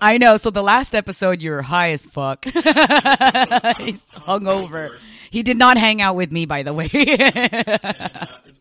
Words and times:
I 0.00 0.18
know. 0.18 0.36
So 0.36 0.50
the 0.50 0.62
last 0.62 0.94
episode, 0.94 1.42
you 1.42 1.50
were 1.50 1.62
high 1.62 1.90
as 1.90 2.06
fuck. 2.06 2.44
He's 2.44 4.04
hungover. 4.26 4.96
He 5.30 5.42
did 5.42 5.56
not 5.58 5.76
hang 5.76 6.00
out 6.00 6.16
with 6.16 6.32
me, 6.32 6.46
by 6.46 6.62
the 6.62 6.72
way. 6.72 6.88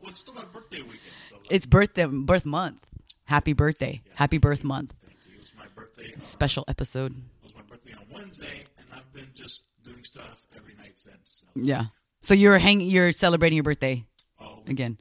Well, 0.01 0.11
it's 0.11 0.21
still 0.21 0.35
my 0.35 0.43
birthday 0.45 0.81
weekend, 0.81 1.01
it's 1.49 1.65
birthday, 1.65 2.05
birth 2.05 2.45
month. 2.45 2.85
Happy 3.25 3.51
birthday. 3.51 4.01
Happy 4.15 4.37
birth 4.37 4.63
month. 4.63 4.93
thank 5.05 5.17
you. 5.27 5.35
It 5.35 5.41
was 5.41 5.51
my 5.57 5.65
birthday. 5.75 6.13
Special 6.19 6.63
episode. 6.69 7.11
It 7.11 7.43
was 7.43 7.53
my 7.55 7.61
birthday 7.63 7.91
on 7.93 8.05
Wednesday, 8.13 8.63
and 8.77 8.87
I've 8.93 9.11
been 9.11 9.27
just 9.33 9.63
doing 9.83 10.05
stuff 10.05 10.45
every 10.55 10.75
night 10.75 10.93
since. 10.95 11.43
So, 11.43 11.47
Yeah. 11.55 11.85
So 12.21 12.33
you're 12.33 12.57
hanging. 12.57 12.89
You're 12.89 13.11
celebrating 13.11 13.57
your 13.57 13.63
birthday 13.65 14.05
oh, 14.39 14.59
again. 14.65 14.97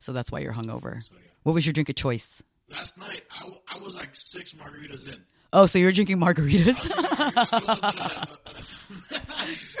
So 0.00 0.12
that's 0.12 0.32
why 0.32 0.40
you're 0.40 0.54
hungover. 0.54 1.04
so 1.04 1.14
yeah. 1.14 1.30
What 1.44 1.52
was 1.52 1.64
your 1.64 1.72
drink 1.72 1.88
of 1.88 1.94
choice? 1.94 2.42
Last 2.68 2.98
night, 2.98 3.22
I, 3.32 3.42
w- 3.42 3.60
I 3.68 3.78
was 3.78 3.94
like 3.94 4.10
six 4.14 4.54
margaritas 4.54 5.06
in. 5.06 5.22
Oh, 5.52 5.66
so 5.66 5.78
you're 5.78 5.92
drinking 5.92 6.18
margaritas 6.18 6.90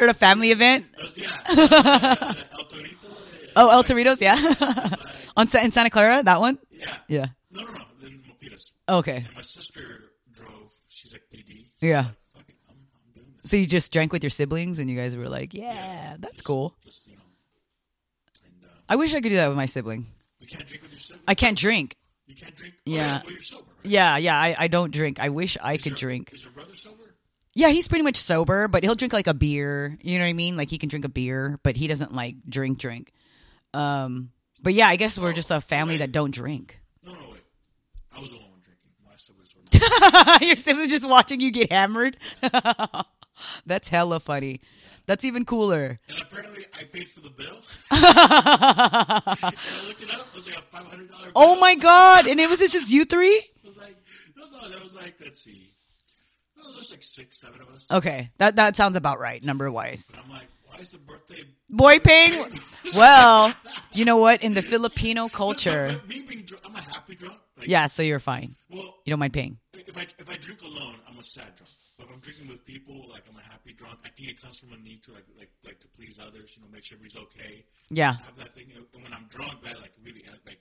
at 0.00 0.08
a 0.08 0.14
family 0.14 0.50
event? 0.50 0.86
yeah. 1.14 2.32
Oh, 3.56 3.70
El 3.70 3.82
Torito's, 3.82 4.20
yeah. 4.20 4.36
On 5.36 5.48
in 5.64 5.72
Santa 5.72 5.90
Clara, 5.90 6.22
that 6.22 6.40
one. 6.40 6.58
Yeah. 6.70 6.94
Yeah. 7.08 7.26
No, 7.50 7.62
no, 7.64 7.72
no. 7.72 7.80
Then 8.00 8.22
Mopitas. 8.30 8.70
Okay. 8.88 9.24
And 9.26 9.34
my 9.34 9.42
sister 9.42 9.80
drove. 10.32 10.70
She's 10.88 11.12
like 11.12 11.22
DD. 11.34 11.64
So 11.80 11.86
Yeah. 11.86 12.04
Like, 12.36 12.48
it. 12.50 12.54
I'm, 12.68 12.76
I'm. 13.16 13.22
So 13.44 13.56
you 13.56 13.66
just 13.66 13.90
drank 13.92 14.12
with 14.12 14.22
your 14.22 14.30
siblings, 14.30 14.78
and 14.78 14.88
you 14.88 14.96
guys 14.96 15.16
were 15.16 15.28
like, 15.28 15.54
"Yeah, 15.54 16.16
that's 16.20 16.40
cool." 16.40 16.76
Just, 16.84 17.08
you 17.08 17.16
know. 17.16 17.22
And 18.44 18.64
uh, 18.64 18.68
I 18.88 18.94
wish 18.94 19.12
I 19.12 19.20
could 19.20 19.30
do 19.30 19.36
that 19.36 19.48
with 19.48 19.56
my 19.56 19.66
sibling. 19.66 20.06
you 20.38 20.46
can't 20.46 20.64
drink 20.68 20.82
with 20.84 20.92
your 20.92 21.00
sibling. 21.00 21.24
I 21.26 21.34
can't 21.34 21.58
drink. 21.58 21.96
You 22.26 22.36
can't 22.36 22.54
drink. 22.54 22.74
Yeah. 22.86 23.22
Oh, 23.22 23.24
well, 23.24 23.32
you're 23.32 23.42
sober, 23.42 23.64
right? 23.64 23.67
Yeah, 23.82 24.16
yeah, 24.18 24.36
I, 24.38 24.56
I 24.58 24.68
don't 24.68 24.90
drink. 24.92 25.18
I 25.20 25.28
wish 25.28 25.56
I 25.62 25.74
Is 25.74 25.82
could 25.82 25.90
your- 25.92 25.96
drink. 25.98 26.30
Is 26.32 26.42
your 26.44 26.52
brother 26.52 26.74
sober? 26.74 26.96
Yeah, 27.54 27.68
he's 27.70 27.88
pretty 27.88 28.02
much 28.04 28.16
sober, 28.16 28.68
but 28.68 28.84
he'll 28.84 28.94
drink 28.94 29.12
like 29.12 29.26
a 29.26 29.34
beer. 29.34 29.98
You 30.02 30.18
know 30.18 30.24
what 30.24 30.30
I 30.30 30.32
mean? 30.34 30.56
Like 30.56 30.70
he 30.70 30.78
can 30.78 30.88
drink 30.88 31.04
a 31.04 31.08
beer, 31.08 31.58
but 31.62 31.76
he 31.76 31.86
doesn't 31.88 32.14
like 32.14 32.36
drink 32.48 32.78
drink. 32.78 33.12
Um, 33.74 34.30
but 34.62 34.74
yeah, 34.74 34.88
I 34.88 34.96
guess 34.96 35.18
we're 35.18 35.32
just 35.32 35.50
a 35.50 35.60
family 35.60 35.96
that 35.98 36.12
don't 36.12 36.30
drink. 36.32 36.80
No, 37.04 37.12
no, 37.14 37.18
wait. 37.32 37.40
I 38.16 38.20
was 38.20 38.28
the 38.30 38.36
only 38.36 38.48
one 38.48 38.60
drinking. 38.64 38.90
My 39.04 39.16
siblings 39.16 39.54
were 39.56 40.20
not. 40.30 40.42
Your 40.46 40.56
siblings 40.56 40.90
just 40.90 41.08
watching 41.08 41.40
you 41.40 41.50
get 41.50 41.72
hammered. 41.72 42.16
That's 43.66 43.88
hella 43.88 44.20
funny. 44.20 44.60
That's 45.06 45.24
even 45.24 45.44
cooler. 45.44 45.98
and 46.08 46.18
apparently, 46.20 46.66
I 46.78 46.84
paid 46.84 47.08
for 47.08 47.20
the 47.20 47.30
bill. 47.30 47.56
I 47.90 49.52
looked 49.86 50.02
it 50.02 50.10
up. 50.14 50.26
It 50.32 50.36
was 50.36 50.46
like 50.46 50.58
a 50.58 50.62
five 50.62 50.84
hundred 50.86 51.10
dollar. 51.10 51.30
Oh 51.34 51.58
my 51.58 51.74
god! 51.74 52.26
And 52.26 52.38
it 52.38 52.48
was 52.48 52.58
just 52.60 52.90
you 52.90 53.04
three? 53.04 53.42
It 54.38 54.44
was 54.44 54.52
like 54.52 54.62
no, 54.62 54.68
no. 54.68 54.68
There 54.74 54.82
was 54.82 54.94
like 54.94 55.14
let's 55.20 55.42
see. 55.42 55.74
No, 56.56 56.72
there's 56.74 56.90
like 56.90 57.02
six, 57.02 57.40
seven 57.40 57.60
of 57.60 57.68
us. 57.68 57.86
Okay, 57.90 58.30
that 58.38 58.56
that 58.56 58.76
sounds 58.76 58.96
about 58.96 59.18
right, 59.20 59.42
number 59.44 59.70
wise. 59.70 60.10
And 60.12 60.20
I'm 60.24 60.30
like, 60.30 60.48
why 60.66 60.78
is 60.80 60.90
the 60.90 60.98
birthday? 60.98 61.44
Boy 61.68 61.98
paying. 61.98 62.60
Well, 62.94 63.52
you 63.92 64.06
know 64.06 64.16
what? 64.16 64.42
In 64.42 64.54
the 64.54 64.62
Filipino 64.62 65.28
culture, 65.28 66.00
me 66.08 66.22
being 66.22 66.42
drunk, 66.44 66.64
I'm 66.66 66.74
a 66.74 66.80
happy 66.80 67.16
drunk. 67.16 67.38
Like, 67.58 67.68
yeah. 67.68 67.86
So 67.86 68.02
you're 68.02 68.18
fine. 68.18 68.56
Well, 68.70 68.94
You 69.04 69.10
don't 69.12 69.18
mind 69.20 69.34
paying. 69.34 69.58
if 69.74 69.98
I 69.98 70.06
if 70.18 70.30
I 70.30 70.36
drink 70.38 70.62
alone, 70.62 70.94
I'm 71.06 71.18
a 71.18 71.22
sad 71.22 71.54
drunk. 71.56 71.68
But 71.98 72.06
if 72.06 72.12
I'm 72.14 72.20
drinking 72.20 72.48
with 72.48 72.64
people, 72.64 73.06
like 73.10 73.24
I'm 73.28 73.36
a 73.36 73.42
happy 73.42 73.74
drunk. 73.74 73.98
I 74.06 74.08
think 74.08 74.30
it 74.30 74.40
comes 74.40 74.56
from 74.56 74.72
a 74.72 74.78
need 74.78 75.02
to 75.04 75.12
like 75.12 75.26
like 75.36 75.50
like 75.66 75.80
to 75.80 75.88
please 75.88 76.18
others. 76.18 76.56
You 76.56 76.62
know, 76.62 76.68
make 76.72 76.82
sure 76.84 76.96
everybody's 76.96 77.22
okay. 77.28 77.66
Yeah, 77.90 78.14
I 78.18 78.22
have 78.24 78.38
that 78.38 78.54
thing. 78.54 78.68
And 78.74 79.02
when 79.02 79.12
I'm 79.12 79.26
drunk, 79.28 79.62
that 79.64 79.78
like 79.82 79.92
really 80.02 80.24
uh, 80.26 80.36
like 80.46 80.60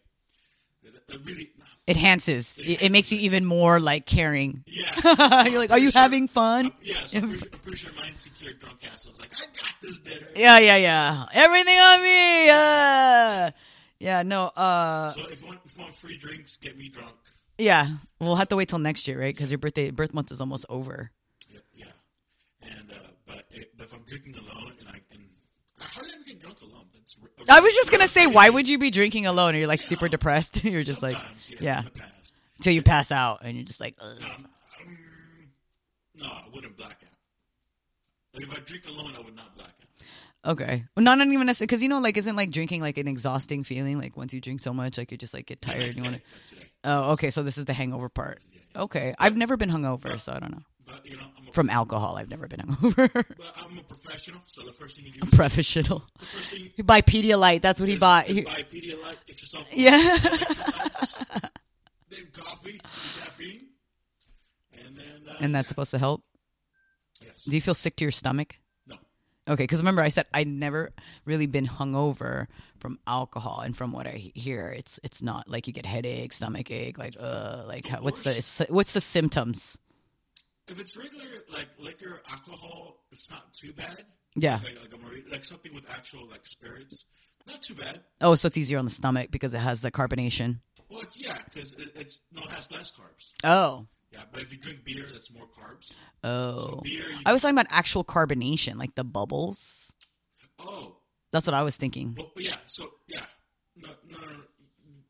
that, 0.84 1.26
really 1.26 1.44
it 1.88 1.96
enhances. 1.98 2.60
It, 2.60 2.84
it 2.84 2.92
makes 2.92 3.12
you 3.12 3.20
even 3.20 3.46
more 3.46 3.80
like 3.80 4.06
caring. 4.06 4.64
yeah. 4.68 5.46
You're 5.48 5.60
like, 5.60 5.72
are 5.72 5.80
you 5.80 5.92
having 5.94 6.28
fun? 6.28 6.72
Yeah, 6.82 6.98
so 7.06 7.18
I'm, 7.18 7.30
pretty, 7.30 7.48
I'm 7.54 7.60
pretty 7.60 7.78
sure 7.78 7.92
my 7.98 8.08
insecure 8.10 8.54
drunk 8.54 8.80
ass 8.94 9.06
was 9.06 9.20
like, 9.20 9.30
I 9.36 9.46
got 9.46 9.72
this 9.82 10.00
dinner. 10.00 10.28
Yeah, 10.36 10.60
yeah, 10.60 10.76
yeah. 10.78 11.26
Everything 11.34 11.80
on 11.80 12.02
me. 12.04 12.46
Yeah, 12.48 13.50
yeah. 14.00 14.24
No. 14.24 14.46
Uh, 14.48 15.12
So 15.12 15.22
if 15.30 15.42
you, 15.42 15.48
want, 15.48 15.60
if 15.66 15.78
you 15.78 15.84
want 15.84 15.96
free 15.96 16.18
drinks, 16.18 16.56
get 16.58 16.78
me 16.78 16.90
drunk. 16.90 17.16
yeah. 17.58 17.88
We'll 18.20 18.36
have 18.36 18.50
to 18.50 18.56
wait 18.56 18.68
till 18.70 18.80
next 18.80 19.08
year, 19.08 19.20
right? 19.20 19.34
Because 19.36 19.52
your 19.52 19.60
birthday 19.60 19.92
birth 19.92 20.14
month 20.14 20.32
is 20.32 20.40
almost 20.42 20.66
over. 20.70 21.12
Yeah, 21.50 21.60
yeah. 21.76 21.86
And 22.64 22.92
uh, 22.92 22.96
but, 23.26 23.46
it, 23.52 23.72
but 23.78 23.86
if 23.86 23.94
I'm 23.94 24.02
drinking 24.08 24.36
alone 24.36 24.74
and 24.80 24.88
I 24.90 25.00
and 25.12 25.24
I 25.80 25.84
hardly 25.86 26.12
ever 26.16 26.24
get 26.24 26.40
drunk 26.42 26.60
alone. 26.62 26.86
That's 27.38 27.50
r- 27.50 27.58
I 27.58 27.60
was 27.62 27.74
just 27.76 27.92
gonna 27.92 28.08
say, 28.08 28.28
why 28.28 28.50
would 28.50 28.68
you 28.68 28.78
be 28.78 28.92
drinking 28.92 29.26
alone? 29.26 29.56
Or 29.56 29.58
you're 29.60 29.68
like 29.68 29.82
super 29.82 30.08
depressed. 30.10 30.64
You're 30.64 30.84
just 30.84 31.02
like, 31.02 31.16
Sometimes, 31.16 31.50
yeah, 31.60 31.80
In 31.80 31.86
the 31.86 31.92
past. 31.92 32.34
until 32.58 32.74
you 32.74 32.82
pass 32.82 33.12
out, 33.12 33.40
and 33.44 33.56
you're 33.56 33.66
just 33.66 33.80
like. 33.80 33.96
Um, 34.02 34.10
um, 34.10 34.48
no, 36.16 36.26
I 36.28 36.44
wouldn't 36.54 36.76
black 36.78 37.00
out. 37.04 37.14
Like 38.34 38.44
if 38.44 38.52
I 38.54 38.60
drink 38.62 38.88
alone, 38.88 39.14
I 39.18 39.22
would 39.22 39.36
not 39.36 39.56
black 39.56 39.70
out. 39.70 40.52
okay. 40.52 40.84
Well, 40.96 41.04
not 41.04 41.18
not 41.18 41.28
even 41.28 41.46
necessarily 41.48 41.68
because 41.68 41.82
you 41.82 41.90
know, 41.90 42.00
like, 42.00 42.18
isn't 42.18 42.36
like 42.36 42.52
drinking 42.52 42.82
like 42.82 42.98
an 42.98 43.08
exhausting 43.08 43.64
feeling? 43.64 43.98
Like 44.00 44.18
once 44.18 44.34
you 44.34 44.42
drink 44.42 44.60
so 44.60 44.74
much, 44.74 44.98
like 44.98 45.12
you 45.12 45.18
just 45.18 45.34
like 45.34 45.46
get 45.46 45.62
tired. 45.62 45.84
And 45.84 45.96
you 45.96 46.04
want 46.04 46.16
to. 46.16 46.22
Oh, 46.84 47.12
okay. 47.14 47.30
So 47.30 47.44
this 47.44 47.58
is 47.58 47.66
the 47.66 47.74
hangover 47.74 48.10
part. 48.10 48.40
Okay, 48.76 49.16
I've 49.18 49.36
never 49.36 49.58
been 49.58 49.70
hungover, 49.70 50.20
so 50.20 50.34
I 50.34 50.40
don't 50.40 50.52
know. 50.52 50.64
But 50.88 51.06
you 51.06 51.18
know, 51.18 51.24
I'm 51.38 51.48
a, 51.50 51.52
From 51.52 51.70
alcohol, 51.70 52.16
I've 52.18 52.30
never 52.30 52.48
been 52.48 52.62
hungover. 52.62 53.12
but 53.14 53.28
I'm 53.58 53.78
a 53.78 53.84
professional, 53.84 54.40
so 54.48 54.62
the 54.62 54.72
first 54.72 54.96
thing 54.96 55.06
you 55.06 55.12
do, 55.12 55.20
is 55.28 55.34
Professional. 55.36 56.04
the 56.20 56.26
first 56.26 56.50
thing 56.52 56.62
you 56.64 56.70
You 56.78 56.84
buy 56.86 57.02
Pedialyte. 57.02 57.62
That's 57.62 57.80
what 57.82 57.90
he 57.90 57.98
bought. 57.98 58.30
is 58.30 58.36
He- 58.38 58.42
buy 58.44 58.64
Pedialyte, 58.72 59.18
get 59.28 59.42
yourself 59.42 59.68
yeah. 59.74 60.18
then 62.10 62.28
coffee, 62.34 62.80
caffeine, 63.22 63.68
and 64.86 64.98
then 64.98 65.22
uh, 65.30 65.36
and 65.42 65.54
that's 65.54 65.68
supposed 65.70 65.92
to 65.92 65.98
help. 66.00 66.24
yes. 67.22 67.32
Do 67.48 67.56
you 67.56 67.62
feel 67.62 67.76
sick 67.76 67.96
to 67.98 68.06
your 68.06 68.12
stomach? 68.12 68.56
No, 68.88 68.96
Okay, 69.50 69.64
because 69.64 69.80
remember 69.80 70.02
I 70.02 70.10
said 70.10 70.26
I'd 70.34 70.48
never 70.48 70.94
really 71.26 71.48
been 71.48 71.68
hungover 71.68 72.48
from 72.80 73.00
alcohol, 73.08 73.60
and 73.62 73.76
from 73.76 73.92
what 73.92 74.08
I 74.08 74.32
hear, 74.36 74.70
it's 74.70 75.00
it's 75.04 75.22
not 75.22 75.50
like 75.50 75.68
you 75.68 75.74
get 75.74 75.86
headache, 75.86 76.32
stomach 76.32 76.72
ache, 76.72 76.98
like 76.98 77.16
uh, 77.20 77.64
like 77.68 77.88
how, 77.88 78.00
what's 78.02 78.22
the 78.22 78.66
what's 78.70 78.94
the 78.94 79.02
symptoms? 79.02 79.78
If 80.68 80.80
it's 80.80 80.98
regular 80.98 81.26
like 81.54 81.68
liquor, 81.80 82.22
alcohol, 82.30 83.04
it's 83.12 83.30
not 83.30 83.54
too 83.54 83.74
bad. 83.74 84.04
Yeah. 84.36 84.60
like, 84.64 84.78
like 84.82 85.24
like 85.32 85.44
something 85.44 85.74
with 85.74 85.84
actual 85.90 86.28
like 86.30 86.46
spirits, 86.46 87.06
not 87.48 87.62
too 87.64 87.74
bad. 87.76 88.02
Oh, 88.22 88.36
so 88.36 88.48
it's 88.48 88.58
easier 88.58 88.78
on 88.80 88.86
the 88.86 88.92
stomach 88.92 89.32
because 89.32 89.54
it 89.54 89.60
has 89.60 89.82
the 89.82 89.92
carbonation. 89.92 90.60
Well, 90.90 91.02
it's, 91.02 91.18
yeah, 91.18 91.38
because 91.54 91.74
it, 91.74 91.92
it's 91.96 92.22
no, 92.32 92.44
it 92.44 92.52
has 92.52 92.72
less 92.72 92.92
carbs. 92.92 93.32
Oh, 93.44 93.88
Yeah, 94.12 94.22
but 94.32 94.42
if 94.42 94.52
you 94.52 94.58
drink 94.58 94.84
beer, 94.86 95.06
that's 95.12 95.34
more 95.34 95.48
carbs. 95.48 95.92
oh. 96.24 96.82
Beer, 96.84 97.06
I 97.26 97.34
was 97.34 97.42
talking 97.42 97.56
about 97.56 97.68
actual 97.70 98.04
carbonation, 98.06 98.78
like 98.78 98.96
the 98.96 99.04
bubbles. 99.04 99.92
oh, 100.60 100.98
That's 101.32 101.46
what 101.48 101.54
I 101.54 101.64
was 101.64 101.76
thinking. 101.78 102.14
well, 102.18 102.32
yeah. 102.38 102.56
So 102.68 102.90
yeah, 103.08 103.26
no, 103.76 103.90
no, 104.10 104.18
no, 104.20 104.28
no. 104.28 104.34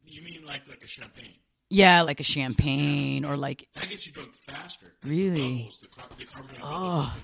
You 0.06 0.22
mean 0.24 0.45
like 0.45 0.68
like 0.69 0.81
a 0.84 0.88
champagne? 0.88 1.35
Yeah, 1.70 2.02
like 2.04 2.20
a 2.20 2.24
champagne 2.24 3.26
or 3.26 3.36
like. 3.38 3.68
That 3.76 3.90
gets 3.90 4.06
you 4.08 4.14
drunk 4.14 4.34
faster. 4.34 4.94
Really? 5.04 5.58
Bubbles, 5.60 5.80
the, 5.81 5.88
car- 5.88 6.06
the 6.18 6.25
Oh. 6.64 7.16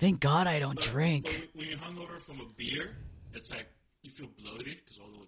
Thank 0.00 0.20
God 0.20 0.46
I 0.46 0.58
don't 0.58 0.76
But- 0.76 0.84
drink. 0.84 1.24
But 1.24 1.58
when- 1.58 1.68
you're 1.68 1.78
hungover 1.78 2.20
from 2.20 2.40
a 2.40 2.46
beer, 2.56 2.96
it's 3.32 3.50
like 3.50 3.66
you 4.02 4.10
feel 4.10 4.28
bloated 4.42 4.78
because 4.84 4.98
all 4.98 5.08
the 5.08 5.24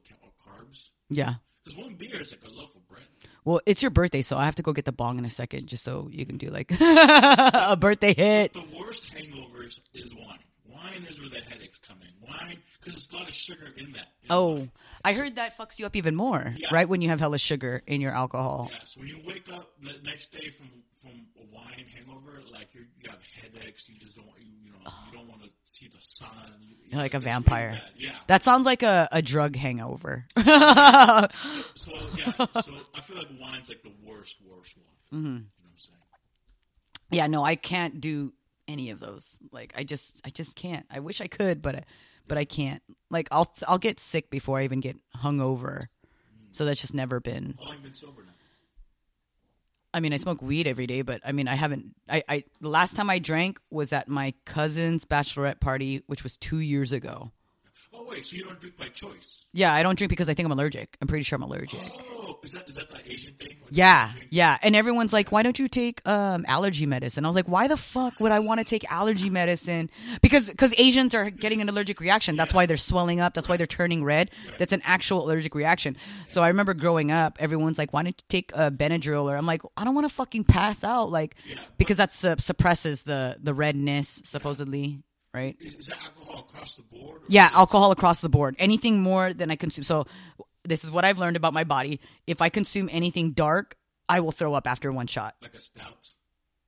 carbs. 0.51 0.91
Yeah. 1.11 1.35
Because 1.65 1.77
one 1.79 1.95
beer 1.95 2.21
is 2.21 2.33
like 2.33 2.45
a 2.51 2.55
loaf 2.55 2.75
of 2.77 2.87
bread. 2.89 3.03
Well, 3.45 3.61
it's 3.67 3.83
your 3.83 3.91
birthday, 3.91 4.23
so 4.23 4.37
I 4.37 4.45
have 4.45 4.55
to 4.57 4.63
go 4.63 4.73
get 4.73 4.85
the 4.85 4.93
bong 4.93 5.19
in 5.19 5.25
a 5.25 5.31
second, 5.31 5.67
just 5.67 5.83
so 5.85 6.09
you 6.13 6.25
can 6.25 6.37
do 6.37 6.49
like 6.51 6.71
a 6.81 7.77
birthday 7.79 8.15
hit. 8.15 8.53
The 8.55 8.65
worst 8.79 9.13
hangovers 9.13 9.81
is 9.93 10.15
wine. 10.15 10.39
Wine 10.65 11.07
is 11.09 11.19
where 11.21 11.29
the 11.31 11.41
headaches 11.41 11.81
come 11.81 11.99
in. 12.03 12.29
Wine, 12.29 12.59
because 12.87 13.09
there's 13.09 13.13
a 13.13 13.17
lot 13.23 13.29
of 13.29 13.35
sugar 13.35 13.67
in 13.77 13.93
that. 13.93 14.09
in 14.23 14.31
Oh. 14.31 14.69
I 15.05 15.13
heard 15.13 15.37
that 15.37 15.57
fucks 15.59 15.79
you 15.79 15.87
up 15.87 15.97
even 15.97 16.15
more, 16.15 16.55
Yeah. 16.57 16.69
right? 16.73 16.89
When 16.89 17.01
you 17.03 17.09
have 17.09 17.21
hella 17.21 17.39
sugar 17.39 17.83
in 17.87 18.01
your 18.01 18.13
alcohol. 18.13 18.69
Yeah, 18.73 18.79
so 18.85 19.01
when 19.01 19.09
you 19.09 19.21
wake 19.27 19.53
up 19.53 19.73
the 19.83 19.95
next 20.05 20.33
day 20.33 20.49
from 20.51 20.69
from 21.01 21.27
a 21.41 21.55
wine 21.55 21.85
hangover, 21.95 22.41
like 22.53 22.69
you're, 22.73 22.85
you 23.03 23.11
have 23.11 23.19
headaches, 23.43 23.89
you 23.89 23.97
just 23.99 24.17
don't 24.17 24.27
you, 24.39 24.47
you 24.65 24.71
know 24.71 24.91
you 25.13 25.19
don't 25.19 25.29
want 25.29 25.43
to 25.43 25.51
see 25.65 25.89
the 25.89 25.99
sun. 26.01 26.29
You, 26.63 26.77
You're 26.89 27.01
like 27.03 27.13
a 27.15 27.19
it's 27.19 27.25
really 27.27 27.33
vampire. 27.35 27.81
Yeah. 27.97 28.11
That 28.29 28.43
sounds 28.43 28.65
like 28.67 28.83
a, 28.83 29.09
a 29.13 29.21
drug 29.23 29.57
hangover. 29.57 30.25
So 30.37 31.93
yeah, 32.17 32.33
so 32.61 32.73
I 32.95 33.01
feel 33.01 33.17
like 33.19 33.29
wine's 33.41 33.69
like 33.69 33.83
the 33.83 33.93
worst, 34.05 34.39
worst 34.49 34.77
one. 34.77 34.87
Mm-hmm. 35.21 35.27
You 35.27 35.33
know 35.33 35.45
what 35.61 35.71
I'm 35.73 35.79
saying? 35.79 35.99
yeah, 37.13 37.27
no, 37.29 37.45
I 37.45 37.55
can't 37.57 38.01
do 38.01 38.33
any 38.67 38.91
of 38.91 38.99
those. 38.99 39.39
Like, 39.53 39.73
I 39.77 39.85
just, 39.85 40.21
I 40.25 40.31
just 40.31 40.57
can't. 40.57 40.85
I 40.91 40.99
wish 40.99 41.21
I 41.21 41.29
could, 41.29 41.63
but, 41.63 41.77
I, 41.77 41.83
but 42.29 42.39
I 42.39 42.45
can't. 42.45 42.83
Like, 43.11 43.29
I'll, 43.31 43.55
I'll 43.67 43.79
get 43.79 44.01
sick 44.01 44.31
before 44.31 44.59
I 44.59 44.65
even 44.65 44.81
get 44.81 44.97
hungover. 45.23 45.85
So 46.53 46.65
that's 46.65 46.81
just 46.81 46.95
never 46.95 47.21
been. 47.21 47.57
How 47.59 47.67
long 47.67 47.77
you 47.77 47.83
been 47.83 47.95
sober 47.95 48.23
now? 48.25 48.33
I 49.93 50.01
mean, 50.01 50.13
I 50.13 50.19
smoke 50.19 50.43
weed 50.43 50.67
every 50.67 50.87
day, 50.87 51.01
but 51.01 51.23
I 51.25 51.33
mean, 51.33 51.49
I 51.49 51.55
haven't. 51.55 51.95
I, 52.07 52.23
I 52.29 52.45
the 52.61 52.69
last 52.69 52.97
time 52.97 53.09
I 53.09 53.19
drank 53.19 53.59
was 53.71 53.95
at 53.95 54.09
my 54.09 54.35
cousin's 54.45 55.07
bachelorette 55.07 55.59
party, 55.59 56.03
which 56.07 56.23
was 56.23 56.37
two 56.37 56.59
years 56.59 56.93
ago. 56.93 57.31
Oh 57.99 58.07
wait, 58.09 58.27
so 58.27 58.37
you 58.37 58.45
don't 58.45 58.61
drink 58.61 58.77
by 58.77 58.87
choice? 58.89 59.45
Yeah, 59.53 59.73
I 59.73 59.83
don't 59.83 59.97
drink 59.97 60.11
because 60.11 60.29
I 60.29 60.35
think 60.35 60.45
I'm 60.45 60.53
allergic. 60.53 60.99
I'm 61.01 61.09
pretty 61.09 61.23
sure 61.23 61.37
I'm 61.37 61.43
allergic. 61.43 61.81
Oh, 61.83 62.39
is 62.43 62.53
that 62.53 62.69
is 62.69 62.75
that 62.75 62.91
the 62.91 63.11
Asian 63.11 63.35
thing? 63.35 63.57
Yeah, 63.71 64.13
yeah. 64.31 64.59
And 64.63 64.77
everyone's 64.77 65.15
like, 65.15 65.33
why 65.33 65.43
don't 65.43 65.59
you 65.59 65.67
take 65.67 66.07
um, 66.07 66.45
allergy 66.47 66.85
medicine? 66.85 67.25
I 67.25 67.29
was 67.29 67.37
like, 67.37 67.49
why 67.49 67.67
the 67.67 67.77
fuck 67.79 68.21
would 68.21 68.33
I 68.33 68.39
want 68.41 68.59
to 68.61 68.65
take 68.65 68.85
allergy 68.93 69.31
medicine? 69.31 69.89
Because 70.21 70.51
because 70.51 70.75
Asians 70.77 71.15
are 71.15 71.31
getting 71.31 71.63
an 71.63 71.71
allergic 71.71 72.01
reaction. 72.01 72.37
That's 72.37 72.53
why 72.53 72.67
they're 72.67 72.77
swelling 72.77 73.19
up. 73.21 73.33
That's 73.33 73.49
why 73.49 73.57
they're 73.57 73.67
turning 73.67 74.05
red. 74.05 74.31
That's 74.59 74.73
an 74.73 74.83
actual 74.85 75.25
allergic 75.25 75.55
reaction. 75.55 75.97
So 76.29 76.43
I 76.43 76.49
remember 76.49 76.75
growing 76.75 77.11
up, 77.11 77.39
everyone's 77.41 77.79
like, 77.79 77.95
why 77.95 78.03
don't 78.03 78.09
you 78.19 78.25
take 78.29 78.53
uh, 78.55 78.69
Benadryl? 78.71 79.25
Or 79.25 79.37
I'm 79.37 79.47
like, 79.47 79.63
I 79.77 79.85
don't 79.85 79.95
want 79.95 80.07
to 80.07 80.13
fucking 80.13 80.45
pass 80.45 80.85
out. 80.85 81.11
Like, 81.11 81.35
because 81.79 81.97
that 81.97 82.13
su- 82.13 82.37
suppresses 82.39 83.05
the, 83.05 83.39
the 83.43 83.55
redness, 83.55 84.21
supposedly, 84.25 85.03
right? 85.37 85.57
Is, 85.61 85.75
is 85.75 85.87
that 85.87 85.99
alcohol 86.03 86.49
across 86.51 86.75
the 86.75 86.83
board? 86.83 87.23
Yeah, 87.29 87.51
alcohol 87.53 87.91
across 87.93 88.21
the 88.21 88.29
board. 88.31 88.57
Anything 88.59 89.03
more 89.03 89.33
than 89.35 89.51
I 89.51 89.57
consume. 89.57 89.85
So 89.85 90.07
this 90.65 90.83
is 90.83 90.91
what 90.91 91.05
I've 91.05 91.19
learned 91.19 91.37
about 91.37 91.53
my 91.53 91.65
body. 91.65 92.01
If 92.27 92.41
I 92.43 92.49
consume 92.49 92.89
anything 92.91 93.33
dark, 93.33 93.77
I 94.09 94.21
will 94.21 94.33
throw 94.33 94.55
up 94.55 94.67
after 94.67 94.91
one 94.91 95.07
shot. 95.07 95.35
like 95.43 95.55
a 95.55 95.61
stout, 95.61 96.11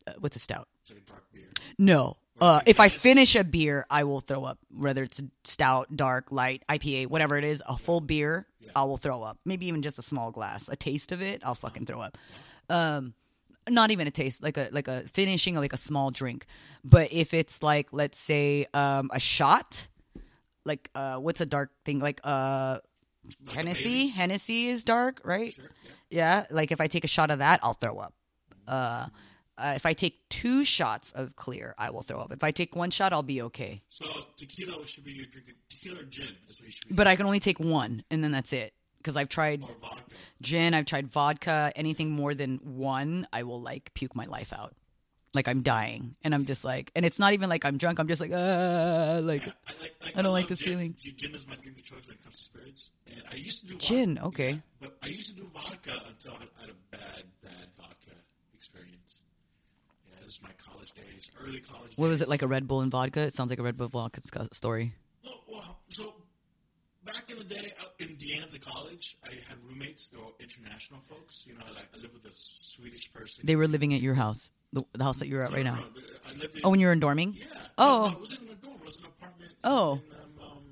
Uh, 0.07 0.13
what's 0.21 0.37
a 0.37 0.39
stout? 0.39 0.69
it's 0.83 0.91
like 0.91 1.01
a 1.01 1.11
dark 1.11 1.25
beer. 1.33 1.49
No. 1.79 2.19
Uh, 2.41 2.61
if 2.67 2.79
I 2.79 2.89
finish 2.89 3.35
a 3.35 3.43
beer, 3.43 3.85
I 3.91 4.05
will 4.05 4.21
throw 4.21 4.45
up. 4.45 4.59
Whether 4.71 5.03
it's 5.03 5.19
a 5.19 5.25
stout, 5.43 5.97
dark, 5.97 6.31
light, 6.31 6.63
IPA, 6.69 7.09
whatever 7.09 7.37
it 7.37 7.43
is, 7.45 7.61
a 7.67 7.77
full 7.77 8.01
beer, 8.01 8.47
I 8.77 8.85
will 8.85 8.97
throw 8.99 9.23
up. 9.25 9.39
Maybe 9.45 9.67
even 9.67 9.83
just 9.83 9.99
a 9.99 10.03
small 10.03 10.31
glass, 10.31 10.69
a 10.69 10.77
taste 10.77 11.11
of 11.11 11.21
it, 11.21 11.43
I'll 11.45 11.57
fucking 11.57 11.87
throw 11.87 12.01
up. 12.01 12.17
Um, 12.71 13.15
not 13.71 13.91
even 13.91 14.07
a 14.07 14.11
taste, 14.11 14.43
like 14.43 14.57
a 14.57 14.69
like 14.73 14.89
a 14.89 15.03
finishing, 15.09 15.55
like 15.55 15.73
a 15.73 15.77
small 15.79 16.11
drink. 16.11 16.47
But 16.85 17.13
if 17.13 17.35
it's 17.35 17.63
like, 17.63 17.89
let's 17.93 18.19
say, 18.19 18.67
um, 18.75 19.11
a 19.13 19.21
shot, 19.21 19.89
like 20.65 20.91
uh, 20.95 21.17
what's 21.17 21.41
a 21.41 21.47
dark 21.47 21.71
thing? 21.85 21.99
Like 21.99 22.21
uh, 22.25 22.79
Like 23.47 23.57
Hennessy. 23.57 24.09
Hennessy 24.09 24.69
is 24.69 24.85
dark, 24.85 25.21
right? 25.25 25.53
Sure, 25.55 25.65
yeah. 25.85 25.91
Yeah, 26.11 26.47
like 26.51 26.73
if 26.73 26.81
I 26.81 26.87
take 26.87 27.05
a 27.05 27.09
shot 27.09 27.31
of 27.31 27.39
that, 27.41 27.61
I'll 27.63 27.75
throw 27.75 27.99
up. 27.99 28.15
Uh, 28.67 29.07
uh, 29.59 29.73
if 29.75 29.85
I 29.85 29.93
take 29.93 30.29
two 30.29 30.65
shots 30.65 31.11
of 31.13 31.35
clear, 31.37 31.75
I 31.77 31.91
will 31.91 32.03
throw 32.03 32.21
up. 32.21 32.33
If 32.33 32.45
I 32.45 32.51
take 32.53 32.77
one 32.77 32.91
shot, 32.91 33.13
I'll 33.13 33.23
be 33.25 33.43
okay. 33.43 33.83
So 33.89 34.07
tequila 34.37 34.87
should 34.87 35.05
be 35.05 35.13
your 35.13 35.27
drinking. 35.27 35.55
Tequila 35.69 36.01
or 36.01 36.05
gin 36.05 36.29
is 36.49 36.61
what 36.61 36.67
you 36.67 36.71
should 36.71 36.89
be. 36.89 36.95
But 36.95 37.07
I 37.09 37.17
can 37.17 37.27
only 37.27 37.41
take 37.41 37.59
one, 37.59 38.05
and 38.11 38.23
then 38.23 38.31
that's 38.31 38.53
it. 38.53 38.73
Because 38.99 39.17
I've 39.17 39.29
tried 39.29 39.65
gin, 40.43 40.75
I've 40.75 40.87
tried 40.87 41.09
vodka. 41.09 41.73
Anything 41.77 42.11
more 42.11 42.35
than 42.35 42.59
one, 42.63 43.27
I 43.33 43.43
will 43.45 43.61
like 43.63 43.93
puke 43.95 44.15
my 44.15 44.27
life 44.27 44.53
out. 44.53 44.75
Like 45.35 45.47
I'm 45.47 45.63
dying, 45.63 46.17
and 46.25 46.35
I'm 46.35 46.47
just 46.47 46.65
like, 46.65 46.91
and 46.97 47.05
it's 47.05 47.19
not 47.19 47.35
even 47.35 47.49
like 47.51 47.65
I'm 47.67 47.77
drunk. 47.77 47.99
I'm 47.99 48.09
just 48.09 48.21
like, 48.21 48.33
uh, 48.33 49.21
like 49.23 49.43
I 49.43 49.73
like. 49.81 49.95
like 50.03 50.13
I 50.17 50.23
don't 50.23 50.33
like 50.33 50.49
this 50.49 50.59
gin. 50.61 50.69
feeling. 50.69 50.97
Gin 51.01 51.15
gin 51.17 51.35
is 51.35 51.47
my 51.47 51.55
drink 51.57 51.79
of 51.79 51.85
choice 51.85 52.07
when 52.07 52.17
it 52.17 52.25
comes 52.25 52.37
to 52.37 52.43
spirits, 52.43 52.91
and 53.07 53.23
I 53.31 53.35
used 53.37 53.61
to 53.61 53.67
do 53.67 53.77
Gin, 53.77 54.15
vodka, 54.15 54.27
okay. 54.29 54.51
yeah, 54.53 54.59
but 54.81 54.97
I 55.03 55.09
used 55.09 55.29
to 55.29 55.37
do 55.37 55.51
vodka 55.53 56.01
until 56.09 56.33
I 56.33 56.61
had 56.61 56.71
a 56.71 56.97
bad, 56.97 57.25
bad 57.43 57.69
vodka 57.77 58.13
experience. 58.55 59.21
Yeah, 60.09 60.15
this 60.25 60.37
is 60.37 60.43
my 60.43 60.51
college 60.57 60.93
days, 60.93 61.31
early 61.47 61.61
college. 61.61 61.93
what 61.97 62.09
was 62.09 62.23
it 62.23 62.29
like 62.29 62.41
a 62.43 62.47
Red 62.47 62.67
Bull 62.67 62.81
and 62.81 62.91
vodka? 62.91 63.21
It 63.21 63.35
sounds 63.35 63.51
like 63.51 63.59
a 63.59 63.63
Red 63.63 63.77
Bull 63.77 63.89
vodka 63.89 64.23
story. 64.53 64.95
Oh, 65.27 65.41
well, 65.47 65.79
so 65.91 66.15
back 67.13 67.31
in 67.31 67.39
the 67.39 67.45
day 67.45 67.73
out 67.81 67.93
in 67.99 68.17
De 68.17 68.27
Anza 68.39 68.61
College, 68.61 69.17
I 69.25 69.31
had 69.49 69.57
roommates. 69.67 70.09
They 70.09 70.19
were 70.19 70.25
international 70.41 71.01
folks. 71.01 71.45
You 71.47 71.55
know, 71.55 71.65
like 71.75 71.89
I 71.95 71.99
lived 72.01 72.15
with 72.15 72.25
a 72.25 72.35
Swedish 72.35 73.13
person. 73.13 73.45
They 73.47 73.57
were 73.57 73.67
living 73.69 73.95
at 73.95 74.01
your 74.01 74.15
house, 74.15 74.51
the, 74.73 74.83
the 74.93 75.05
house 75.05 75.19
that 75.19 75.29
you're 75.29 75.43
at 75.43 75.53
right 75.53 75.65
No, 75.65 75.75
now. 75.75 75.85
I 76.29 76.33
in, 76.33 76.51
Oh, 76.65 76.71
when 76.71 76.81
you 76.81 76.87
were 76.87 76.93
in 76.93 77.01
dorming. 77.01 77.35
yeah. 77.39 77.45
Oh. 77.77 78.09
no, 78.09 78.13
it 78.17 78.21
wasn't 78.21 78.43
in 78.43 78.49
a 78.51 78.55
dorm. 78.55 78.77
It 78.81 78.87
was 78.87 78.97
an 78.99 79.05
apartment. 79.07 79.53
Oh. 79.65 79.93
in, 79.95 80.01
um, 80.43 80.49
um, 80.51 80.65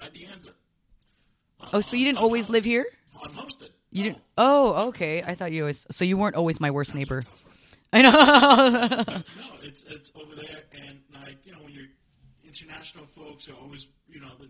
at 0.00 0.12
Deanza. 0.14 0.50
Oh, 1.72 1.80
so 1.80 1.96
you 1.96 2.04
didn't 2.04 2.18
always 2.18 2.48
live 2.50 2.64
here? 2.64 2.86
on 3.22 3.32
Homestead. 3.34 3.70
You 3.90 4.04
didn't. 4.04 4.18
Oh, 4.36 4.88
okay. 4.88 5.22
I 5.22 5.34
thought 5.34 5.52
you 5.52 5.62
always. 5.62 5.86
So 5.90 6.04
you 6.04 6.16
weren't 6.16 6.34
always 6.34 6.58
my 6.60 6.70
worst 6.70 6.94
neighbor. 6.94 7.22
I 7.92 8.02
know. 8.02 8.10
No, 8.10 9.22
it's 9.62 9.84
it's 9.84 10.10
over 10.16 10.34
there, 10.34 10.62
and 10.86 10.98
like 11.14 11.36
you 11.44 11.52
know, 11.52 11.58
when 11.62 11.72
you're 11.74 11.86
international 12.42 13.04
folks 13.06 13.48
are 13.48 13.54
always 13.62 13.86
you 14.08 14.18
know 14.20 14.30
the, 14.40 14.48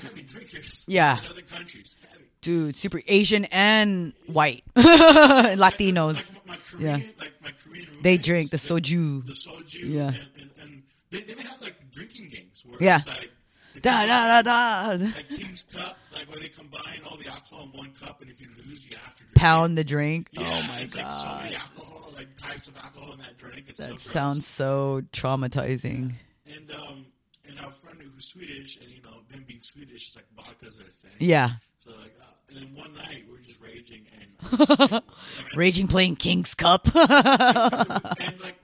heavy 0.00 0.22
drinkers. 0.22 0.84
Yeah. 0.86 1.18
in 1.18 1.26
other 1.26 1.42
countries, 1.42 1.96
heavy. 2.10 2.24
Dude, 2.40 2.76
super 2.76 3.00
Asian 3.06 3.44
and 3.46 4.12
white 4.26 4.64
Latinos. 4.76 6.34
Like 6.34 6.46
my 6.46 6.56
Korean, 6.70 7.00
Yeah. 7.00 7.06
like 7.20 7.32
my 7.42 7.50
Korean 7.64 7.88
They 8.02 8.16
drink 8.18 8.50
the 8.50 8.56
soju. 8.56 9.26
the 9.26 9.32
soju, 9.32 9.78
Yeah. 9.82 10.08
and, 10.08 10.16
and, 10.40 10.50
and 10.60 10.82
they, 11.10 11.20
they 11.20 11.32
even 11.32 11.46
have 11.46 11.60
like 11.62 11.76
drinking 11.92 12.28
games 12.30 12.62
where 12.66 12.78
Yeah. 12.80 12.98
it's 12.98 13.06
like, 13.06 13.30
it's 13.74 13.82
Da 13.82 14.06
da 14.06 14.42
da 14.42 14.42
da. 14.42 15.04
like 15.04 15.28
King's 15.28 15.64
Cup, 15.72 15.96
like 16.12 16.28
where 16.30 16.38
they 16.40 16.48
combine 16.48 17.00
all 17.08 17.16
the 17.16 17.28
alcohol 17.28 17.64
in 17.72 17.78
one 17.78 17.92
cup, 17.92 18.20
and 18.20 18.30
if 18.30 18.40
you 18.40 18.48
lose, 18.58 18.84
you 18.90 18.96
have 18.96 19.14
to 19.16 19.22
drink 19.24 19.34
Pound 19.34 19.78
the 19.78 19.84
drink. 19.84 20.28
Yeah, 20.32 20.42
Oh 20.42 20.66
my 20.68 20.80
it's 20.80 20.94
like 20.94 21.10
so 21.10 21.22
god. 21.22 21.42
many 21.44 21.56
alcohol, 21.56 22.12
like 22.14 22.36
types 22.36 22.66
of 22.66 22.76
alcohol 22.76 23.12
in 23.12 23.18
that 23.20 23.38
drink. 23.38 23.64
It's 23.68 23.78
That 23.78 23.88
gross. 23.90 24.02
sounds 24.02 24.46
so 24.46 25.02
traumatizing. 25.12 26.14
And 26.54 26.70
um, 26.72 27.06
and 27.52 27.64
our 27.64 27.72
friend 27.72 27.98
who's 28.14 28.28
Swedish, 28.28 28.78
and 28.80 28.90
you 28.90 29.02
know, 29.02 29.20
them 29.30 29.44
being 29.46 29.62
Swedish, 29.62 30.08
it's 30.08 30.16
like 30.16 30.26
vodka's 30.36 30.78
their 30.78 30.86
thing. 30.88 31.12
Yeah. 31.18 31.50
So 31.84 31.90
like, 31.90 32.14
uh, 32.20 32.26
and 32.48 32.56
then 32.58 32.74
one 32.74 32.94
night 32.94 33.24
we 33.26 33.32
were 33.32 33.40
just 33.40 33.60
raging, 33.60 34.06
and 34.18 35.02
Raging 35.56 35.88
playing 35.88 36.16
King's 36.16 36.54
Cup. 36.54 36.86
and 36.94 38.40
like 38.40 38.56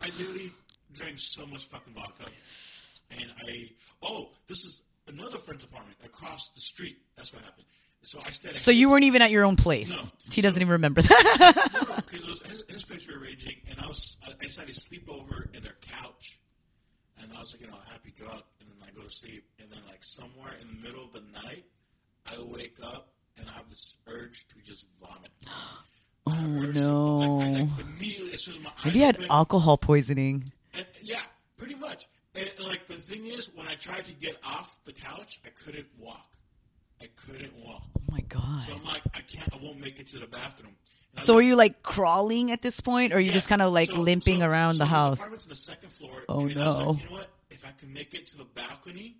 I 0.00 0.06
literally 0.18 0.52
drank 0.92 1.18
so 1.18 1.46
much 1.46 1.64
fucking 1.66 1.94
vodka, 1.94 2.24
and 3.10 3.26
I 3.46 3.70
oh 4.02 4.30
this 4.48 4.64
is 4.64 4.82
another 5.08 5.38
friend's 5.38 5.64
apartment 5.64 5.98
across 6.04 6.50
the 6.50 6.60
street. 6.60 6.98
That's 7.16 7.32
what 7.32 7.42
happened. 7.42 7.66
So 8.02 8.20
I 8.24 8.30
stayed. 8.30 8.58
So 8.58 8.70
you 8.70 8.90
weren't 8.90 9.04
even 9.04 9.22
at 9.22 9.30
your 9.30 9.44
own 9.44 9.56
place. 9.56 9.88
No. 9.90 9.96
He 10.30 10.42
doesn't 10.42 10.60
even 10.60 10.72
remember 10.72 11.00
that. 11.02 12.02
because 12.06 12.24
his, 12.46 12.62
his 12.68 12.84
place 12.84 13.06
we 13.08 13.14
were 13.14 13.20
raging, 13.20 13.56
and 13.68 13.80
I 13.80 13.86
was 13.86 14.18
I 14.26 14.32
I 14.32 14.44
decided 14.44 14.74
to 14.74 14.80
sleep 14.80 15.08
over 15.08 15.48
in 15.54 15.62
their 15.62 15.76
couch, 15.80 16.38
and 17.20 17.30
I 17.36 17.40
was 17.40 17.52
like, 17.52 17.60
you 17.62 17.66
know, 17.68 17.76
happy 17.88 18.12
drunk, 18.16 18.42
and 18.60 18.68
then 18.68 18.76
I 18.88 18.90
go 18.96 19.02
to 19.06 19.10
sleep, 19.14 19.44
and 19.60 19.70
then 19.70 19.80
like 19.88 20.02
somewhere 20.02 20.52
in 20.60 20.68
the 20.68 20.86
middle 20.88 21.04
of 21.04 21.12
the 21.12 21.22
night, 21.32 21.64
I 22.26 22.40
wake 22.42 22.78
up 22.82 23.08
and 23.38 23.48
I 23.48 23.52
have 23.52 23.68
this 23.68 23.94
urge 24.06 24.46
to 24.48 24.62
just 24.62 24.84
vomit. 25.00 25.30
oh 26.26 26.32
to- 26.32 26.72
no. 26.72 27.16
like, 27.18 27.48
I, 27.48 27.50
like, 27.60 27.68
immediately 27.80 28.32
as 28.32 28.42
soon 28.42 28.54
as 28.56 28.60
my 28.62 28.70
eyes 28.70 28.84
Maybe 28.86 29.00
had 29.00 29.16
open, 29.16 29.26
alcohol 29.30 29.76
poisoning. 29.78 30.52
and, 30.74 30.86
yeah, 31.02 31.20
pretty 31.56 31.74
much. 31.74 32.08
And, 32.34 32.50
and, 32.58 32.66
like 32.66 32.86
the 32.88 32.94
thing 32.94 33.26
is, 33.26 33.50
when 33.54 33.68
I 33.68 33.74
tried 33.74 34.04
to 34.06 34.12
get 34.12 34.36
off 34.44 34.78
the 34.84 34.92
couch, 34.92 35.40
I 35.44 35.50
couldn't 35.50 35.86
walk. 35.98 36.32
I 37.00 37.08
couldn't 37.16 37.52
walk. 37.64 37.82
Oh 37.98 38.02
my 38.10 38.20
god. 38.20 38.64
So 38.66 38.74
I'm 38.74 38.84
like, 38.84 39.02
I 39.14 39.20
can't. 39.20 39.52
I 39.52 39.58
won't 39.62 39.80
make 39.80 39.98
it 40.00 40.08
to 40.12 40.18
the 40.18 40.26
bathroom. 40.26 40.74
I 41.16 41.22
So 41.22 41.36
are 41.36 41.42
you 41.42 41.56
like 41.56 41.82
crawling 41.82 42.50
at 42.52 42.62
this 42.62 42.80
point, 42.80 43.12
or 43.12 43.16
are 43.16 43.20
you 43.20 43.28
Yeah. 43.28 43.32
just 43.34 43.48
kind 43.48 43.62
of 43.62 43.72
like 43.72 43.90
So- 43.90 43.96
limping 44.00 44.40
so- 44.40 44.46
around 44.46 44.74
so 44.74 44.78
the 44.78 44.86
house? 44.86 45.18
apartment's 45.18 45.44
on 45.46 45.50
the 45.50 45.56
second 45.56 45.92
floor. 45.92 46.24
Oh, 46.28 46.48
I 46.48 46.52
no. 46.54 46.72
like, 46.90 47.02
you 47.02 47.08
know 47.08 47.12
what? 47.16 47.28
If 47.50 47.64
I 47.64 47.70
can 47.78 47.92
make 47.92 48.14
it 48.14 48.26
to 48.28 48.38
the 48.38 48.44
balcony, 48.44 49.16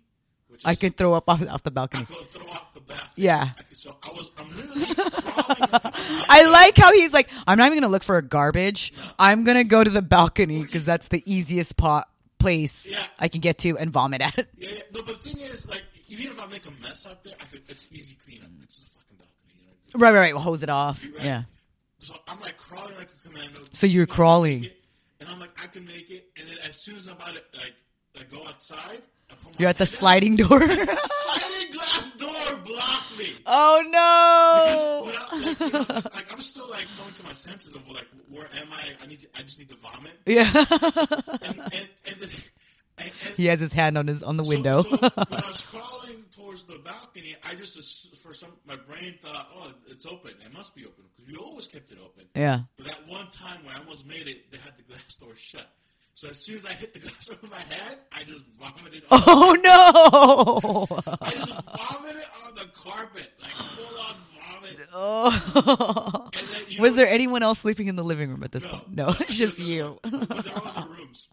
which 0.47 0.59
is, 0.61 0.65
I 0.65 0.75
could 0.75 0.97
throw 0.97 1.13
up 1.13 1.29
off, 1.29 1.41
off 1.47 1.63
the 1.63 1.71
I 1.71 1.73
balcony. 1.73 2.03
out 2.03 2.73
the 2.73 2.81
balcony. 2.81 3.09
Yeah. 3.15 3.49
I 3.57 3.61
could, 3.63 3.77
so 3.77 3.95
I 4.03 4.09
was. 4.11 4.29
I'm 4.37 4.55
literally 4.55 4.85
crawling. 4.93 5.93
I 6.29 6.47
like 6.49 6.77
how 6.77 6.91
he's 6.91 7.13
like, 7.13 7.29
I'm 7.47 7.57
not 7.57 7.67
even 7.67 7.79
gonna 7.81 7.91
look 7.91 8.03
for 8.03 8.17
a 8.17 8.21
garbage. 8.21 8.93
I'm 9.17 9.43
gonna 9.43 9.63
go 9.63 9.83
to 9.83 9.89
the 9.89 10.01
balcony 10.01 10.61
because 10.63 10.83
that's 10.85 11.07
the 11.07 11.23
easiest 11.25 11.77
pot 11.77 12.09
place 12.39 12.85
Yeah. 12.89 13.03
I 13.17 13.27
can 13.29 13.41
get 13.41 13.57
to 13.59 13.77
and 13.77 13.91
vomit 13.91 14.21
at. 14.21 14.35
Yeah, 14.57 14.69
yeah. 14.69 14.81
No, 14.93 15.01
but 15.01 15.23
the 15.23 15.29
thing 15.29 15.39
is, 15.39 15.65
like, 15.67 15.83
even 16.07 16.27
if 16.27 16.39
I 16.39 16.45
make 16.47 16.65
a 16.67 16.71
mess 16.81 17.05
out 17.07 17.23
there, 17.23 17.33
I 17.41 17.45
could. 17.45 17.61
It's 17.67 17.87
easy 17.91 18.17
cleanup. 18.25 18.49
It's 18.63 18.77
a 18.77 18.81
fucking 18.81 19.17
balcony. 19.17 19.53
You 19.59 19.65
know? 19.67 20.05
Right, 20.05 20.13
right, 20.13 20.19
right. 20.19 20.33
We'll 20.33 20.43
hose 20.43 20.61
it 20.63 20.69
off. 20.69 21.03
Right? 21.15 21.23
Yeah. 21.25 21.43
So 22.05 22.15
I'm 22.27 22.39
like 22.39 22.57
crawling 22.57 22.95
like 22.97 23.09
a 23.09 23.27
commando. 23.27 23.59
So 23.71 23.87
you're 23.87 24.05
crawling. 24.05 24.65
it, 24.65 24.77
And 25.19 25.27
I'm 25.29 25.39
like, 25.39 25.49
I 25.61 25.65
can 25.67 25.85
make 25.85 26.09
it. 26.11 26.27
And 26.39 26.47
then 26.47 26.57
as 26.67 26.75
soon 26.75 26.95
as 26.97 27.07
I'm 27.07 27.13
about 27.13 27.29
to 27.29 27.41
like, 27.57 27.73
like 28.15 28.31
go 28.31 28.45
outside, 28.47 29.01
I 29.29 29.33
put 29.33 29.45
my 29.45 29.51
You're 29.57 29.69
at 29.69 29.77
the 29.79 29.87
sliding 29.87 30.35
door. 30.35 30.59
sliding 30.59 31.71
glass 31.71 32.11
door 32.11 32.57
blocked 32.63 33.17
me. 33.17 33.29
oh 33.47 33.83
no! 33.89 35.11
I, 35.31 35.41
like, 35.45 35.59
you 35.59 35.71
know, 35.71 35.85
like 36.13 36.31
I'm 36.31 36.41
still 36.41 36.69
like 36.69 36.85
coming 36.97 37.13
to 37.15 37.23
my 37.23 37.33
senses 37.33 37.73
of 37.75 37.87
like 37.89 38.05
where 38.29 38.45
am 38.61 38.67
I? 38.71 38.83
I 39.03 39.07
need 39.07 39.21
to, 39.21 39.27
I 39.35 39.41
just 39.41 39.57
need 39.57 39.69
to 39.69 39.75
vomit. 39.77 40.11
Yeah. 40.27 40.51
And 41.41 41.59
and 41.59 41.59
and, 41.73 41.89
and, 42.21 42.21
and 42.99 43.11
he 43.35 43.47
has 43.47 43.59
his 43.59 43.73
hand 43.73 43.97
on 43.97 44.05
his 44.07 44.21
on 44.21 44.37
the 44.37 44.45
so- 44.45 44.49
window. 44.49 44.83
So, 44.83 44.89
when 44.97 45.01
I 45.09 45.47
was 45.47 45.61
crawling 45.63 46.23
towards 46.55 46.65
the 46.65 46.79
balcony, 46.83 47.35
I 47.43 47.53
just 47.55 48.15
for 48.21 48.33
some 48.33 48.49
my 48.65 48.75
brain 48.75 49.15
thought, 49.21 49.49
oh, 49.55 49.73
it's 49.87 50.05
open. 50.05 50.31
It 50.45 50.53
must 50.53 50.75
be 50.75 50.85
open 50.85 51.03
because 51.15 51.31
we 51.31 51.37
always 51.37 51.67
kept 51.67 51.91
it 51.91 51.97
open. 52.03 52.25
yeah. 52.35 52.61
But 52.77 52.87
that 52.87 53.07
one 53.07 53.29
time 53.29 53.65
when 53.65 53.75
I 53.75 53.79
almost 53.79 54.05
made 54.07 54.27
it, 54.27 54.51
they 54.51 54.57
had 54.57 54.73
the 54.77 54.83
glass 54.83 55.15
door 55.19 55.35
shut. 55.35 55.67
So 56.13 56.29
as 56.29 56.39
soon 56.39 56.55
as 56.55 56.65
I 56.65 56.71
hit 56.71 56.93
the 56.93 56.99
glass 57.07 57.25
door 57.25 57.37
with 57.41 57.51
my 57.51 57.59
head, 57.59 57.97
I 58.11 58.23
just 58.23 58.41
vomited. 58.59 59.03
On, 59.11 59.21
Oh 59.25 59.57
no! 59.63 61.17
I 61.21 61.31
just 61.31 61.49
vomited 61.51 62.23
on 62.45 62.55
the 62.55 62.67
carpet, 62.73 63.31
like 63.41 63.51
full 63.53 63.99
on 63.99 64.15
vomit. 64.61 64.89
Oh. 64.93 66.29
Then, 66.33 66.79
Was 66.81 66.91
know, 66.91 66.95
there 66.97 67.09
anyone 67.09 67.43
else 67.43 67.59
sleeping 67.59 67.87
in 67.87 67.95
the 67.97 68.03
living 68.03 68.29
room 68.29 68.43
at 68.43 68.51
this 68.53 68.63
No. 68.63 68.69
point? 68.69 68.95
No, 68.95 69.15
it's 69.19 69.35
just 69.35 69.59
you. 69.59 69.99
But 70.03 70.45
they're 70.45 70.57
all 70.57 70.67
in 70.69 70.89
the 70.89 70.95
rooms. 70.97 71.27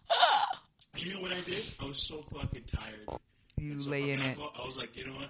And 0.93 1.03
you 1.05 1.13
know 1.13 1.21
what 1.21 1.31
I 1.31 1.39
did? 1.41 1.63
I 1.81 1.85
was 1.85 1.97
so 2.03 2.21
fucking 2.33 2.63
tired. 2.67 3.19
You 3.63 3.71
And 3.73 3.83
so 3.83 3.89
lay 3.91 4.11
in 4.11 4.19
I 4.21 4.31
it. 4.31 4.37
go- 4.37 4.51
I 4.61 4.67
was 4.67 4.75
like, 4.77 4.97
you 4.97 5.05
know 5.07 5.13
what? 5.13 5.29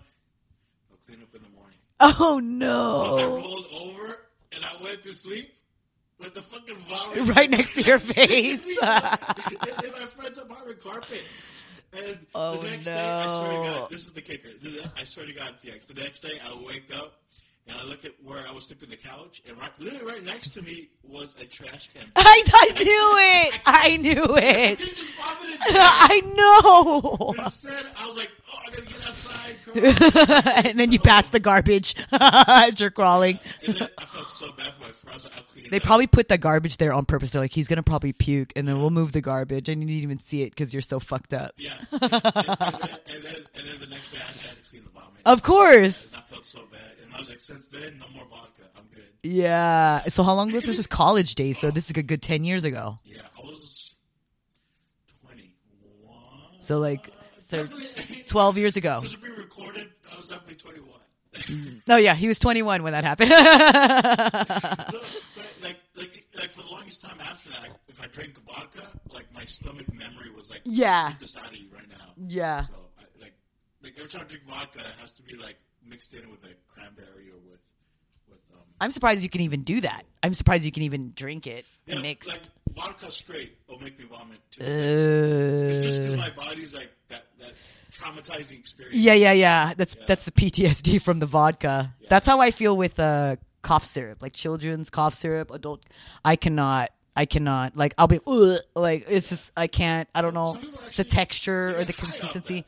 I'll 0.91 0.97
clean 1.05 1.21
up 1.21 1.33
in 1.35 1.41
the 1.43 1.49
morning. 1.49 1.77
Oh 1.99 2.11
So 2.19 2.37
I 2.37 2.41
no! 2.41 3.35
rolled 3.37 3.67
over 3.79 4.17
and 4.55 4.65
I 4.65 4.83
went 4.83 5.03
to 5.03 5.13
sleep 5.13 5.53
with 6.19 6.33
the 6.33 6.41
fucking 6.41 6.77
vomit 6.89 7.27
Right 7.35 7.49
next 7.49 7.75
to 7.75 7.81
your 7.83 7.99
face. 8.17 8.65
in 8.67 8.77
my 8.81 10.07
friend's 10.15 10.39
apartment 10.39 10.81
carpet. 10.81 11.23
And 11.93 12.17
Oh, 12.33 12.57
the 12.57 12.69
next 12.71 12.85
day, 12.85 12.93
I 12.99 13.27
swear 13.27 13.63
to. 13.63 13.69
God, 13.79 13.89
this 13.91 14.01
is 14.01 14.13
the 14.13 14.21
kicker. 14.21 14.49
I 14.97 15.03
swear 15.03 15.27
to 15.27 15.33
God, 15.33 15.55
PX. 15.63 15.85
The 15.85 15.93
next 16.01 16.21
day, 16.21 16.39
I 16.43 16.55
wake 16.65 16.89
up 16.95 17.21
and 17.67 17.77
I 17.77 17.84
look 17.86 18.03
at 18.03 18.12
where 18.24 18.46
I 18.48 18.51
was 18.51 18.65
sleeping 18.65 18.89
the 18.89 18.98
couch, 18.98 19.41
and 19.48 19.58
right, 19.58 19.72
literally 19.79 20.05
right 20.05 20.24
next 20.24 20.50
to 20.55 20.62
me 20.62 20.89
was 21.03 21.34
a 21.39 21.46
trash 21.46 21.89
can. 21.93 22.05
I, 22.15 22.43
I 22.53 22.84
knew 22.84 23.13
it. 23.17 23.60
I 23.65 23.98
knew 23.98 24.38
it. 24.38 24.79
just 24.79 25.13
vomited. 25.13 25.60
I 25.70 26.22
know. 26.36 27.34
But 27.38 27.46
instead, 27.46 27.86
I 27.98 28.08
was 28.08 28.17
like, 28.17 28.32
"Oh, 28.53 28.60
I 28.65 28.70
gotta 28.70 28.82
get 28.82 29.08
outside." 29.08 30.65
And 30.65 30.79
then 30.79 30.91
you 30.91 31.00
pass 31.00 31.29
the 31.29 31.39
garbage 31.39 31.96
as 32.12 32.79
you're 32.79 32.91
crawling. 32.91 33.39
And 33.65 33.75
then 33.75 33.89
I 33.98 34.05
felt 34.05 34.27
so 34.27 34.51
bad 34.51 34.74
for 34.74 34.82
my 34.82 34.89
friend. 34.89 35.22
I 35.22 35.36
like, 35.38 35.48
clean 35.53 35.70
They 35.72 35.79
probably 35.79 36.08
put 36.08 36.27
the 36.27 36.38
garbage 36.38 36.77
there 36.77 36.93
on 36.93 37.05
purpose. 37.05 37.32
They're 37.32 37.41
like, 37.41 37.53
he's 37.53 37.67
gonna 37.67 37.84
probably 37.84 38.13
puke, 38.13 38.51
and 38.55 38.67
then 38.67 38.79
we'll 38.79 38.89
move 38.89 39.13
the 39.13 39.22
garbage, 39.22 39.70
and 39.70 39.82
you 39.82 39.88
didn't 39.88 40.03
even 40.03 40.20
see 40.20 40.43
it 40.43 40.50
because 40.50 40.74
you're 40.74 40.82
so 40.82 41.00
fucked 41.00 41.34
up. 41.34 41.53
Yeah. 41.58 41.74
and, 41.91 42.01
then, 42.01 42.12
and, 42.12 43.24
then, 43.24 43.36
and 43.55 43.67
then 43.67 43.79
the 43.79 43.88
next 43.89 44.12
day, 44.12 44.20
I 44.20 44.25
had 44.27 44.36
to 44.58 44.70
clean 44.70 44.84
the 44.84 44.89
vomit. 44.91 45.22
Of 45.25 45.43
course. 45.43 46.08
And 46.13 46.17
I 46.17 46.22
felt 46.29 46.46
so 46.46 46.60
bad. 46.72 46.82
Was 47.23 47.29
like, 47.29 47.41
since 47.41 47.67
then, 47.69 47.99
no 47.99 48.05
more 48.13 48.25
vodka. 48.29 48.63
I'm 48.77 48.83
good. 48.93 49.03
Yeah. 49.23 50.03
So 50.09 50.23
how 50.23 50.33
long 50.33 50.47
was 50.51 50.55
this? 50.55 50.65
This 50.73 50.79
is 50.79 50.87
college 50.87 51.35
days, 51.35 51.57
so 51.57 51.71
this 51.71 51.85
is 51.85 51.91
a 51.91 52.03
good 52.03 52.21
ten 52.21 52.43
years 52.43 52.63
ago. 52.65 52.99
Yeah, 53.05 53.21
I 53.37 53.41
was 53.45 53.93
21. 55.25 56.17
So 56.59 56.79
like, 56.79 57.09
thir- 57.49 57.69
twelve 58.27 58.57
years 58.57 58.75
ago. 58.77 58.99
This 59.01 59.15
will 59.15 59.23
be 59.29 59.35
recorded. 59.35 59.89
I 60.13 60.17
was 60.19 60.27
definitely 60.27 60.55
21. 60.55 61.81
No, 61.87 61.95
oh, 61.95 61.97
yeah, 61.97 62.13
he 62.15 62.27
was 62.27 62.39
twenty 62.39 62.61
one 62.61 62.83
when 62.83 62.91
that 62.93 63.03
happened. 63.03 63.31
No, 64.93 64.99
like, 65.69 65.77
like, 65.95 66.25
like 66.37 66.51
for 66.51 66.61
the 66.63 66.69
longest 66.71 67.01
time 67.01 67.17
after 67.21 67.49
that, 67.51 67.69
if 67.87 68.01
I 68.03 68.07
drank 68.07 68.37
vodka, 68.45 68.85
like 69.13 69.25
my 69.33 69.45
stomach 69.45 69.91
memory 69.93 70.29
was 70.35 70.49
like, 70.49 70.61
Yeah. 70.65 71.13
this 71.19 71.37
out 71.37 71.47
of 71.47 71.55
you 71.55 71.67
right 71.73 71.87
now. 71.89 72.11
yeah. 72.27 72.65
So, 72.65 72.73
I, 72.99 73.03
like, 73.21 73.33
like 73.81 73.93
every 73.97 74.09
time 74.09 74.21
I 74.21 74.25
drink 74.25 74.43
vodka, 74.47 74.79
it 74.79 74.85
has 74.99 75.11
to 75.13 75.23
be 75.23 75.35
like 75.37 75.55
mixed 75.87 76.13
in 76.13 76.29
with 76.29 76.43
a 76.43 76.53
cranberry 76.73 77.29
or 77.29 77.39
with, 77.49 77.59
with 78.29 78.39
um. 78.53 78.59
I'm 78.81 78.91
surprised 78.91 79.23
you 79.23 79.29
can 79.29 79.41
even 79.41 79.63
do 79.63 79.81
that. 79.81 80.05
I'm 80.21 80.33
surprised 80.33 80.63
you 80.63 80.71
can 80.71 80.83
even 80.83 81.13
drink 81.15 81.47
it 81.47 81.65
Yeah, 81.85 82.01
mixed. 82.01 82.29
Like 82.29 82.75
vodka 82.75 83.11
straight 83.11 83.57
will 83.67 83.79
make 83.79 83.97
me 83.99 84.05
vomit 84.05 84.39
too. 84.51 84.63
It's 84.63 85.85
just 85.85 85.99
because 85.99 86.13
Uh, 86.13 86.17
my 86.17 86.29
body's 86.31 86.73
like 86.73 86.91
that 87.09 87.25
that 87.39 87.53
traumatizing 87.91 88.57
experience. 88.59 88.95
yeah, 88.95 89.13
yeah, 89.13 89.31
yeah. 89.33 89.73
That's 89.75 89.95
that's 90.07 90.25
the 90.25 90.31
PTSD 90.31 91.01
from 91.01 91.19
the 91.19 91.25
vodka. 91.25 91.93
That's 92.09 92.25
how 92.27 92.39
I 92.39 92.51
feel 92.51 92.75
with 92.75 92.99
uh, 92.99 93.35
cough 93.61 93.85
syrup, 93.85 94.21
like 94.21 94.33
children's 94.33 94.89
cough 94.89 95.13
syrup, 95.15 95.51
adult. 95.51 95.83
I 96.25 96.35
cannot. 96.35 96.89
I 97.15 97.25
cannot. 97.25 97.77
Like 97.77 97.93
I'll 97.99 98.07
be 98.07 98.19
like 98.75 99.05
it's 99.07 99.29
just 99.29 99.51
I 99.55 99.67
can't. 99.67 100.09
I 100.15 100.21
don't 100.23 100.33
know 100.33 100.55
people 100.55 100.79
the 100.79 100.87
actually 100.87 101.03
texture 101.05 101.77
or 101.77 101.85
the 101.85 101.93
consistency. 101.93 102.65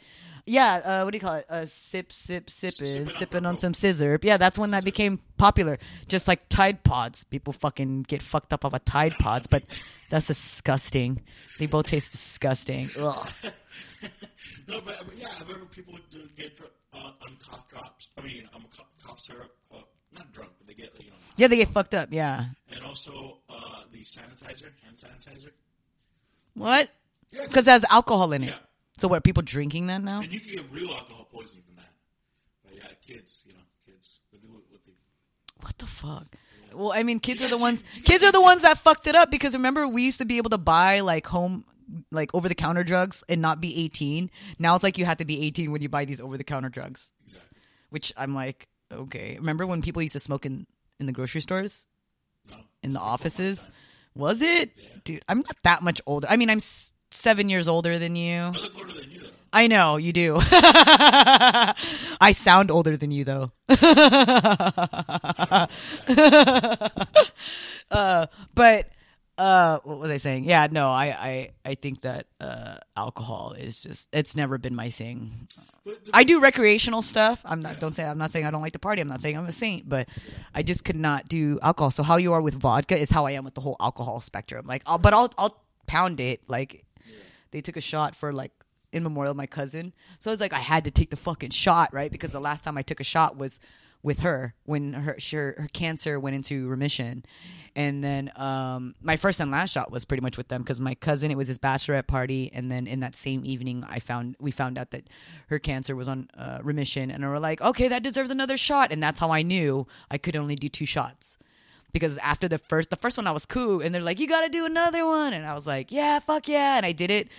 Yeah, 0.48 0.75
uh, 0.75 1.02
what 1.04 1.12
do 1.12 1.16
you 1.16 1.22
call 1.22 1.36
it? 1.36 1.46
Uh, 1.50 1.66
sip, 1.66 2.12
sip, 2.12 2.50
sipping, 2.52 3.08
Sipping 3.10 3.46
on 3.46 3.56
on 3.56 3.58
some 3.58 3.74
sizzurp. 3.74 4.24
Yeah, 4.24 4.38
that's 4.38 4.60
when 4.60 4.72
that 4.72 4.86
became 4.86 5.20
popular. 5.38 5.80
Just 6.08 6.28
like 6.28 6.48
Tide 6.50 6.84
Pods, 6.84 7.24
people 7.24 7.52
fucking 7.52 8.04
get 8.04 8.22
fucked 8.22 8.54
up 8.54 8.64
off 8.64 8.74
of 8.74 8.86
Tide 8.86 9.16
Pods, 9.18 9.48
but 9.48 9.64
that's 10.12 10.28
disgusting. 10.28 11.24
They 11.58 11.66
both 11.66 11.88
taste 11.88 12.12
disgusting. 12.12 12.92
Ugh. 13.00 13.32
No, 14.68 14.82
but, 14.82 15.04
but 15.06 15.18
yeah, 15.18 15.30
I 15.36 15.42
remember 15.44 15.66
people 15.66 15.94
would 15.94 16.36
get 16.36 16.56
drunk 16.58 16.74
uh, 16.94 17.12
on 17.24 17.38
cough 17.44 17.68
drops. 17.68 18.10
I 18.18 18.22
mean, 18.22 18.48
um, 18.54 18.66
cough, 18.75 18.86
cough 19.04 19.20
syrup. 19.20 19.52
Uh, 19.74 19.80
not 20.14 20.32
drunk, 20.32 20.52
but 20.60 20.68
they 20.68 20.74
get 20.74 20.94
you 21.00 21.10
know. 21.10 21.16
Yeah, 21.38 21.48
they 21.48 21.58
get 21.58 21.70
fucked 21.70 21.96
up. 21.96 22.10
Yeah. 22.12 22.46
And 22.72 22.84
also 22.86 23.40
uh, 23.50 23.82
the 23.92 24.04
sanitizer, 24.04 24.70
hand 24.84 24.98
sanitizer. 24.98 25.52
What? 26.54 26.90
Yeah, 27.32 27.44
Because 27.48 27.68
it 27.68 27.72
has 27.72 27.86
alcohol 27.90 28.32
in 28.32 28.44
it. 28.44 28.48
Yeah. 28.48 28.56
So 28.98 29.08
what? 29.08 29.18
Are 29.18 29.22
people 29.22 29.44
drinking 29.44 29.88
that 29.88 30.02
now? 30.04 30.20
and 30.22 30.34
you 30.34 30.40
can 30.40 30.56
get 30.56 30.66
real 30.72 30.90
alcohol 30.92 31.28
poisoning 31.32 31.64
from 31.66 31.75
that. 31.75 31.92
But 32.64 32.75
yeah, 32.75 32.88
kids, 33.06 33.44
you 33.46 33.54
know, 33.54 33.60
kids, 33.86 34.20
what 34.32 34.82
they. 34.86 34.94
What 35.62 35.78
the 35.78 35.88
fuck? 35.88 36.36
Well, 36.74 36.92
I 36.94 37.04
mean, 37.04 37.20
kids 37.20 37.42
are 37.42 37.48
the 37.48 37.58
ones. 37.58 37.84
Kids 38.04 38.24
are 38.24 38.32
the 38.32 38.42
ones 38.42 38.62
that 38.64 38.78
fucked 38.78 39.08
it 39.08 39.16
up 39.16 39.32
because 39.32 39.54
remember 39.54 39.88
we 39.88 40.04
used 40.04 40.18
to 40.20 40.25
be 40.25 40.38
able 40.38 40.50
to 40.50 40.58
buy 40.58 41.00
like 41.02 41.25
home, 41.28 41.64
like 42.12 42.34
over 42.34 42.50
the 42.50 42.56
counter 42.56 42.84
drugs 42.84 43.24
and 43.30 43.42
not 43.42 43.62
be 43.62 43.78
eighteen. 43.84 44.30
Now 44.60 44.75
it's 44.75 44.84
like 44.84 44.98
you 44.98 45.06
have 45.06 45.18
to 45.18 45.25
be 45.25 45.42
eighteen 45.46 45.72
when 45.72 45.82
you 45.82 45.90
buy 45.90 46.06
these 46.06 46.20
over 46.20 46.38
the 46.38 46.44
counter 46.44 46.70
drugs, 46.70 47.12
Exactly. 47.25 47.60
which 47.92 48.12
I'm 48.18 48.36
like, 48.36 48.68
okay. 48.92 49.38
Remember 49.38 49.66
when 49.66 49.82
people 49.82 50.02
used 50.02 50.14
to 50.14 50.20
smoke 50.20 50.46
in 50.46 50.68
in 51.00 51.06
the 51.06 51.14
grocery 51.14 51.42
stores, 51.42 51.88
No. 52.50 52.58
in 52.84 52.92
the 52.94 53.00
offices? 53.00 53.70
Was 54.16 54.42
it, 54.42 54.72
dude? 55.04 55.24
I'm 55.30 55.40
not 55.40 55.58
that 55.64 55.82
much 55.82 56.02
older. 56.06 56.28
I 56.30 56.38
mean, 56.38 56.50
I'm 56.50 56.58
s- 56.58 56.92
seven 57.15 57.50
years 57.50 57.67
older 57.67 57.98
than 57.98 58.15
you. 58.15 58.36
I 58.36 58.50
look 58.50 58.77
older 58.77 58.93
than 58.93 59.12
you 59.12 59.19
though. 59.22 59.29
I 59.55 59.67
know 59.67 59.95
you 59.95 60.12
do. 60.12 60.38
I 62.19 62.34
sound 62.36 62.69
older 62.69 62.98
than 62.98 63.12
you, 63.12 63.24
though. 63.24 63.53
uh, 67.89 68.25
but 68.53 68.89
uh, 69.38 69.79
what 69.84 70.00
was 70.00 70.12
I 70.12 70.17
saying? 70.17 70.43
Yeah, 70.43 70.67
no, 70.69 70.89
I, 70.89 71.05
I, 71.05 71.51
I 71.63 71.75
think 71.75 72.01
that 72.01 72.27
uh, 72.41 72.77
alcohol 72.98 73.53
is 73.53 73.79
just—it's 73.79 74.36
never 74.36 74.57
been 74.57 74.75
my 74.75 74.89
thing. 74.89 75.48
I 76.13 76.24
do 76.24 76.39
recreational 76.41 77.01
stuff. 77.01 77.41
I'm 77.45 77.62
not. 77.62 77.79
Don't 77.79 77.93
say. 77.93 78.03
I'm 78.03 78.17
not 78.17 78.31
saying 78.31 78.45
I 78.45 78.51
don't 78.51 78.62
like 78.62 78.74
to 78.74 78.79
party. 78.79 79.01
I'm 79.01 79.07
not 79.07 79.22
saying 79.22 79.38
I'm 79.38 79.45
a 79.45 79.51
saint, 79.51 79.88
but 79.88 80.07
I 80.53 80.63
just 80.63 80.84
could 80.84 80.95
not 80.95 81.27
do 81.29 81.60
alcohol. 81.62 81.91
So 81.91 82.03
how 82.03 82.17
you 82.17 82.34
are 82.34 82.41
with 82.41 82.55
vodka 82.55 83.00
is 83.00 83.10
how 83.10 83.25
I 83.25 83.31
am 83.31 83.45
with 83.45 83.55
the 83.55 83.62
whole 83.62 83.77
alcohol 83.79 84.19
spectrum. 84.22 84.65
Like, 84.67 84.84
I'll, 84.86 84.98
but 84.98 85.13
I'll 85.13 85.31
I'll 85.38 85.62
pound 85.86 86.19
it. 86.19 86.41
Like, 86.48 86.85
they 87.55 87.62
took 87.62 87.77
a 87.77 87.81
shot 87.81 88.17
for 88.17 88.33
like 88.33 88.51
in 88.91 89.01
memorial 89.01 89.31
of 89.31 89.38
my 89.38 89.47
cousin. 89.47 89.93
So 90.19 90.29
it's 90.29 90.41
like 90.41 90.51
I 90.51 90.59
had 90.59 90.83
to 90.83 90.91
take 90.91 91.09
the 91.09 91.15
fucking 91.15 91.51
shot, 91.51 91.93
right? 91.93 92.12
Because 92.12 92.31
the 92.31 92.41
last 92.41 92.65
time 92.65 92.77
I 92.77 92.81
took 92.81 93.00
a 93.00 93.05
shot 93.05 93.38
was 93.38 93.62
with 94.03 94.19
her 94.19 94.55
when 94.65 94.91
her 94.91 95.17
her, 95.31 95.55
her 95.57 95.69
cancer 95.71 96.19
went 96.19 96.35
into 96.35 96.67
remission. 96.67 97.24
And 97.74 98.03
then 98.03 98.29
um, 98.35 98.93
my 99.01 99.15
first 99.15 99.39
and 99.39 99.51
last 99.51 99.71
shot 99.71 99.89
was 99.89 100.03
pretty 100.03 100.19
much 100.19 100.35
with 100.35 100.50
them 100.50 100.63
because 100.63 100.81
my 100.81 100.95
cousin 100.95 101.31
it 101.31 101.38
was 101.38 101.47
his 101.47 101.57
bachelorette 101.57 102.07
party, 102.07 102.51
and 102.53 102.69
then 102.69 102.88
in 102.88 103.00
that 103.00 103.15
same 103.15 103.45
evening 103.45 103.85
I 103.88 104.00
found 104.00 104.35
we 104.38 104.51
found 104.51 104.77
out 104.77 104.91
that 104.91 105.09
her 105.47 105.57
cancer 105.57 105.95
was 105.95 106.09
on 106.09 106.29
uh, 106.38 106.59
remission, 106.62 107.09
and 107.09 107.24
we 107.24 107.29
were 107.29 107.39
like, 107.39 107.62
okay, 107.62 107.88
that 107.88 108.03
deserves 108.03 108.31
another 108.31 108.57
shot, 108.57 108.91
and 108.91 109.01
that's 109.01 109.21
how 109.21 109.31
I 109.31 109.43
knew 109.43 109.88
I 110.12 110.17
could 110.17 110.35
only 110.35 110.55
do 110.55 110.67
two 110.67 110.85
shots 110.85 111.38
because 111.96 112.18
after 112.18 112.50
the 112.50 112.58
first 112.58 112.90
the 112.90 112.98
first 112.98 113.16
one 113.16 113.25
I 113.25 113.32
was 113.32 113.46
cool 113.46 113.80
and 113.80 113.96
they're 113.96 114.02
like 114.02 114.20
you 114.20 114.28
gotta 114.28 114.50
do 114.50 114.66
another 114.66 115.06
one. 115.06 115.32
And 115.32 115.46
I 115.46 115.54
was 115.54 115.66
like 115.66 115.94
yeah 115.94 116.20
fuck 116.20 116.50
yeah. 116.50 116.75
And 116.75 116.86
I 116.86 116.92
did 116.92 117.10
it 117.10 117.30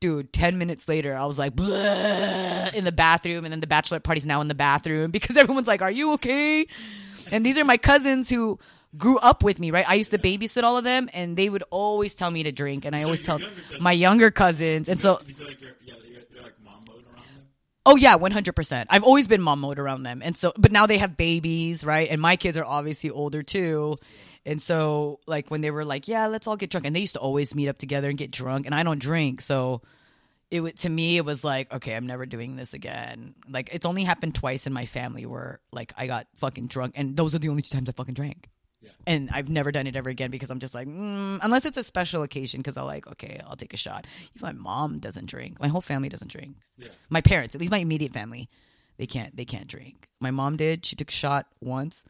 dude 0.00 0.34
10 0.34 0.58
minutes 0.58 0.86
later 0.86 1.16
I 1.16 1.24
was 1.24 1.38
like 1.38 1.58
in 1.58 2.84
the 2.84 2.92
bathroom. 2.94 3.46
And 3.46 3.52
then 3.52 3.60
the 3.60 3.66
bachelorette 3.66 4.02
party's 4.02 4.26
now 4.26 4.42
in 4.42 4.48
the 4.48 4.54
bathroom 4.54 5.10
because 5.16 5.38
everyone's 5.38 5.66
like 5.66 5.80
are 5.80 5.90
you 5.90 6.12
okay? 6.12 6.66
And 7.30 7.46
these 7.46 7.58
are 7.58 7.64
my 7.64 7.78
cousins 7.78 8.28
who 8.28 8.58
grew 8.98 9.16
up 9.20 9.42
with 9.42 9.58
me 9.58 9.70
right? 9.70 9.88
I 9.88 9.94
used 9.94 10.10
to 10.10 10.18
babysit 10.18 10.62
all 10.62 10.76
of 10.76 10.84
them 10.84 11.08
and 11.14 11.34
they 11.34 11.48
would 11.48 11.64
always 11.70 12.14
tell 12.14 12.30
me 12.30 12.42
to 12.42 12.52
drink. 12.52 12.84
And 12.84 12.94
I 12.94 13.04
always 13.04 13.24
tell 13.24 13.40
younger 13.40 13.56
my 13.80 13.92
younger 13.92 14.30
cousins. 14.30 14.90
And 14.90 15.00
so 15.00 15.14
like 15.14 15.58
yeah, 15.58 15.70
you're, 15.86 16.20
you're 16.34 16.42
like 16.42 16.52
mom 16.62 16.84
mode 16.86 17.02
around 17.06 17.24
them. 17.34 17.46
Oh 17.84 17.96
yeah, 17.96 18.14
one 18.14 18.30
hundred 18.30 18.54
percent. 18.54 18.88
I've 18.92 19.02
always 19.02 19.26
been 19.26 19.42
mom 19.42 19.60
mode 19.60 19.78
around 19.78 20.04
them, 20.04 20.22
and 20.22 20.36
so 20.36 20.52
but 20.56 20.70
now 20.72 20.86
they 20.86 20.98
have 20.98 21.16
babies, 21.16 21.84
right? 21.84 22.08
And 22.08 22.20
my 22.20 22.36
kids 22.36 22.56
are 22.56 22.64
obviously 22.64 23.10
older 23.10 23.42
too, 23.42 23.98
and 24.46 24.62
so 24.62 25.18
like 25.26 25.50
when 25.50 25.62
they 25.62 25.70
were 25.72 25.84
like, 25.84 26.06
"Yeah, 26.06 26.26
let's 26.28 26.46
all 26.46 26.56
get 26.56 26.70
drunk," 26.70 26.86
and 26.86 26.94
they 26.94 27.00
used 27.00 27.14
to 27.14 27.20
always 27.20 27.54
meet 27.54 27.68
up 27.68 27.78
together 27.78 28.08
and 28.08 28.16
get 28.16 28.30
drunk, 28.30 28.66
and 28.66 28.74
I 28.74 28.84
don't 28.84 29.00
drink, 29.00 29.40
so 29.40 29.82
it 30.52 30.60
would 30.60 30.78
to 30.78 30.88
me 30.90 31.16
it 31.16 31.24
was 31.24 31.42
like, 31.42 31.72
okay, 31.72 31.94
I'm 31.94 32.06
never 32.06 32.26
doing 32.26 32.56
this 32.56 32.74
again. 32.74 33.34
Like 33.48 33.70
it's 33.72 33.86
only 33.86 34.04
happened 34.04 34.34
twice 34.34 34.66
in 34.66 34.72
my 34.72 34.84
family 34.86 35.24
where 35.26 35.60
like 35.72 35.92
I 35.96 36.06
got 36.06 36.26
fucking 36.36 36.66
drunk, 36.66 36.92
and 36.96 37.16
those 37.16 37.34
are 37.34 37.38
the 37.38 37.48
only 37.48 37.62
two 37.62 37.74
times 37.74 37.88
I 37.88 37.92
fucking 37.92 38.14
drank. 38.14 38.48
Yeah. 38.82 38.90
And 39.06 39.30
I've 39.32 39.48
never 39.48 39.70
done 39.72 39.86
it 39.86 39.94
ever 39.96 40.10
again 40.10 40.30
because 40.30 40.50
I'm 40.50 40.58
just 40.58 40.74
like, 40.74 40.88
mm, 40.88 41.38
unless 41.42 41.64
it's 41.64 41.76
a 41.76 41.84
special 41.84 42.22
occasion, 42.22 42.60
because 42.60 42.76
I 42.76 42.82
like, 42.82 43.06
okay, 43.06 43.40
I'll 43.46 43.56
take 43.56 43.72
a 43.72 43.76
shot. 43.76 44.06
Even 44.34 44.46
my 44.46 44.52
mom 44.52 44.98
doesn't 44.98 45.26
drink. 45.26 45.60
My 45.60 45.68
whole 45.68 45.80
family 45.80 46.08
doesn't 46.08 46.30
drink 46.30 46.56
Yeah. 46.76 46.88
my 47.08 47.20
parents, 47.20 47.54
at 47.54 47.60
least 47.60 47.70
my 47.70 47.78
immediate 47.78 48.12
family, 48.12 48.48
they 48.98 49.06
can't 49.06 49.36
they 49.36 49.44
can't 49.44 49.68
drink. 49.68 50.08
My 50.20 50.30
mom 50.30 50.56
did. 50.56 50.84
She 50.84 50.96
took 50.96 51.08
a 51.08 51.12
shot 51.12 51.46
once. 51.60 52.04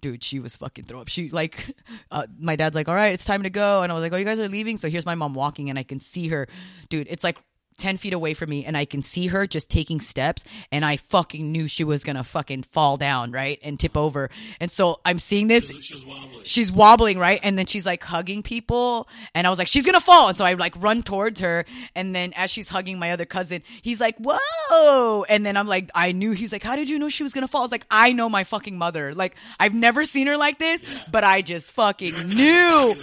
Dude, 0.00 0.22
she 0.22 0.38
was 0.38 0.54
fucking 0.56 0.84
throw 0.84 1.00
up. 1.00 1.08
She 1.08 1.30
like, 1.30 1.74
uh, 2.10 2.26
my 2.38 2.54
dad's 2.54 2.74
like, 2.74 2.86
all 2.88 2.94
right, 2.94 3.14
it's 3.14 3.24
time 3.24 3.42
to 3.44 3.50
go, 3.50 3.82
and 3.82 3.90
I 3.90 3.94
was 3.94 4.02
like, 4.02 4.12
oh, 4.12 4.16
you 4.16 4.24
guys 4.26 4.38
are 4.38 4.48
leaving. 4.48 4.76
So 4.76 4.90
here's 4.90 5.06
my 5.06 5.14
mom 5.14 5.32
walking, 5.32 5.70
and 5.70 5.78
I 5.78 5.84
can 5.84 6.00
see 6.00 6.28
her, 6.28 6.46
dude. 6.90 7.06
It's 7.08 7.24
like 7.24 7.38
10 7.76 7.96
feet 7.96 8.12
away 8.12 8.34
from 8.34 8.50
me 8.50 8.64
and 8.64 8.76
I 8.76 8.84
can 8.84 9.02
see 9.02 9.28
her 9.28 9.46
just 9.46 9.70
taking 9.70 10.00
steps 10.00 10.44
and 10.72 10.84
I 10.84 10.96
fucking 10.96 11.50
knew 11.52 11.68
she 11.68 11.84
was 11.84 12.04
gonna 12.04 12.24
fucking 12.24 12.64
fall 12.64 12.96
down, 12.96 13.32
right? 13.32 13.58
And 13.62 13.78
tip 13.78 13.96
over. 13.96 14.30
And 14.60 14.70
so 14.70 15.00
I'm 15.04 15.18
seeing 15.18 15.48
this. 15.48 15.70
She 15.82 15.94
was 15.94 16.04
wobbling. 16.04 16.44
She's 16.44 16.72
wobbling, 16.72 17.18
right? 17.18 17.40
And 17.42 17.58
then 17.58 17.66
she's 17.66 17.86
like 17.86 18.02
hugging 18.02 18.42
people. 18.42 19.08
And 19.34 19.46
I 19.46 19.50
was 19.50 19.58
like, 19.58 19.68
she's 19.68 19.84
gonna 19.84 20.00
fall. 20.00 20.28
And 20.28 20.36
so 20.38 20.44
I 20.44 20.54
like 20.54 20.74
run 20.82 21.02
towards 21.02 21.40
her. 21.40 21.64
And 21.94 22.14
then 22.14 22.32
as 22.34 22.50
she's 22.50 22.68
hugging 22.68 22.98
my 22.98 23.12
other 23.12 23.24
cousin, 23.26 23.62
he's 23.82 24.00
like, 24.00 24.16
whoa. 24.18 25.24
And 25.28 25.44
then 25.44 25.56
I'm 25.56 25.66
like, 25.66 25.90
I 25.94 26.12
knew 26.12 26.32
he's 26.32 26.52
like, 26.52 26.62
how 26.62 26.76
did 26.76 26.88
you 26.88 26.98
know 26.98 27.08
she 27.08 27.22
was 27.22 27.32
gonna 27.32 27.48
fall? 27.48 27.62
I 27.62 27.64
was 27.64 27.72
like, 27.72 27.86
I 27.90 28.12
know 28.12 28.28
my 28.28 28.44
fucking 28.44 28.76
mother. 28.76 29.14
Like, 29.14 29.36
I've 29.60 29.74
never 29.74 30.04
seen 30.04 30.26
her 30.26 30.36
like 30.36 30.58
this, 30.58 30.82
but 31.10 31.24
I 31.24 31.42
just 31.42 31.72
fucking 31.72 32.28
knew. 32.28 32.96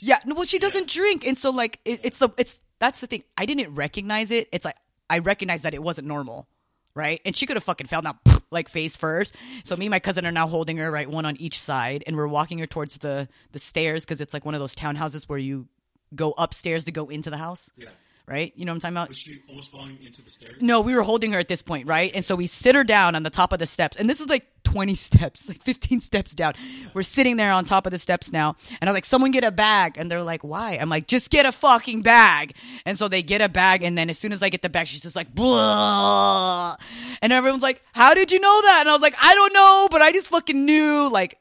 Yeah, 0.00 0.18
well, 0.26 0.44
she 0.44 0.58
doesn't 0.58 0.88
drink, 0.88 1.26
and 1.26 1.38
so 1.38 1.50
like 1.50 1.78
it, 1.84 2.00
it's 2.02 2.18
the 2.18 2.30
it's 2.38 2.58
that's 2.80 3.00
the 3.00 3.06
thing. 3.06 3.22
I 3.36 3.46
didn't 3.46 3.74
recognize 3.74 4.30
it. 4.30 4.48
It's 4.52 4.64
like 4.64 4.76
I 5.08 5.18
recognized 5.18 5.62
that 5.62 5.74
it 5.74 5.82
wasn't 5.82 6.08
normal, 6.08 6.48
right? 6.94 7.20
And 7.24 7.36
she 7.36 7.46
could 7.46 7.56
have 7.56 7.64
fucking 7.64 7.86
fell 7.86 8.02
down 8.02 8.18
like 8.50 8.68
face 8.68 8.96
first. 8.96 9.34
So 9.64 9.76
me 9.76 9.86
and 9.86 9.90
my 9.90 10.00
cousin 10.00 10.26
are 10.26 10.32
now 10.32 10.48
holding 10.48 10.78
her 10.78 10.90
right, 10.90 11.08
one 11.08 11.24
on 11.26 11.36
each 11.36 11.60
side, 11.60 12.02
and 12.06 12.16
we're 12.16 12.26
walking 12.26 12.58
her 12.58 12.66
towards 12.66 12.98
the 12.98 13.28
the 13.52 13.58
stairs 13.58 14.04
because 14.04 14.20
it's 14.20 14.34
like 14.34 14.44
one 14.44 14.54
of 14.54 14.60
those 14.60 14.74
townhouses 14.74 15.24
where 15.28 15.38
you 15.38 15.68
go 16.14 16.34
upstairs 16.36 16.84
to 16.86 16.92
go 16.92 17.08
into 17.08 17.30
the 17.30 17.36
house, 17.36 17.70
Yeah. 17.76 17.88
Right? 18.30 18.52
You 18.54 18.64
know 18.64 18.70
what 18.72 18.76
I'm 18.76 18.80
talking 18.80 18.96
about? 18.96 19.08
Was 19.08 19.18
she 19.18 19.40
almost 19.48 19.72
falling 19.72 19.98
into 20.04 20.22
the 20.22 20.30
stairs? 20.30 20.54
No, 20.60 20.80
we 20.80 20.94
were 20.94 21.02
holding 21.02 21.32
her 21.32 21.40
at 21.40 21.48
this 21.48 21.62
point, 21.62 21.88
right? 21.88 22.12
And 22.14 22.24
so 22.24 22.36
we 22.36 22.46
sit 22.46 22.76
her 22.76 22.84
down 22.84 23.16
on 23.16 23.24
the 23.24 23.30
top 23.30 23.52
of 23.52 23.58
the 23.58 23.66
steps. 23.66 23.96
And 23.96 24.08
this 24.08 24.20
is 24.20 24.28
like 24.28 24.46
20 24.62 24.94
steps, 24.94 25.48
like 25.48 25.60
15 25.62 26.00
steps 26.00 26.32
down. 26.32 26.54
We're 26.94 27.02
sitting 27.02 27.36
there 27.36 27.50
on 27.50 27.64
top 27.64 27.86
of 27.86 27.92
the 27.92 27.98
steps 27.98 28.30
now. 28.30 28.54
And 28.80 28.88
I 28.88 28.92
was 28.92 28.96
like, 28.96 29.04
someone 29.04 29.32
get 29.32 29.42
a 29.42 29.50
bag. 29.50 29.98
And 29.98 30.08
they're 30.08 30.22
like, 30.22 30.44
why? 30.44 30.78
I'm 30.80 30.88
like, 30.88 31.08
just 31.08 31.30
get 31.30 31.44
a 31.44 31.50
fucking 31.50 32.02
bag. 32.02 32.54
And 32.84 32.96
so 32.96 33.08
they 33.08 33.22
get 33.22 33.40
a 33.40 33.48
bag. 33.48 33.82
And 33.82 33.98
then 33.98 34.08
as 34.08 34.18
soon 34.18 34.30
as 34.30 34.44
I 34.44 34.48
get 34.48 34.62
the 34.62 34.68
bag, 34.68 34.86
she's 34.86 35.02
just 35.02 35.16
like, 35.16 35.34
blah. 35.34 36.76
And 37.20 37.32
everyone's 37.32 37.64
like, 37.64 37.82
how 37.92 38.14
did 38.14 38.30
you 38.30 38.38
know 38.38 38.62
that? 38.62 38.78
And 38.82 38.88
I 38.88 38.92
was 38.92 39.02
like, 39.02 39.16
I 39.20 39.34
don't 39.34 39.52
know, 39.52 39.88
but 39.90 40.02
I 40.02 40.12
just 40.12 40.28
fucking 40.28 40.64
knew. 40.64 41.08
Like, 41.10 41.39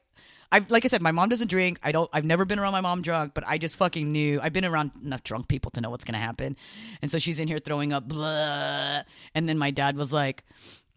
I've 0.51 0.69
like 0.71 0.85
I 0.85 0.87
said, 0.87 1.01
my 1.01 1.11
mom 1.11 1.29
doesn't 1.29 1.49
drink. 1.49 1.79
I 1.83 1.91
don't. 1.91 2.09
I've 2.11 2.25
never 2.25 2.45
been 2.45 2.59
around 2.59 2.71
my 2.71 2.81
mom 2.81 3.01
drunk, 3.01 3.33
but 3.33 3.43
I 3.47 3.57
just 3.57 3.75
fucking 3.75 4.11
knew. 4.11 4.39
I've 4.41 4.53
been 4.53 4.65
around 4.65 4.91
enough 5.03 5.23
drunk 5.23 5.47
people 5.47 5.71
to 5.71 5.81
know 5.81 5.89
what's 5.89 6.03
gonna 6.05 6.17
happen. 6.17 6.57
And 7.01 7.11
so 7.11 7.19
she's 7.19 7.39
in 7.39 7.47
here 7.47 7.59
throwing 7.59 7.93
up, 7.93 8.07
blah. 8.07 9.03
And 9.35 9.47
then 9.47 9.57
my 9.57 9.71
dad 9.71 9.95
was 9.95 10.11
like, 10.11 10.43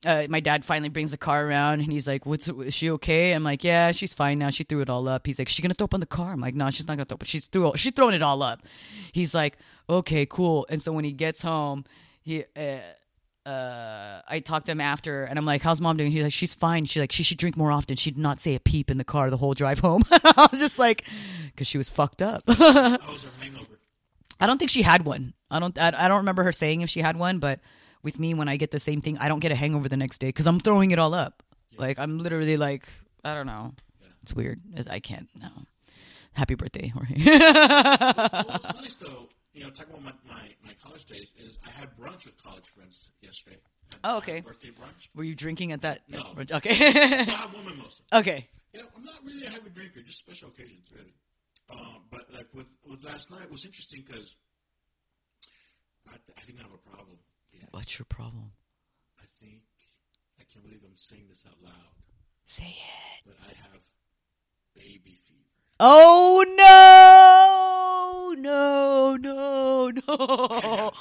uh, 0.04 0.26
my 0.28 0.40
dad 0.40 0.64
finally 0.64 0.88
brings 0.88 1.10
the 1.10 1.16
car 1.16 1.46
around, 1.46 1.80
and 1.80 1.92
he's 1.92 2.06
like, 2.06 2.26
"What's 2.26 2.48
is 2.48 2.74
she 2.74 2.90
okay?" 2.90 3.32
I'm 3.32 3.44
like, 3.44 3.62
"Yeah, 3.62 3.92
she's 3.92 4.12
fine 4.12 4.38
now. 4.38 4.50
She 4.50 4.64
threw 4.64 4.80
it 4.80 4.90
all 4.90 5.06
up." 5.06 5.26
He's 5.26 5.38
like, 5.38 5.48
"She 5.48 5.62
gonna 5.62 5.74
throw 5.74 5.84
up 5.84 5.94
on 5.94 6.00
the 6.00 6.06
car?" 6.06 6.32
I'm 6.32 6.40
like, 6.40 6.54
"No, 6.54 6.70
she's 6.70 6.88
not 6.88 6.96
gonna 6.96 7.04
throw 7.04 7.16
up. 7.16 7.24
She's 7.24 7.46
threw 7.46 7.72
she's 7.76 7.92
throwing 7.92 8.14
it 8.14 8.22
all 8.22 8.42
up." 8.42 8.62
He's 9.12 9.34
like, 9.34 9.58
"Okay, 9.88 10.26
cool." 10.26 10.66
And 10.68 10.82
so 10.82 10.92
when 10.92 11.04
he 11.04 11.12
gets 11.12 11.42
home, 11.42 11.84
he. 12.22 12.44
Uh, 12.56 12.78
uh, 13.44 14.22
I 14.28 14.40
talked 14.40 14.66
to 14.66 14.72
him 14.72 14.80
after, 14.80 15.24
and 15.24 15.38
I'm 15.38 15.44
like, 15.44 15.62
"How's 15.62 15.80
mom 15.80 15.96
doing?" 15.96 16.10
He's 16.10 16.22
like, 16.22 16.32
"She's 16.32 16.54
fine." 16.54 16.84
She's 16.84 17.00
like, 17.00 17.12
"She 17.12 17.22
should 17.22 17.38
drink 17.38 17.56
more 17.56 17.72
often. 17.72 17.96
She'd 17.96 18.16
not 18.18 18.40
say 18.40 18.54
a 18.54 18.60
peep 18.60 18.90
in 18.90 18.98
the 18.98 19.04
car 19.04 19.30
the 19.30 19.36
whole 19.36 19.54
drive 19.54 19.80
home." 19.80 20.04
I 20.12 20.48
was 20.50 20.60
just 20.60 20.78
like, 20.78 21.04
"Cause 21.56 21.66
she 21.66 21.78
was 21.78 21.88
fucked 21.88 22.22
up." 22.22 22.44
How 22.48 22.98
was 23.12 23.22
her 23.22 23.30
hangover? 23.40 23.78
I 24.40 24.46
don't 24.46 24.58
think 24.58 24.70
she 24.70 24.82
had 24.82 25.04
one. 25.04 25.34
I 25.50 25.58
don't. 25.58 25.76
I, 25.78 25.92
I 25.96 26.08
don't 26.08 26.18
remember 26.18 26.44
her 26.44 26.52
saying 26.52 26.80
if 26.82 26.90
she 26.90 27.00
had 27.00 27.16
one, 27.16 27.38
but 27.38 27.60
with 28.02 28.18
me, 28.18 28.34
when 28.34 28.48
I 28.48 28.56
get 28.56 28.70
the 28.70 28.80
same 28.80 29.00
thing, 29.00 29.18
I 29.18 29.28
don't 29.28 29.40
get 29.40 29.52
a 29.52 29.56
hangover 29.56 29.88
the 29.88 29.96
next 29.96 30.18
day 30.18 30.28
because 30.28 30.46
I'm 30.46 30.60
throwing 30.60 30.90
it 30.90 30.98
all 30.98 31.14
up. 31.14 31.42
Like 31.76 31.98
I'm 31.98 32.18
literally 32.18 32.56
like, 32.56 32.86
I 33.24 33.34
don't 33.34 33.46
know. 33.46 33.74
It's 34.22 34.34
weird. 34.34 34.60
I 34.88 35.00
can't. 35.00 35.28
No. 35.40 35.48
Happy 36.34 36.54
birthday, 36.54 36.88
Jorge. 36.88 37.14
Was 37.24 38.64
nice 38.80 38.94
though, 38.94 39.28
you 39.52 39.64
know, 39.64 39.70
talking 39.70 39.92
about 39.94 40.02
my, 40.04 40.12
my, 40.34 40.48
my 40.64 40.74
college 40.82 41.04
days, 41.06 41.32
is 41.38 41.58
I 41.66 41.70
had 41.70 41.96
brunch 41.96 42.24
with 42.26 42.42
college 42.42 42.66
friends 42.66 43.10
yesterday. 43.20 43.56
Oh, 44.04 44.16
okay. 44.18 44.40
Birthday 44.40 44.68
brunch. 44.70 45.08
Were 45.14 45.24
you 45.24 45.34
drinking 45.34 45.72
at 45.72 45.82
that? 45.82 46.00
No. 46.08 46.34
Okay. 46.50 46.70
I 46.70 47.24
had 47.24 47.52
one 47.52 47.64
mimosa. 47.66 48.02
okay. 48.12 48.48
You 48.72 48.80
know, 48.80 48.86
I'm 48.96 49.04
not 49.04 49.16
really 49.24 49.44
a 49.44 49.50
heavy 49.50 49.68
drinker, 49.70 50.00
just 50.00 50.18
special 50.18 50.48
occasions, 50.48 50.88
really. 50.96 51.12
Um, 51.70 52.04
but 52.10 52.32
like 52.32 52.48
with 52.54 52.68
with 52.88 53.04
last 53.04 53.30
night 53.30 53.50
was 53.50 53.64
interesting 53.66 54.02
because 54.06 54.34
I, 56.08 56.12
th- 56.12 56.36
I 56.36 56.40
think 56.42 56.58
I 56.58 56.62
have 56.62 56.72
a 56.72 56.90
problem. 56.90 57.18
Yeah, 57.52 57.64
What's 57.70 57.98
your 57.98 58.06
problem? 58.06 58.52
I 59.20 59.24
think 59.40 59.60
I 60.40 60.44
can't 60.50 60.64
believe 60.64 60.80
I'm 60.84 60.96
saying 60.96 61.26
this 61.28 61.44
out 61.46 61.56
loud, 61.62 61.72
Say 62.46 62.64
it. 62.76 63.22
but 63.26 63.36
I 63.44 63.52
have 63.70 63.80
baby 64.74 65.16
fever. 65.28 65.51
Oh 65.84 66.44
no! 68.36 68.40
No! 68.40 69.16
No! 69.16 69.90
No! 69.90 70.92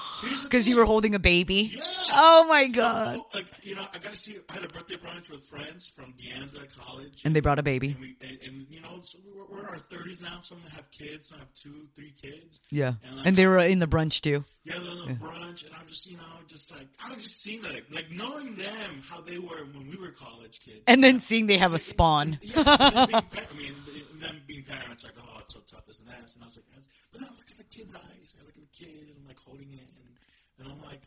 Because 0.44 0.68
you 0.68 0.76
were 0.78 0.86
holding 0.86 1.14
a 1.16 1.20
baby. 1.20 1.72
Yeah. 1.76 1.82
Oh 2.14 2.46
my 2.50 2.68
So, 2.68 2.78
god! 2.78 3.20
like 3.34 3.46
you 3.64 3.76
know, 3.76 3.84
I 3.94 4.00
got 4.00 4.12
to 4.12 4.16
see. 4.16 4.38
I 4.50 4.54
had 4.54 4.64
a 4.64 4.68
birthday 4.68 4.96
brunch 4.96 5.30
with 5.30 5.44
friends 5.44 5.86
from 5.88 6.14
De 6.18 6.30
Anza 6.32 6.66
College, 6.78 7.22
And 7.24 7.36
they 7.36 7.40
brought 7.42 7.60
a 7.60 7.64
baby. 7.64 7.90
and, 7.92 8.00
we, 8.02 8.16
and, 8.22 8.38
and 8.46 8.66
you 8.70 8.82
know, 8.82 8.98
so 9.02 9.20
we're, 9.36 9.46
we're 9.56 9.60
in 9.62 9.66
our 9.68 9.78
thirties 9.78 10.20
now. 10.22 10.40
Some 10.42 10.58
have 10.74 10.90
kids. 10.92 11.30
Some 11.30 11.38
have 11.40 11.54
two, 11.54 11.88
three 11.96 12.14
kids. 12.22 12.60
Yeah. 12.72 12.94
And, 13.06 13.18
like, 13.18 13.28
And 13.28 13.38
they 13.38 13.46
were 13.48 13.60
in 13.60 13.80
the 13.80 13.88
brunch 13.88 14.22
too. 14.22 14.44
Yeah, 14.64 14.76
they're 14.80 14.92
on 14.92 15.08
the 15.08 15.14
brunch, 15.14 15.66
and 15.66 15.74
I'm 15.80 15.88
just, 15.88 16.06
you 16.10 16.18
know, 16.18 16.24
just 16.48 16.70
like 16.72 16.88
I 17.04 17.14
was 17.16 17.24
just 17.24 17.42
seeing 17.42 17.62
like, 17.64 17.86
like 17.92 18.12
knowing 18.12 18.56
them 18.56 19.04
how 19.10 19.22
they 19.22 19.38
were 19.40 19.64
when 19.74 19.90
we 19.90 19.96
were 19.98 20.12
college 20.12 20.60
kids. 20.64 20.82
And 20.88 21.04
then 21.04 21.20
seeing 21.20 21.46
they 21.48 21.58
have 21.58 21.74
a 21.74 21.80
spawn. 21.80 22.40
Yeah, 22.42 22.64
them 22.64 23.08
being, 23.08 23.10
pa- 23.22 23.42
I 23.54 23.58
mean, 23.58 23.76
them 24.20 24.42
being 24.48 24.64
parents, 24.80 25.04
like, 25.04 25.14
oh, 25.22 25.38
it's 25.40 25.54
so 25.54 25.60
tough, 25.68 25.86
this 25.86 26.00
and 26.00 26.08
that. 26.10 26.18
And 26.36 26.44
I 26.44 26.46
was 26.48 26.58
like, 26.58 26.66
but 27.12 27.20
then 27.22 27.30
I 27.30 27.34
look 27.36 27.50
at 27.52 27.58
the 27.58 27.64
kid's 27.66 27.94
eyes, 27.96 28.36
I 28.40 28.46
look 28.46 28.56
at 28.56 28.62
the 28.62 28.78
kid, 28.86 29.08
and 29.10 29.18
I'm 29.22 29.28
like 29.28 29.40
holding 29.40 29.72
it, 29.74 29.88
and, 29.98 30.16
and 30.60 30.68
I'm 30.72 30.82
like, 30.88 31.02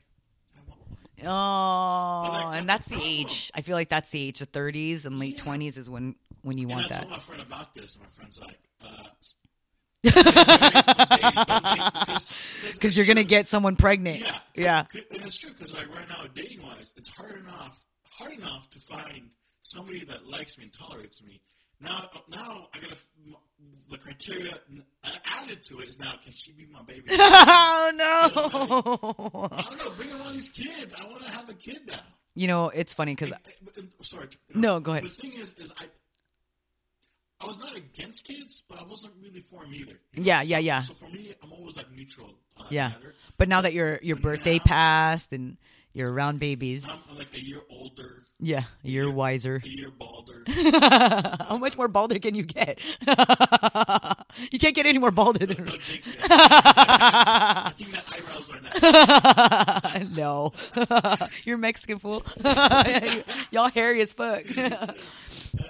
I. 1.22 1.26
Oh, 1.26 2.48
like, 2.48 2.58
and 2.58 2.68
that's 2.68 2.86
the 2.86 3.00
age. 3.02 3.50
I 3.54 3.60
feel 3.62 3.76
like 3.76 3.88
that's 3.88 4.10
the 4.10 4.20
age. 4.20 4.40
The 4.40 4.46
30s 4.46 5.04
and 5.04 5.18
late 5.18 5.36
Yeah. 5.38 5.44
20s 5.44 5.76
is 5.78 5.88
when 5.88 6.16
when 6.42 6.58
you 6.58 6.66
And 6.68 6.72
want 6.76 6.86
I 6.86 6.88
that. 6.88 6.98
told 7.00 7.10
my 7.12 7.18
friend 7.18 7.42
about 7.42 7.74
this, 7.74 7.94
and 7.94 8.02
my 8.04 8.10
friend's 8.10 8.38
like, 8.40 8.58
uh, 8.84 9.04
Because 12.72 12.96
you're 12.96 13.06
gonna 13.06 13.24
get 13.24 13.48
someone 13.48 13.76
pregnant. 13.76 14.20
Yeah, 14.20 14.38
Yeah. 14.54 14.84
C- 14.92 15.02
And 15.12 15.22
it's 15.24 15.38
true 15.38 15.50
because 15.50 15.72
like 15.72 15.88
right 15.94 16.08
now, 16.08 16.24
dating 16.34 16.62
wise, 16.62 16.92
it's 16.96 17.08
hard 17.08 17.36
enough, 17.40 17.82
hard 18.10 18.32
enough 18.32 18.68
to 18.70 18.78
find 18.80 19.30
somebody 19.62 20.04
that 20.04 20.26
likes 20.26 20.58
me 20.58 20.64
and 20.64 20.72
tolerates 20.72 21.22
me. 21.22 21.40
Now, 21.80 22.10
now 22.28 22.68
I 22.74 22.78
gotta 22.80 22.96
the 23.90 23.98
criteria 23.98 24.52
uh, 25.04 25.10
added 25.40 25.62
to 25.64 25.78
it 25.80 25.88
is 25.88 25.98
now 25.98 26.14
can 26.22 26.32
she 26.32 26.52
be 26.52 26.66
my 26.72 26.82
baby? 26.82 27.02
Oh 27.10 27.90
no. 27.94 29.48
I 29.52 29.62
don't 29.62 29.78
know. 29.78 29.90
Bring 29.96 30.12
on 30.12 30.32
these 30.32 30.48
kids. 30.48 30.94
I 30.98 31.06
want 31.06 31.24
to 31.24 31.30
have 31.30 31.48
a 31.48 31.54
kid 31.54 31.80
now. 31.86 32.00
You 32.34 32.48
know, 32.48 32.68
it's 32.70 32.94
funny 32.94 33.14
because 33.14 33.32
uh, 33.32 33.36
Sorry. 34.02 34.28
No, 34.54 34.80
go 34.80 34.92
ahead. 34.92 35.04
The 35.04 35.08
thing 35.08 35.32
is, 35.34 35.52
is 35.58 35.72
I. 35.78 35.84
I 37.40 37.46
was 37.46 37.58
not 37.58 37.76
against 37.76 38.24
kids, 38.24 38.62
but 38.68 38.80
I 38.80 38.84
wasn't 38.84 39.12
really 39.22 39.40
for 39.40 39.62
them 39.64 39.74
either. 39.74 39.98
yeah, 40.14 40.40
yeah, 40.40 40.58
yeah, 40.58 40.80
So 40.80 40.94
for 40.94 41.10
me, 41.10 41.34
I'm 41.42 41.52
always 41.52 41.76
like 41.76 41.90
neutral 41.92 42.28
on 42.56 42.64
that 42.66 42.72
yeah. 42.72 42.88
matter. 42.88 43.14
But 43.36 43.48
now 43.48 43.60
that 43.60 43.74
your 43.74 43.98
your 44.02 44.16
birthday 44.16 44.58
passed 44.60 45.32
and 45.32 45.58
you're 45.94 46.12
around 46.12 46.40
babies, 46.40 46.86
I'm, 46.88 47.16
like 47.16 47.34
a 47.34 47.42
year 47.42 47.60
older, 47.70 48.24
yeah, 48.40 48.64
you're 48.82 49.10
wiser. 49.10 49.62
a 49.64 49.68
year 49.68 49.90
balder. 49.90 50.42
How 51.48 51.56
much 51.56 51.78
more 51.78 51.88
balder 51.88 52.18
can 52.18 52.34
you 52.34 52.42
get? 52.42 52.78
you 54.50 54.58
can't 54.58 54.74
get 54.74 54.84
any 54.84 54.98
more 54.98 55.10
balder 55.10 55.46
than. 55.46 55.64
No 55.64 55.72
jinx 55.76 56.08
yet. 56.08 56.16
I 56.24 57.72
think 57.74 57.92
that 57.92 58.04
eyebrows 58.12 58.50
are 58.50 60.02
now. 60.02 60.14
no, 60.14 60.52
you're 61.44 61.56
Mexican 61.56 61.98
fool. 61.98 62.22
Y'all 63.50 63.70
hairy 63.70 64.02
as 64.02 64.12
fuck. 64.12 64.44
Uh, 64.58 64.92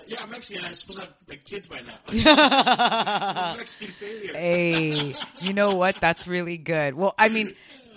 yeah, 0.06 0.18
I'm 0.22 0.30
Mexican. 0.30 0.64
I'm 0.64 0.74
supposed 0.74 1.00
to 1.00 1.04
have 1.06 1.14
like, 1.28 1.44
kids 1.44 1.68
by 1.68 1.80
now. 1.82 1.94
A 2.08 3.54
Mexican 3.56 3.88
failure. 3.88 4.32
hey, 4.32 5.14
you 5.40 5.52
know 5.52 5.76
what? 5.76 6.00
That's 6.00 6.26
really 6.26 6.58
good. 6.58 6.94
Well, 6.94 7.14
I 7.18 7.28
mean, 7.28 7.54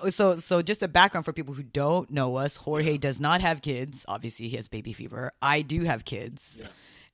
so 0.10 0.36
so 0.36 0.62
just 0.62 0.84
a 0.84 0.88
background 0.88 1.26
for 1.26 1.34
people 1.34 1.54
who 1.54 1.64
don't 1.64 2.10
know 2.10 2.36
us. 2.38 2.56
Jorge 2.56 2.98
does 2.98 3.20
not 3.20 3.42
have 3.42 3.62
kids. 3.62 4.06
Obviously, 4.08 4.48
he 4.48 4.56
has 4.58 4.68
baby 4.68 4.94
fever. 4.94 5.32
I 5.42 5.62
do 5.62 5.84
have 5.84 6.06
kids, 6.06 6.58
Yeah. 6.60 6.68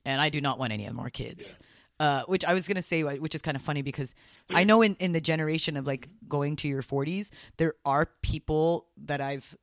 and 0.05 0.21
I 0.21 0.29
do 0.29 0.41
not 0.41 0.59
want 0.59 0.73
any 0.73 0.89
more 0.89 1.09
kids. 1.09 1.59
Uh, 1.99 2.23
which 2.23 2.43
I 2.43 2.53
was 2.53 2.67
gonna 2.67 2.81
say, 2.81 3.03
which 3.03 3.35
is 3.35 3.41
kind 3.41 3.55
of 3.55 3.61
funny 3.61 3.81
because 3.81 4.13
I 4.49 4.63
know 4.63 4.81
in 4.81 4.95
in 4.95 5.11
the 5.13 5.21
generation 5.21 5.77
of 5.77 5.85
like 5.87 6.09
going 6.27 6.55
to 6.57 6.67
your 6.67 6.81
forties, 6.81 7.31
there 7.57 7.75
are 7.85 8.09
people 8.21 8.87
that 9.05 9.21
I've 9.21 9.55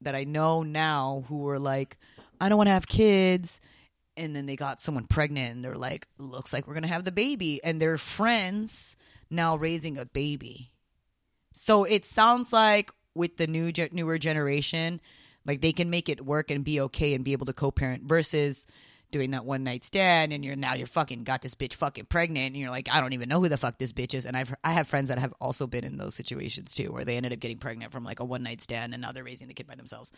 that 0.00 0.14
I 0.14 0.24
know 0.24 0.62
now 0.64 1.24
who 1.28 1.38
were 1.38 1.60
like, 1.60 1.96
I 2.40 2.48
don't 2.48 2.58
want 2.58 2.66
to 2.66 2.72
have 2.72 2.88
kids. 2.88 3.60
And 4.16 4.34
then 4.36 4.44
they 4.46 4.56
got 4.56 4.80
someone 4.80 5.06
pregnant 5.06 5.52
and 5.54 5.64
they're 5.64 5.76
like, 5.76 6.08
looks 6.18 6.52
like 6.52 6.66
we're 6.66 6.74
going 6.74 6.82
to 6.82 6.88
have 6.88 7.04
the 7.04 7.12
baby. 7.12 7.62
And 7.64 7.80
their 7.80 7.96
friends 7.96 8.96
now 9.30 9.54
raising 9.56 9.96
a 9.96 10.04
baby. 10.04 10.71
So 11.64 11.84
it 11.84 12.04
sounds 12.04 12.52
like 12.52 12.90
with 13.14 13.36
the 13.36 13.46
new 13.46 13.70
newer 13.92 14.18
generation, 14.18 15.00
like 15.46 15.60
they 15.60 15.70
can 15.70 15.90
make 15.90 16.08
it 16.08 16.26
work 16.26 16.50
and 16.50 16.64
be 16.64 16.80
okay 16.80 17.14
and 17.14 17.24
be 17.24 17.30
able 17.30 17.46
to 17.46 17.52
co-parent 17.52 18.02
versus 18.02 18.66
doing 19.12 19.30
that 19.30 19.44
one 19.44 19.62
night 19.62 19.84
stand 19.84 20.32
and 20.32 20.44
you're 20.44 20.56
now 20.56 20.74
you're 20.74 20.88
fucking 20.88 21.22
got 21.22 21.40
this 21.40 21.54
bitch 21.54 21.74
fucking 21.74 22.06
pregnant 22.06 22.46
and 22.48 22.56
you're 22.56 22.70
like 22.70 22.88
I 22.90 23.00
don't 23.00 23.12
even 23.12 23.28
know 23.28 23.40
who 23.40 23.48
the 23.48 23.56
fuck 23.56 23.78
this 23.78 23.92
bitch 23.92 24.12
is 24.12 24.26
and 24.26 24.36
I've 24.36 24.52
I 24.64 24.72
have 24.72 24.88
friends 24.88 25.08
that 25.08 25.20
have 25.20 25.34
also 25.40 25.68
been 25.68 25.84
in 25.84 25.98
those 25.98 26.16
situations 26.16 26.74
too 26.74 26.90
where 26.90 27.04
they 27.04 27.16
ended 27.16 27.32
up 27.32 27.38
getting 27.38 27.58
pregnant 27.58 27.92
from 27.92 28.02
like 28.02 28.18
a 28.18 28.24
one 28.24 28.42
night 28.42 28.60
stand 28.60 28.92
and 28.92 29.00
now 29.00 29.12
they're 29.12 29.22
raising 29.22 29.46
the 29.46 29.54
kid 29.54 29.68
by 29.68 29.76
themselves. 29.76 30.10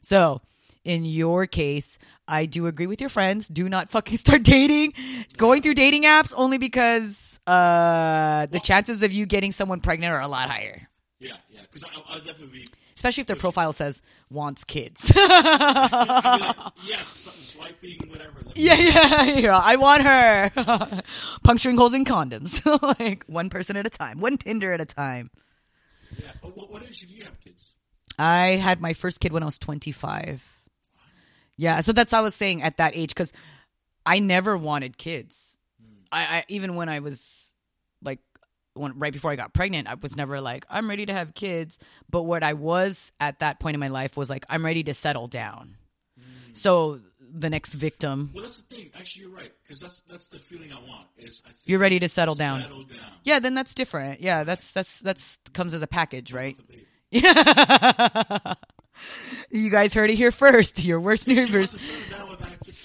So, 0.00 0.40
in 0.82 1.04
your 1.04 1.46
case, 1.46 1.98
I 2.26 2.46
do 2.46 2.66
agree 2.66 2.88
with 2.88 3.00
your 3.00 3.10
friends. 3.10 3.46
Do 3.46 3.68
not 3.68 3.90
fucking 3.90 4.18
start 4.26 4.42
dating, 4.42 4.94
going 5.36 5.62
through 5.62 5.74
dating 5.74 6.02
apps 6.02 6.34
only 6.36 6.58
because 6.58 7.29
uh, 7.50 8.46
the 8.46 8.60
chances 8.60 9.02
of 9.02 9.12
you 9.12 9.26
getting 9.26 9.52
someone 9.52 9.80
pregnant 9.80 10.12
are 10.14 10.20
a 10.20 10.28
lot 10.28 10.48
higher. 10.48 10.88
Yeah, 11.18 11.32
yeah. 11.50 11.60
Because 11.62 11.84
I'll, 11.84 12.04
I'll 12.08 12.18
definitely 12.18 12.60
be. 12.60 12.68
Especially 12.94 13.22
if 13.22 13.26
their 13.26 13.36
profile 13.36 13.72
says 13.72 14.02
wants 14.30 14.62
kids. 14.64 15.10
Like, 15.20 16.56
yes, 16.86 17.28
swiping, 17.40 17.98
whatever. 18.08 18.42
Yeah, 18.54 18.74
yeah, 18.74 19.24
yeah. 19.38 19.58
I 19.58 19.76
want 19.76 20.02
her. 20.02 21.02
Puncturing 21.44 21.76
holes 21.76 21.94
in 21.94 22.04
condoms. 22.04 22.64
like 23.00 23.24
one 23.26 23.48
person 23.50 23.76
at 23.76 23.86
a 23.86 23.90
time, 23.90 24.20
one 24.20 24.36
Tinder 24.38 24.72
at 24.72 24.80
a 24.80 24.84
time. 24.86 25.30
yeah. 26.18 26.32
Oh, 26.42 26.48
what, 26.50 26.70
what 26.70 26.82
age 26.82 27.00
did 27.00 27.10
you 27.10 27.24
have 27.24 27.40
kids? 27.40 27.72
I 28.18 28.56
had 28.56 28.80
my 28.80 28.92
first 28.92 29.20
kid 29.20 29.32
when 29.32 29.42
I 29.42 29.46
was 29.46 29.58
25. 29.58 30.62
Yeah, 31.56 31.80
so 31.80 31.92
that's 31.92 32.12
what 32.12 32.18
I 32.18 32.22
was 32.22 32.34
saying 32.34 32.62
at 32.62 32.76
that 32.76 32.94
age 32.94 33.10
because 33.10 33.32
I 34.04 34.18
never 34.18 34.56
wanted 34.58 34.98
kids. 34.98 35.56
I, 36.12 36.20
I 36.20 36.44
even 36.48 36.74
when 36.74 36.88
I 36.88 37.00
was 37.00 37.39
when 38.80 38.98
right 38.98 39.12
before 39.12 39.30
I 39.30 39.36
got 39.36 39.52
pregnant, 39.52 39.88
I 39.88 39.94
was 39.94 40.16
never 40.16 40.40
like 40.40 40.64
I'm 40.70 40.88
ready 40.88 41.06
to 41.06 41.12
have 41.12 41.34
kids. 41.34 41.78
But 42.08 42.22
what 42.22 42.42
I 42.42 42.54
was 42.54 43.12
at 43.20 43.40
that 43.40 43.60
point 43.60 43.74
in 43.74 43.80
my 43.80 43.88
life 43.88 44.16
was 44.16 44.30
like 44.30 44.44
I'm 44.48 44.64
ready 44.64 44.82
to 44.84 44.94
settle 44.94 45.26
down. 45.26 45.76
Mm. 46.18 46.56
So 46.56 47.00
the 47.32 47.50
next 47.50 47.74
victim, 47.74 48.30
Well, 48.34 48.42
that's 48.42 48.58
the 48.58 48.74
thing. 48.74 48.90
Actually, 48.98 49.26
you're 49.26 49.34
right. 49.36 49.52
Because 49.62 49.78
that's 49.78 50.02
that's 50.08 50.28
the 50.28 50.38
feeling 50.38 50.72
I 50.72 50.80
want. 50.88 51.06
Is 51.18 51.42
I 51.44 51.50
think 51.50 51.62
you're 51.66 51.78
ready 51.78 52.00
to 52.00 52.08
settle 52.08 52.34
down. 52.34 52.62
Settle 52.62 52.84
down. 52.84 53.12
Yeah, 53.24 53.38
then 53.38 53.54
that's 53.54 53.74
different. 53.74 54.20
Yeah, 54.20 54.44
that's 54.44 54.72
that's 54.72 55.00
that's 55.00 55.38
comes 55.52 55.74
as 55.74 55.82
a 55.82 55.86
package, 55.86 56.32
right? 56.32 56.56
Yeah. 57.10 58.54
you 59.50 59.70
guys 59.70 59.94
heard 59.94 60.10
it 60.10 60.16
here 60.16 60.32
first. 60.32 60.84
Your 60.84 61.00
worst 61.00 61.28
neighbors. 61.28 61.90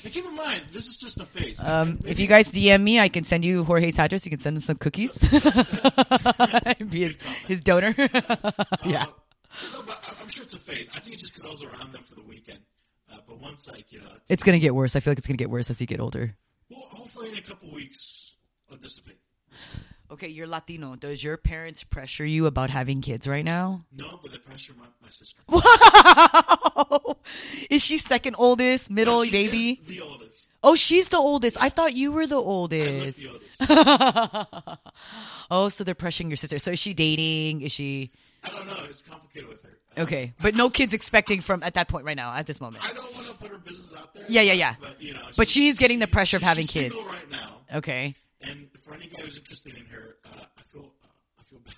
And 0.05 0.13
keep 0.13 0.25
in 0.25 0.35
mind, 0.35 0.61
this 0.71 0.87
is 0.87 0.95
just 0.97 1.19
a 1.19 1.25
phase. 1.25 1.59
Um, 1.59 1.99
if 2.05 2.19
you 2.19 2.27
guys 2.27 2.51
DM 2.51 2.81
me, 2.83 2.99
I 2.99 3.09
can 3.09 3.23
send 3.23 3.43
you 3.43 3.63
Jorge's 3.63 3.97
address. 3.97 4.23
You 4.25 4.29
can 4.29 4.39
send 4.39 4.55
him 4.57 4.61
some 4.63 4.77
cookies. 4.77 5.17
Be 6.89 7.01
his, 7.01 7.17
his 7.47 7.61
donor. 7.61 7.93
yeah. 7.97 9.05
Uh, 9.05 9.07
no, 9.73 9.81
but 9.81 9.99
I- 10.07 10.21
I'm 10.21 10.29
sure 10.29 10.43
it's 10.43 10.53
a 10.53 10.59
phase. 10.59 10.87
I 10.95 10.99
think 10.99 11.13
it's 11.13 11.23
just 11.23 11.33
because 11.33 11.49
I 11.49 11.51
was 11.51 11.63
around 11.63 11.91
them 11.91 12.03
for 12.03 12.13
the 12.15 12.21
weekend. 12.21 12.59
Uh, 13.11 13.17
but 13.27 13.41
once, 13.41 13.67
like 13.67 13.91
you 13.91 13.99
know, 13.99 14.11
It's 14.29 14.43
going 14.43 14.53
to 14.53 14.59
get 14.59 14.75
worse. 14.75 14.95
I 14.95 14.99
feel 14.99 15.11
like 15.11 15.17
it's 15.17 15.27
going 15.27 15.37
to 15.37 15.41
get 15.41 15.49
worse 15.49 15.69
as 15.71 15.81
you 15.81 15.87
get 15.87 15.99
older. 15.99 16.35
well, 16.69 16.81
hopefully 16.91 17.29
in 17.31 17.37
a 17.37 17.41
couple 17.41 17.71
weeks, 17.73 18.35
it'll 18.67 18.79
dissipate. 18.79 19.17
Okay, 20.11 20.27
you're 20.27 20.47
Latino. 20.47 20.95
Does 20.95 21.23
your 21.23 21.35
parents 21.35 21.83
pressure 21.83 22.25
you 22.25 22.45
about 22.45 22.69
having 22.69 23.01
kids 23.01 23.27
right 23.27 23.43
now? 23.43 23.85
No, 23.91 24.19
but 24.21 24.31
they 24.31 24.37
pressure 24.37 24.73
my, 24.77 24.85
my 25.01 25.09
sister. 25.09 25.41
Is 27.69 27.81
she 27.81 27.97
second 27.97 28.35
oldest, 28.37 28.89
middle 28.91 29.23
She 29.23 29.31
baby? 29.31 29.81
the 29.87 30.01
oldest. 30.01 30.47
Oh, 30.63 30.75
she's 30.75 31.07
the 31.09 31.17
oldest. 31.17 31.57
I 31.59 31.69
thought 31.69 31.95
you 31.95 32.11
were 32.11 32.27
the 32.27 32.35
oldest. 32.35 33.19
the 33.19 33.29
oldest. 33.29 34.79
Oh, 35.51 35.69
so 35.69 35.83
they're 35.83 35.93
pressuring 35.93 36.29
your 36.29 36.37
sister. 36.37 36.57
So 36.57 36.71
is 36.71 36.79
she 36.79 36.95
dating? 36.95 37.61
Is 37.61 37.71
she 37.71 38.11
I 38.43 38.49
don't 38.49 38.65
know. 38.67 38.77
It's 38.89 39.03
complicated 39.03 39.47
with 39.49 39.61
her. 39.63 39.77
Okay? 39.97 40.33
But 40.41 40.55
no 40.55 40.69
kids 40.71 40.91
expecting 40.93 41.39
from 41.41 41.61
at 41.63 41.75
that 41.75 41.87
point 41.87 42.03
right 42.05 42.17
now, 42.17 42.33
at 42.33 42.47
this 42.47 42.59
moment. 42.59 42.83
I 42.83 42.91
don't 42.93 43.13
want 43.13 43.27
to 43.27 43.33
put 43.33 43.51
her 43.51 43.57
business 43.59 43.93
out 43.99 44.13
there. 44.15 44.25
Yeah, 44.27 44.41
yeah, 44.41 44.53
yeah. 44.53 44.75
But 44.81 44.99
you 45.01 45.13
know, 45.13 45.21
But 45.37 45.47
she's 45.47 45.77
getting 45.77 45.99
the 45.99 46.07
pressure 46.07 46.37
of 46.37 46.43
having 46.43 46.65
kids. 46.67 46.95
right 46.95 47.29
now. 47.31 47.57
Okay. 47.75 48.15
And 48.47 48.67
for 48.79 48.93
any 48.93 49.07
guy 49.07 49.21
who's 49.21 49.37
interested 49.37 49.75
in 49.75 49.85
her, 49.85 50.15
uh, 50.25 50.45
I 50.57 50.61
feel 50.71 50.91
uh, 51.03 51.07
I 51.39 51.43
feel 51.43 51.59
bad. 51.65 51.73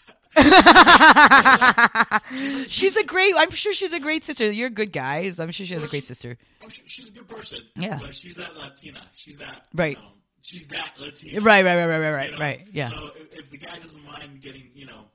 She's 2.67 2.95
a 2.95 3.03
great. 3.03 3.33
I'm 3.37 3.49
sure 3.51 3.73
she's 3.73 3.93
a 3.93 3.99
great 3.99 4.23
sister. 4.25 4.51
You're 4.51 4.69
good 4.69 4.91
guys. 4.91 5.39
I'm 5.39 5.49
sure 5.51 5.65
she 5.65 5.73
has 5.73 5.83
a 5.83 5.87
great 5.87 6.05
sister. 6.05 6.37
I'm 6.61 6.69
sure 6.69 6.83
she's 6.87 7.07
a 7.07 7.11
good 7.11 7.27
person. 7.27 7.59
Yeah. 7.75 7.97
But 8.01 8.13
she's 8.15 8.35
that 8.35 8.55
Latina. 8.57 9.01
She's 9.13 9.37
that 9.37 9.63
Right. 9.73 9.97
You 9.97 10.03
know, 10.03 10.09
she's 10.41 10.67
that 10.67 10.93
Latina. 10.99 11.41
Right, 11.41 11.63
right, 11.65 11.75
right, 11.77 11.85
right, 11.85 11.99
right, 11.99 12.11
right, 12.11 12.25
you 12.29 12.33
know? 12.33 12.39
right. 12.39 12.67
Yeah, 12.73 12.89
So 12.89 13.11
if, 13.15 13.39
if 13.39 13.49
the 13.51 13.57
guy 13.57 13.77
doesn't 13.79 14.03
mind 14.05 14.41
getting, 14.41 14.63
you 14.75 14.85
know, 14.85 15.05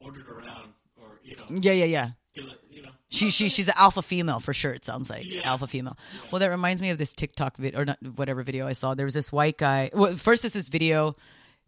ordered 0.00 0.28
around 0.28 0.72
or 0.96 1.18
you 1.24 1.36
know, 1.36 1.44
yeah, 1.48 1.72
yeah, 1.72 1.84
yeah. 1.86 2.10
you 2.34 2.82
know, 2.82 2.90
She, 3.12 3.30
she, 3.30 3.48
she's 3.50 3.68
an 3.68 3.74
alpha 3.76 4.00
female 4.02 4.40
for 4.40 4.52
sure. 4.54 4.72
It 4.72 4.84
sounds 4.84 5.10
like 5.10 5.30
Yeah. 5.30 5.42
alpha 5.44 5.66
female. 5.66 5.96
Well, 6.30 6.40
that 6.40 6.50
reminds 6.50 6.80
me 6.80 6.90
of 6.90 6.98
this 6.98 7.12
TikTok 7.14 7.56
video 7.58 7.80
or 7.80 7.84
not, 7.84 7.98
whatever 8.16 8.42
video 8.42 8.66
I 8.66 8.72
saw. 8.72 8.94
There 8.94 9.04
was 9.06 9.14
this 9.14 9.30
white 9.30 9.58
guy. 9.58 9.90
Well, 9.92 10.14
first 10.16 10.44
is 10.44 10.54
this 10.54 10.68
video. 10.70 11.14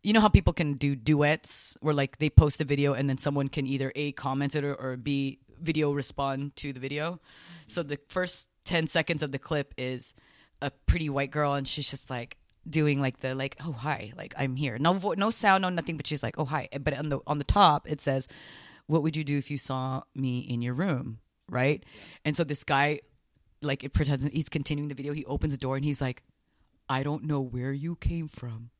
You 0.02 0.12
know 0.14 0.20
how 0.20 0.28
people 0.28 0.52
can 0.52 0.74
do 0.74 0.96
duets 0.96 1.76
where 1.80 1.94
like 1.94 2.18
they 2.18 2.30
post 2.30 2.60
a 2.60 2.64
video 2.64 2.94
and 2.94 3.08
then 3.08 3.18
someone 3.18 3.48
can 3.48 3.66
either 3.66 3.92
a 3.94 4.12
comment 4.12 4.54
it 4.54 4.64
or, 4.64 4.74
or 4.74 4.96
b 4.96 5.38
video 5.60 5.92
respond 5.92 6.56
to 6.56 6.72
the 6.72 6.80
video. 6.80 7.20
So 7.66 7.82
the 7.82 7.98
first 8.08 8.48
ten 8.64 8.86
seconds 8.86 9.22
of 9.22 9.30
the 9.32 9.38
clip 9.38 9.74
is 9.78 10.14
a 10.62 10.70
pretty 10.86 11.08
white 11.10 11.30
girl 11.30 11.52
and 11.54 11.68
she's 11.68 11.90
just 11.90 12.08
like 12.08 12.36
doing 12.68 13.00
like 13.02 13.20
the 13.20 13.34
like 13.34 13.56
oh 13.66 13.72
hi 13.72 14.12
like 14.16 14.32
I'm 14.38 14.56
here 14.56 14.78
no 14.78 14.94
vo- 14.94 15.12
no 15.12 15.30
sound 15.30 15.60
no 15.62 15.68
nothing 15.68 15.98
but 15.98 16.06
she's 16.06 16.22
like 16.22 16.38
oh 16.38 16.46
hi 16.46 16.68
but 16.80 16.94
on 16.96 17.10
the 17.10 17.20
on 17.26 17.36
the 17.36 17.44
top 17.44 17.86
it 17.90 18.00
says 18.00 18.26
what 18.86 19.02
would 19.02 19.14
you 19.16 19.24
do 19.24 19.36
if 19.36 19.50
you 19.50 19.58
saw 19.58 20.02
me 20.14 20.38
in 20.38 20.62
your 20.62 20.72
room 20.72 21.18
right? 21.48 21.84
And 22.24 22.36
so 22.36 22.44
this 22.44 22.64
guy 22.64 23.00
like 23.62 23.82
it 23.82 23.92
pretends 23.92 24.26
he's 24.32 24.48
continuing 24.48 24.88
the 24.88 24.94
video. 24.94 25.12
He 25.12 25.24
opens 25.24 25.52
the 25.52 25.58
door 25.58 25.76
and 25.76 25.84
he's 25.84 26.00
like 26.00 26.22
i 26.88 27.02
don't 27.02 27.24
know 27.24 27.40
where 27.40 27.72
you 27.72 27.96
came 27.96 28.28
from 28.28 28.70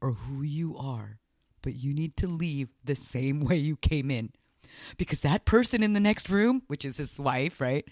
or 0.00 0.12
who 0.12 0.42
you 0.42 0.76
are 0.76 1.18
but 1.62 1.74
you 1.74 1.92
need 1.92 2.16
to 2.16 2.26
leave 2.26 2.68
the 2.82 2.94
same 2.94 3.40
way 3.40 3.56
you 3.56 3.76
came 3.76 4.10
in. 4.10 4.32
Because 4.96 5.20
that 5.20 5.44
person 5.44 5.82
in 5.82 5.92
the 5.92 6.00
next 6.00 6.30
room 6.30 6.62
which 6.68 6.84
is 6.84 6.96
his 6.96 7.18
wife 7.18 7.60
right 7.60 7.86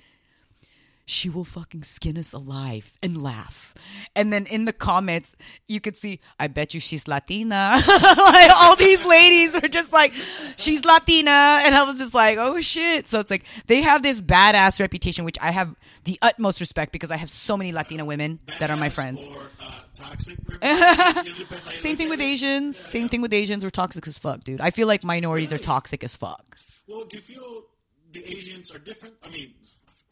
she 1.08 1.30
will 1.30 1.44
fucking 1.44 1.82
skin 1.82 2.18
us 2.18 2.34
alive 2.34 2.92
and 3.02 3.22
laugh. 3.22 3.74
And 4.14 4.30
then 4.30 4.44
in 4.44 4.66
the 4.66 4.74
comments, 4.74 5.34
you 5.66 5.80
could 5.80 5.96
see, 5.96 6.20
I 6.38 6.48
bet 6.48 6.74
you 6.74 6.80
she's 6.80 7.08
Latina. 7.08 7.80
like 7.88 8.50
all 8.54 8.76
these 8.76 9.02
ladies 9.06 9.54
were 9.54 9.68
just 9.68 9.90
like, 9.90 10.12
she's 10.58 10.84
Latina. 10.84 11.60
And 11.64 11.74
I 11.74 11.84
was 11.84 11.96
just 11.96 12.12
like, 12.12 12.36
oh 12.36 12.60
shit. 12.60 13.08
So 13.08 13.20
it's 13.20 13.30
like, 13.30 13.44
they 13.68 13.80
have 13.80 14.02
this 14.02 14.20
badass 14.20 14.80
reputation, 14.80 15.24
which 15.24 15.38
I 15.40 15.50
have 15.50 15.74
the 16.04 16.18
utmost 16.20 16.60
respect 16.60 16.92
because 16.92 17.10
I 17.10 17.16
have 17.16 17.30
so 17.30 17.56
many 17.56 17.72
Latina 17.72 18.04
women 18.04 18.38
that 18.60 18.70
are 18.70 18.76
my 18.76 18.90
friends. 18.90 19.26
Or 19.26 19.40
uh, 19.62 19.80
toxic. 19.94 20.38
You 20.62 20.68
know, 20.68 21.22
depends 21.38 21.66
how 21.66 21.72
you 21.72 21.78
Same 21.78 21.96
thing 21.96 22.10
with 22.10 22.20
it. 22.20 22.24
Asians. 22.24 22.76
Same 22.76 23.08
thing 23.08 23.22
with 23.22 23.32
Asians. 23.32 23.64
We're 23.64 23.70
toxic 23.70 24.06
as 24.06 24.18
fuck, 24.18 24.44
dude. 24.44 24.60
I 24.60 24.70
feel 24.70 24.86
like 24.86 25.04
minorities 25.04 25.54
are 25.54 25.58
toxic 25.58 26.04
as 26.04 26.16
fuck. 26.16 26.58
Well, 26.86 27.04
do 27.06 27.16
you 27.16 27.22
feel 27.22 27.64
the 28.12 28.30
Asians 28.30 28.70
are 28.74 28.78
different? 28.78 29.14
I 29.22 29.30
mean, 29.30 29.54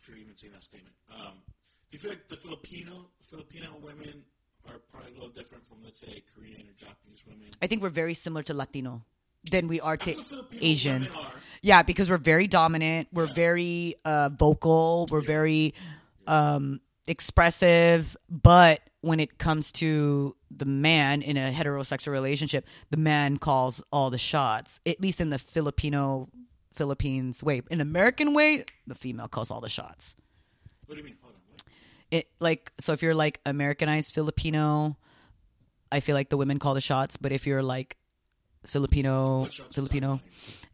Forget 0.06 0.20
even 0.20 0.36
saying 0.36 0.52
that 0.52 0.62
statement. 0.62 0.94
Um, 1.12 1.32
do 1.90 1.96
you 1.96 1.98
feel 1.98 2.10
like 2.10 2.28
the 2.28 2.36
Filipino 2.36 3.06
Filipino 3.20 3.70
women 3.82 4.22
are 4.68 4.78
probably 4.92 5.10
a 5.10 5.14
little 5.14 5.30
different 5.30 5.66
from, 5.66 5.78
let's 5.82 5.98
say, 5.98 6.22
Korean 6.32 6.60
or 6.60 6.74
Japanese 6.78 7.24
women? 7.26 7.48
I 7.60 7.66
think 7.66 7.82
we're 7.82 7.88
very 7.88 8.14
similar 8.14 8.44
to 8.44 8.54
Latino 8.54 9.02
than 9.50 9.66
we 9.66 9.80
are 9.80 9.96
to 9.96 10.14
Asian. 10.60 11.08
are. 11.08 11.32
Yeah, 11.60 11.82
because 11.82 12.08
we're 12.08 12.18
very 12.18 12.46
dominant. 12.46 13.08
We're 13.12 13.32
very 13.32 13.96
uh, 14.04 14.28
vocal. 14.28 15.08
We're 15.10 15.22
very 15.22 15.74
um, 16.28 16.80
expressive. 17.08 18.16
But 18.30 18.82
when 19.00 19.18
it 19.18 19.38
comes 19.38 19.72
to 19.72 20.36
the 20.52 20.66
man 20.66 21.20
in 21.20 21.36
a 21.36 21.52
heterosexual 21.52 22.12
relationship, 22.12 22.64
the 22.90 22.96
man 22.96 23.38
calls 23.38 23.82
all 23.90 24.10
the 24.10 24.18
shots. 24.18 24.78
At 24.86 25.00
least 25.00 25.20
in 25.20 25.30
the 25.30 25.38
Filipino 25.38 26.28
Philippines 26.76 27.42
way. 27.42 27.62
In 27.70 27.80
American 27.80 28.34
way, 28.34 28.64
the 28.86 28.94
female 28.94 29.28
calls 29.28 29.50
all 29.50 29.60
the 29.60 29.68
shots. 29.68 30.14
What 30.86 30.94
do 30.94 31.00
you 31.00 31.04
mean? 31.04 31.16
Hold 31.22 31.34
on. 31.34 31.40
What? 31.50 31.62
It 32.10 32.28
like 32.38 32.72
so 32.78 32.92
if 32.92 33.02
you're 33.02 33.14
like 33.14 33.40
Americanized 33.44 34.14
Filipino, 34.14 34.96
I 35.90 36.00
feel 36.00 36.14
like 36.14 36.28
the 36.28 36.36
women 36.36 36.58
call 36.58 36.74
the 36.74 36.80
shots. 36.80 37.16
But 37.16 37.32
if 37.32 37.46
you're 37.46 37.62
like 37.62 37.96
Filipino, 38.66 39.40
What 39.40 39.52
shots 39.52 39.70
are 39.70 39.72
Filipino, 39.72 40.20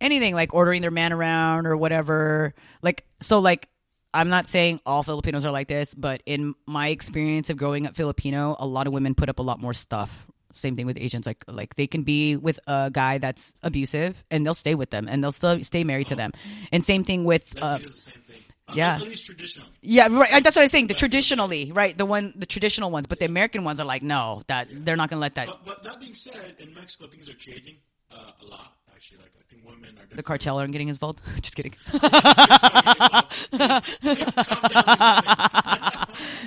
anything 0.00 0.34
like 0.34 0.52
ordering 0.52 0.82
their 0.82 0.90
man 0.90 1.12
around 1.12 1.66
or 1.66 1.76
whatever. 1.76 2.54
Like 2.82 3.06
so, 3.20 3.38
like 3.38 3.68
I'm 4.14 4.28
not 4.28 4.46
saying 4.46 4.80
all 4.84 5.02
Filipinos 5.02 5.46
are 5.46 5.52
like 5.52 5.68
this, 5.68 5.94
but 5.94 6.22
in 6.26 6.54
my 6.66 6.88
experience 6.88 7.48
of 7.48 7.56
growing 7.56 7.86
up 7.86 7.94
Filipino, 7.94 8.56
a 8.58 8.66
lot 8.66 8.86
of 8.86 8.92
women 8.92 9.14
put 9.14 9.28
up 9.28 9.38
a 9.38 9.42
lot 9.42 9.60
more 9.60 9.72
stuff. 9.72 10.26
Same 10.54 10.76
thing 10.76 10.86
with 10.86 10.98
Asians. 11.00 11.26
Like 11.26 11.44
like 11.46 11.74
they 11.76 11.86
can 11.86 12.02
be 12.02 12.36
with 12.36 12.58
a 12.66 12.90
guy 12.92 13.18
that's 13.18 13.54
abusive 13.62 14.24
and 14.30 14.44
they'll 14.46 14.54
stay 14.54 14.74
with 14.74 14.90
them 14.90 15.08
and 15.08 15.22
they'll 15.22 15.32
still 15.32 15.62
stay 15.64 15.84
married 15.84 16.08
to 16.08 16.14
them. 16.16 16.32
And 16.72 16.84
same 16.84 17.04
thing 17.04 17.24
with 17.24 17.44
uh, 17.62 17.78
the 17.78 17.92
same 17.92 18.14
thing. 18.28 18.38
Uh, 18.68 18.74
yeah. 18.76 18.94
At 18.94 19.02
least 19.02 19.26
traditionally. 19.26 19.70
yeah, 19.82 20.06
right. 20.10 20.42
That's 20.44 20.54
what 20.56 20.62
I'm 20.62 20.68
saying. 20.68 20.86
The 20.86 20.94
traditionally, 20.94 21.72
right? 21.72 21.96
The 21.98 22.06
one, 22.06 22.32
the 22.36 22.46
traditional 22.46 22.90
ones, 22.90 23.06
but 23.06 23.18
the 23.18 23.26
American 23.26 23.64
ones 23.64 23.80
are 23.80 23.84
like, 23.84 24.02
no, 24.02 24.42
that 24.46 24.68
they're 24.70 24.96
not 24.96 25.10
gonna 25.10 25.20
let 25.20 25.34
that. 25.34 25.48
But, 25.48 25.64
but 25.64 25.82
that 25.82 26.00
being 26.00 26.14
said, 26.14 26.54
in 26.58 26.72
Mexico, 26.72 27.06
things 27.06 27.28
are 27.28 27.34
changing 27.34 27.76
uh, 28.10 28.30
a 28.40 28.46
lot. 28.46 28.72
Actually, 28.94 29.18
like 29.18 29.32
I 29.36 29.42
think 29.52 29.66
women 29.66 29.98
are 29.98 30.16
The 30.16 30.22
cartel 30.22 30.58
aren't 30.58 30.72
getting 30.72 30.88
involved. 30.88 31.20
Just 31.42 31.56
kidding. 31.56 31.74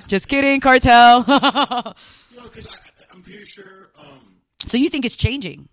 Just 0.07 0.27
kidding, 0.27 0.59
cartel. 0.61 1.25
You 2.31 2.41
know, 2.41 2.47
because 2.49 2.67
I'm 3.13 3.21
pretty 3.23 3.45
sure. 3.45 3.84
So 4.67 4.77
you 4.77 4.89
think 4.89 5.05
it's 5.05 5.15
changing 5.15 5.69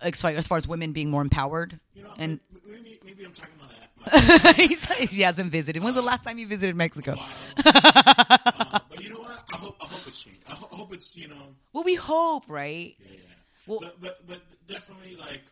as 0.00 0.20
far, 0.20 0.30
as 0.32 0.46
far 0.46 0.58
as 0.58 0.66
women 0.68 0.92
being 0.92 1.10
more 1.10 1.22
empowered? 1.22 1.78
you 1.94 2.02
know, 2.02 2.12
And 2.18 2.40
maybe 2.66 2.98
maybe 3.04 3.24
I'm 3.24 3.32
talking 3.32 3.54
about 3.58 3.70
that. 3.70 5.08
He 5.10 5.22
hasn't 5.22 5.50
visited. 5.50 5.82
When's 5.82 5.96
the 5.96 6.02
last 6.02 6.22
time 6.24 6.38
you 6.38 6.46
visited 6.46 6.76
Mexico? 6.76 7.16
uh, 7.64 8.78
but 8.88 9.02
you 9.02 9.10
know 9.10 9.20
what? 9.20 9.42
I 9.52 9.56
hope 9.56 9.76
I 9.80 9.86
hope 9.86 10.06
it's 10.06 10.20
changed. 10.22 10.40
I, 10.48 10.52
ho- 10.52 10.68
I 10.72 10.76
hope 10.76 10.92
it's 10.92 11.16
you 11.16 11.28
know. 11.28 11.54
Well, 11.72 11.84
we 11.84 11.94
hope, 11.94 12.44
right? 12.48 12.94
Yeah, 13.00 13.06
yeah. 13.12 13.20
Well- 13.66 13.80
but, 13.80 14.00
but 14.00 14.26
but 14.28 14.40
definitely 14.68 15.16
like, 15.16 15.42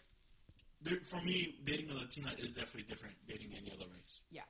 there, 0.83 0.99
for 1.05 1.20
me, 1.23 1.57
dating 1.64 1.90
a 1.90 1.94
Latina 1.94 2.31
is 2.38 2.53
definitely 2.53 2.83
different 2.88 3.14
dating 3.27 3.49
any 3.57 3.73
other 3.73 3.87
race. 3.92 4.20
Yeah. 4.31 4.42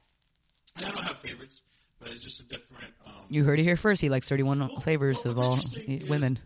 And 0.77 0.87
I 0.87 0.91
don't 0.91 1.05
have 1.05 1.19
favorites, 1.19 1.63
but 2.01 2.11
it's 2.11 2.23
just 2.23 2.41
a 2.41 2.45
different. 2.45 2.93
Um, 3.07 3.13
You 3.31 3.45
heard 3.45 3.59
it 3.61 3.63
here 3.65 3.77
first. 3.77 4.01
He 4.03 4.09
likes 4.11 4.29
31 4.29 4.81
flavors 4.81 5.25
of 5.25 5.39
all 5.39 5.55
interesting 5.55 6.01
is- 6.03 6.09
women. 6.09 6.39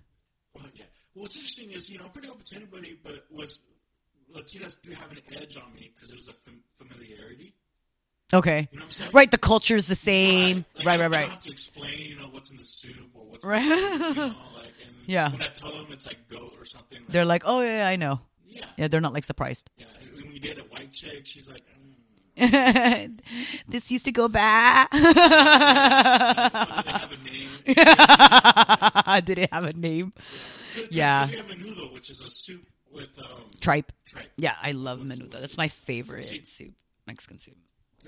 Well, 0.55 0.65
yeah. 0.75 0.85
Well, 1.19 1.25
what's 1.25 1.35
interesting 1.35 1.73
is, 1.73 1.91
you 1.91 1.99
know, 1.99 2.05
I'm 2.05 2.11
pretty 2.11 2.29
open 2.29 2.45
to 2.45 2.55
anybody, 2.55 2.97
but 3.03 3.25
with 3.29 3.59
Latinas 4.33 4.77
do 4.81 4.93
have 4.95 5.11
an 5.11 5.19
edge 5.35 5.57
on 5.57 5.75
me 5.75 5.91
because 5.93 6.11
there's 6.11 6.29
a 6.29 6.33
fam- 6.33 6.61
familiarity. 6.79 7.55
Okay. 8.33 8.69
You 8.71 8.79
know 8.79 8.85
what 8.85 8.87
I'm 8.87 8.91
saying? 8.93 9.11
Right, 9.13 9.29
the 9.29 9.37
culture's 9.39 9.89
the 9.89 9.97
same. 9.97 10.65
Like, 10.77 10.87
Right, 10.87 11.01
right, 11.01 11.11
don't 11.11 11.13
right. 11.23 11.29
have 11.29 11.43
to 11.43 11.51
explain, 11.51 11.99
you 11.99 12.17
know, 12.21 12.29
what's 12.31 12.51
in 12.51 12.57
the 12.57 12.65
soup 12.65 13.11
or 13.15 13.25
what's 13.25 13.45
Right. 13.45 13.63
in 13.65 13.69
the 13.69 13.75
soup, 13.99 14.09
you 14.11 14.15
know, 14.15 14.27
like, 14.55 14.67
and 14.87 14.95
Yeah. 15.09 15.33
when 15.33 15.43
I 15.43 15.47
tell 15.49 15.73
them 15.73 15.87
it's 15.91 16.07
like 16.07 16.29
goat 16.29 16.55
or 16.57 16.65
something, 16.65 17.01
like, 17.01 17.09
They're 17.09 17.25
like, 17.25 17.43
oh, 17.45 17.63
yeah, 17.63 17.89
I 17.89 17.97
know. 17.97 18.21
yeah, 18.47 18.67
Yeah, 18.77 18.87
they're 18.87 19.01
not 19.01 19.13
like 19.13 19.25
surprised. 19.25 19.71
yeah. 19.77 19.87
When 20.15 20.29
we 20.29 20.39
date 20.39 20.59
a 20.59 20.63
white 20.63 20.93
chick, 20.93 21.27
she's 21.27 21.49
like, 21.49 21.65
this 23.69 23.91
used 23.91 24.05
to 24.05 24.13
go 24.13 24.29
back. 24.29 24.91
do 24.93 25.01
they 25.03 25.13
have 25.19 27.11
a 27.13 27.17
name? 27.25 27.49
Did 29.25 29.39
it 29.39 29.53
have 29.53 29.65
a 29.65 29.73
name? 29.73 30.13
Yeah. 30.93 31.27
Have 31.27 31.47
menudo, 31.49 31.93
which 31.93 32.09
is 32.09 32.21
a 32.21 32.31
soup 32.31 32.65
with 32.93 33.09
um, 33.19 33.27
Tripe. 33.61 33.91
tripe. 34.07 34.31
Yeah, 34.37 34.55
I 34.63 34.71
love 34.73 35.01
menudo. 35.01 35.41
That's 35.41 35.57
my 35.57 35.67
favorite 35.67 36.47
soup. 36.47 36.73
Mexican 37.05 37.41
soup. 37.41 37.57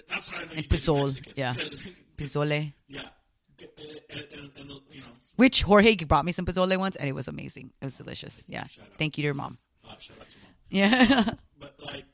That's 0.09 0.29
how 0.29 0.39
I 0.39 0.43
know 0.45 0.51
And 0.53 0.63
you 0.63 0.69
date 0.69 0.81
pozole, 0.81 1.33
yeah. 1.35 1.55
'cause- 1.59 1.91
Pozole. 2.17 2.73
yeah. 2.87 3.01
Uh, 3.01 3.65
uh, 3.65 3.83
uh, 3.83 3.87
and, 4.11 4.21
and, 4.33 4.51
and, 4.57 4.71
you 4.93 5.01
know, 5.01 5.07
Which 5.35 5.63
Jorge 5.63 5.97
brought 6.05 6.25
me 6.25 6.31
some 6.31 6.47
pozole 6.47 6.77
once, 6.79 6.95
and 6.95 7.09
it 7.09 7.13
was 7.13 7.27
amazing. 7.27 7.73
It 7.81 7.87
was 7.87 7.97
delicious. 7.97 8.41
Yeah. 8.47 8.67
Thank 8.99 9.19
you 9.19 9.23
to 9.23 9.27
your 9.27 9.35
mom. 9.35 9.59
uh, 9.85 9.97
shout 9.99 10.19
out 10.21 10.31
to 10.31 10.39
mom. 10.39 10.51
Yeah. 10.71 11.25
Um, 11.27 11.39
but 11.59 11.75
like, 11.85 12.05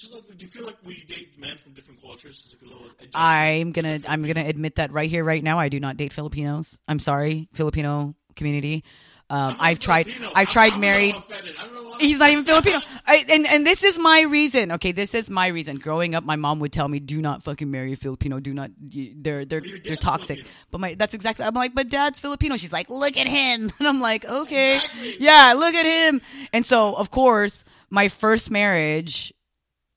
just 0.00 0.12
like. 0.12 0.26
Do 0.28 0.44
you 0.44 0.50
feel 0.50 0.64
like 0.66 0.76
when 0.82 0.96
you 0.96 1.04
date 1.04 1.38
men 1.38 1.56
from 1.56 1.72
different 1.72 2.00
cultures, 2.00 2.42
it's 2.44 2.54
like 2.54 2.62
a 2.62 2.74
little? 2.74 2.90
I'm 3.14 3.72
gonna 3.72 4.00
I'm 4.08 4.22
gonna 4.22 4.44
admit 4.46 4.76
that 4.76 4.92
right 4.92 5.10
here, 5.10 5.24
right 5.24 5.42
now. 5.42 5.58
I 5.58 5.68
do 5.68 5.80
not 5.80 5.96
date 5.96 6.12
Filipinos. 6.12 6.78
I'm 6.88 6.98
sorry, 6.98 7.48
Filipino 7.52 8.14
community. 8.36 8.84
Um, 9.28 9.56
I've 9.60 9.78
tried. 9.78 10.06
Filipino. 10.08 10.32
I've 10.34 10.50
tried 10.50 10.72
I'm 10.72 10.80
married. 10.80 11.12
so 11.12 11.18
offended. 11.20 11.54
I 11.56 11.62
don't 11.64 11.74
know 11.74 11.90
why. 11.90 11.98
He's 12.00 12.18
not 12.18 12.30
even 12.30 12.44
Filipino. 12.44 12.78
I, 13.06 13.24
and 13.30 13.46
and 13.46 13.64
this 13.64 13.84
is 13.84 13.96
my 13.96 14.22
reason. 14.22 14.72
Okay, 14.72 14.90
this 14.90 15.14
is 15.14 15.30
my 15.30 15.46
reason. 15.46 15.76
Growing 15.76 16.16
up, 16.16 16.24
my 16.24 16.34
mom 16.34 16.58
would 16.58 16.72
tell 16.72 16.88
me, 16.88 16.98
"Do 16.98 17.20
not 17.22 17.44
fucking 17.44 17.70
marry 17.70 17.92
a 17.92 17.96
Filipino. 17.96 18.40
Do 18.40 18.52
not. 18.52 18.72
They're 18.80 19.44
they're 19.44 19.60
they're 19.84 19.94
toxic." 19.96 20.38
Filipino. 20.38 20.54
But 20.72 20.80
my 20.80 20.94
that's 20.94 21.14
exactly. 21.14 21.44
I'm 21.44 21.54
like, 21.54 21.76
but 21.76 21.88
dad's 21.90 22.18
Filipino. 22.18 22.56
She's 22.56 22.72
like, 22.72 22.90
look 22.90 23.16
at 23.16 23.28
him, 23.28 23.70
and 23.78 23.86
I'm 23.86 24.00
like, 24.00 24.24
okay, 24.24 24.76
Exactly. 24.76 25.16
yeah, 25.20 25.52
look 25.56 25.74
at 25.74 25.86
him. 25.86 26.20
And 26.52 26.66
so, 26.66 26.94
of 26.96 27.12
course, 27.12 27.62
my 27.88 28.08
first 28.08 28.50
marriage, 28.50 29.32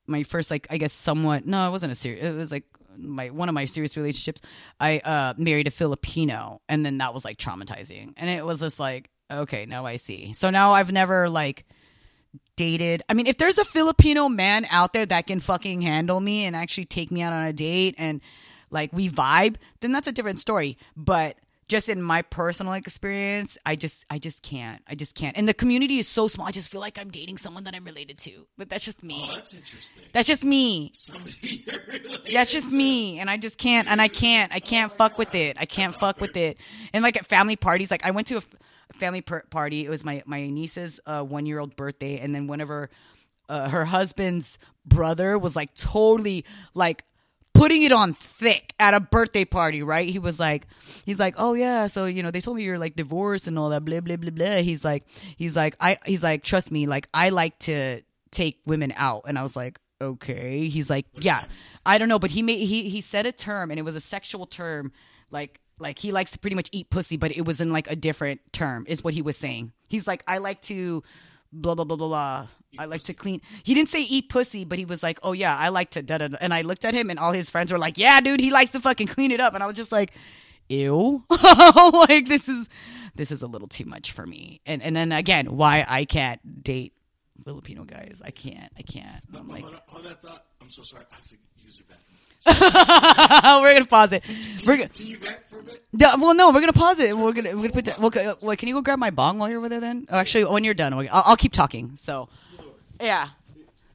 my 0.08 0.24
first 0.24 0.52
like 0.52 0.68
I 0.70 0.78
guess 0.78 0.94
somewhat 0.94 1.46
no, 1.46 1.68
it 1.68 1.72
wasn't 1.72 1.92
a 1.92 1.96
serious. 1.96 2.24
It 2.24 2.36
was 2.36 2.52
like 2.52 2.66
my 2.98 3.30
one 3.30 3.50
of 3.50 3.56
my 3.56 3.66
serious 3.66 3.98
relationships. 3.98 4.42
I 4.80 5.00
uh 5.00 5.34
married 5.38 5.68
a 5.68 5.72
Filipino, 5.72 6.62
and 6.70 6.86
then 6.86 6.98
that 7.00 7.14
was 7.14 7.26
like 7.26 7.38
traumatizing, 7.38 8.14
and 8.18 8.30
it 8.30 8.46
was 8.46 8.60
just 8.60 8.80
like 8.80 9.10
okay, 9.32 9.66
now 9.66 9.86
I 9.86 9.98
see. 9.98 10.34
So 10.34 10.50
now 10.50 10.74
I've 10.74 10.92
never 10.92 11.30
like 11.30 11.66
dated. 12.56 13.04
I 13.10 13.14
mean, 13.14 13.28
if 13.28 13.38
there's 13.38 13.58
a 13.58 13.66
Filipino 13.66 14.30
man 14.30 14.66
out 14.70 14.94
there 14.94 15.06
that 15.06 15.28
can 15.28 15.40
fucking 15.40 15.82
handle 15.82 16.20
me 16.20 16.46
and 16.46 16.56
actually 16.56 16.86
take 16.86 17.12
me 17.12 17.22
out 17.22 17.34
on 17.34 17.46
a 17.46 17.54
date 17.54 17.96
and 17.98 18.22
like 18.70 18.92
we 18.94 19.10
vibe, 19.10 19.56
then 19.82 19.92
that's 19.92 20.08
a 20.08 20.12
different 20.12 20.40
story. 20.40 20.78
But 20.96 21.38
just 21.74 21.90
in 21.90 22.04
my 22.04 22.22
personal 22.22 22.74
experience, 22.74 23.58
I 23.66 23.76
just 23.76 24.06
I 24.08 24.20
just 24.20 24.44
can't. 24.44 24.80
I 24.88 24.94
just 24.94 25.16
can't. 25.16 25.36
And 25.36 25.50
the 25.50 25.56
community 25.56 25.98
is 25.98 26.08
so 26.08 26.28
small. 26.28 26.48
I 26.48 26.52
just 26.52 26.70
feel 26.70 26.80
like 26.80 27.00
I'm 27.00 27.10
dating 27.10 27.40
someone 27.40 27.64
that 27.64 27.74
I'm 27.74 27.84
related 27.84 28.20
to. 28.20 28.46
But 28.60 28.70
that's 28.70 28.86
just 28.86 29.02
me. 29.02 29.28
Oh, 29.28 29.34
that's 29.34 29.56
interesting. 29.56 30.04
That's 30.14 30.28
just 30.28 30.44
me. 30.44 30.92
Somebody 30.94 31.66
That's 32.32 32.52
just 32.52 32.70
to. 32.70 32.76
me, 32.76 33.18
and 33.18 33.28
I 33.28 33.38
just 33.38 33.58
can't, 33.58 33.90
and 33.90 34.00
I 34.00 34.08
can't, 34.08 34.54
I 34.54 34.60
can't 34.60 34.92
fuck 34.92 35.18
with 35.18 35.34
it. 35.34 35.58
I 35.60 35.66
can't 35.66 35.96
fuck 35.96 36.22
with 36.22 36.38
it. 36.38 36.58
And 36.94 37.02
like 37.02 37.18
at 37.18 37.26
family 37.26 37.56
parties, 37.56 37.90
like 37.90 38.06
I 38.06 38.12
went 38.12 38.28
to 38.28 38.38
a 38.38 38.44
family 39.00 39.22
per- 39.22 39.42
party. 39.50 39.84
It 39.84 39.90
was 39.90 40.04
my 40.04 40.22
my 40.28 40.48
niece's 40.48 41.00
uh, 41.08 41.24
one 41.24 41.48
year 41.48 41.58
old 41.58 41.76
birthday, 41.76 42.20
and 42.20 42.36
then 42.36 42.46
whenever 42.46 42.92
uh, 43.50 43.70
her 43.70 43.86
husband's 43.86 44.60
brother 44.86 45.40
was 45.40 45.56
like 45.56 45.74
totally 45.74 46.46
like 46.76 47.04
putting 47.54 47.84
it 47.84 47.92
on 47.92 48.14
thick 48.14 48.74
at 48.80 48.94
a 48.94 49.00
birthday 49.00 49.46
party, 49.46 49.84
right? 49.84 50.10
He 50.10 50.20
was 50.20 50.40
like, 50.40 50.68
he's 51.06 51.20
like, 51.20 51.36
oh 51.38 51.54
yeah, 51.54 51.88
so 51.88 52.06
you 52.06 52.24
know 52.24 52.32
they 52.32 52.42
told 52.42 52.58
me 52.58 52.64
you're 52.64 52.80
like 52.80 52.96
divorced 52.96 53.48
and 53.48 53.58
all 53.58 53.70
that, 53.70 53.86
blah 53.86 54.02
blah 54.02 54.18
blah 54.18 54.32
blah. 54.32 54.58
He's 54.58 54.84
like, 54.84 55.06
he's 55.38 55.56
like, 55.56 55.76
I, 55.80 55.98
he's 56.06 56.24
like, 56.24 56.44
trust 56.44 56.72
me, 56.72 56.88
like 56.88 57.08
I 57.14 57.30
like 57.30 57.58
to 57.60 58.02
take 58.32 58.60
women 58.66 58.94
out, 58.96 59.24
and 59.28 59.38
I 59.38 59.44
was 59.44 59.56
like, 59.56 59.80
okay. 60.02 60.68
He's 60.68 60.90
like, 60.90 61.06
yeah, 61.20 61.46
I 61.86 61.98
don't 61.98 62.10
know, 62.10 62.20
but 62.20 62.32
he 62.32 62.42
made 62.42 62.66
he 62.66 62.90
he 62.90 63.02
said 63.02 63.26
a 63.26 63.32
term, 63.32 63.72
and 63.72 63.80
it 63.80 63.84
was 63.84 63.96
a 63.96 64.02
sexual 64.02 64.46
term, 64.46 64.92
like. 65.32 65.60
Like 65.80 65.98
he 65.98 66.12
likes 66.12 66.32
to 66.32 66.40
pretty 66.40 66.56
much 66.56 66.70
eat 66.72 66.92
pussy, 66.92 67.18
but 67.18 67.36
it 67.36 67.46
was 67.46 67.60
in 67.60 67.72
like 67.74 67.90
a 67.90 67.96
different 67.96 68.42
term, 68.54 68.86
is 68.88 69.04
what 69.04 69.16
he 69.16 69.24
was 69.24 69.36
saying. 69.36 69.74
He's 69.90 70.08
like, 70.08 70.24
I 70.28 70.38
like 70.38 70.62
to 70.64 71.04
blah 71.52 71.74
blah 71.74 71.84
blah 71.84 71.98
blah 71.98 72.08
blah. 72.08 72.48
I 72.78 72.86
like 72.86 73.02
to 73.04 73.14
clean. 73.14 73.42
He 73.64 73.74
didn't 73.74 73.90
say 73.90 74.02
eat 74.02 74.30
pussy, 74.30 74.66
but 74.66 74.80
he 74.80 74.86
was 74.86 75.04
like, 75.04 75.20
"Oh 75.24 75.34
yeah, 75.34 75.58
I 75.58 75.70
like 75.70 75.92
to." 75.92 76.02
Da, 76.02 76.18
da, 76.18 76.28
da. 76.30 76.38
And 76.42 76.54
I 76.54 76.62
looked 76.62 76.86
at 76.86 76.94
him, 76.94 77.10
and 77.10 77.20
all 77.20 77.32
his 77.32 77.50
friends 77.50 77.72
were 77.72 77.78
like, 77.78 77.98
"Yeah, 77.98 78.20
dude, 78.22 78.40
he 78.40 78.52
likes 78.52 78.72
to 78.72 78.80
fucking 78.80 79.08
clean 79.08 79.32
it 79.32 79.40
up." 79.40 79.54
And 79.54 79.64
I 79.64 79.68
was 79.68 79.76
just 79.76 79.92
like, 79.92 80.12
"Ew!" 80.70 81.24
like 81.30 82.28
this 82.28 82.50
is 82.50 82.68
this 83.16 83.32
is 83.32 83.42
a 83.42 83.48
little 83.48 83.68
too 83.68 83.86
much 83.86 84.12
for 84.12 84.26
me. 84.26 84.62
And 84.66 84.82
and 84.82 84.96
then 84.96 85.12
again, 85.12 85.56
why 85.56 85.86
I 85.88 86.06
can't 86.06 86.64
date 86.64 86.94
Filipino 87.44 87.84
guys? 87.84 88.22
I 88.24 88.32
can't. 88.32 88.72
I 88.78 88.82
can't. 88.82 89.24
I'm 89.36 89.48
like, 89.48 89.62
Hold 89.62 89.76
on, 89.76 89.82
hold 89.88 90.06
that 90.06 90.22
thought. 90.22 90.46
I'm 90.62 90.70
so 90.70 90.82
sorry. 90.82 91.04
I 91.12 91.16
have 91.16 91.28
to 91.30 91.36
use 91.60 91.78
your 91.78 91.86
bathroom. 91.88 92.04
we're 93.62 93.74
gonna 93.74 93.86
pause 93.86 94.12
it. 94.12 94.24
We're 94.66 94.78
gonna. 94.78 94.90
Can 94.90 95.08
you 95.08 95.18
back 95.18 95.48
for 95.50 95.60
a 95.60 95.64
bit? 95.64 95.84
Yeah, 95.94 96.16
well, 96.16 96.34
no, 96.34 96.52
we're 96.52 96.60
gonna 96.60 96.74
pause 96.74 97.00
it. 97.00 97.16
We're 97.16 97.34
gonna 97.34 97.56
we're 97.56 97.70
gonna 97.70 97.74
put. 97.74 97.86
That, 97.86 98.42
well, 98.42 98.56
can 98.56 98.68
you 98.68 98.74
go 98.74 98.82
grab 98.82 99.00
my 99.00 99.12
bong 99.12 99.40
while 99.40 99.50
you're 99.50 99.60
over 99.60 99.70
there? 99.70 99.80
Then, 99.80 100.08
oh, 100.10 100.18
actually, 100.18 100.46
when 100.46 100.64
you're 100.64 100.74
done, 100.74 100.94
I'll, 100.94 101.08
I'll 101.12 101.38
keep 101.38 101.54
talking. 101.54 101.96
So, 101.96 102.30
yeah. 103.02 103.30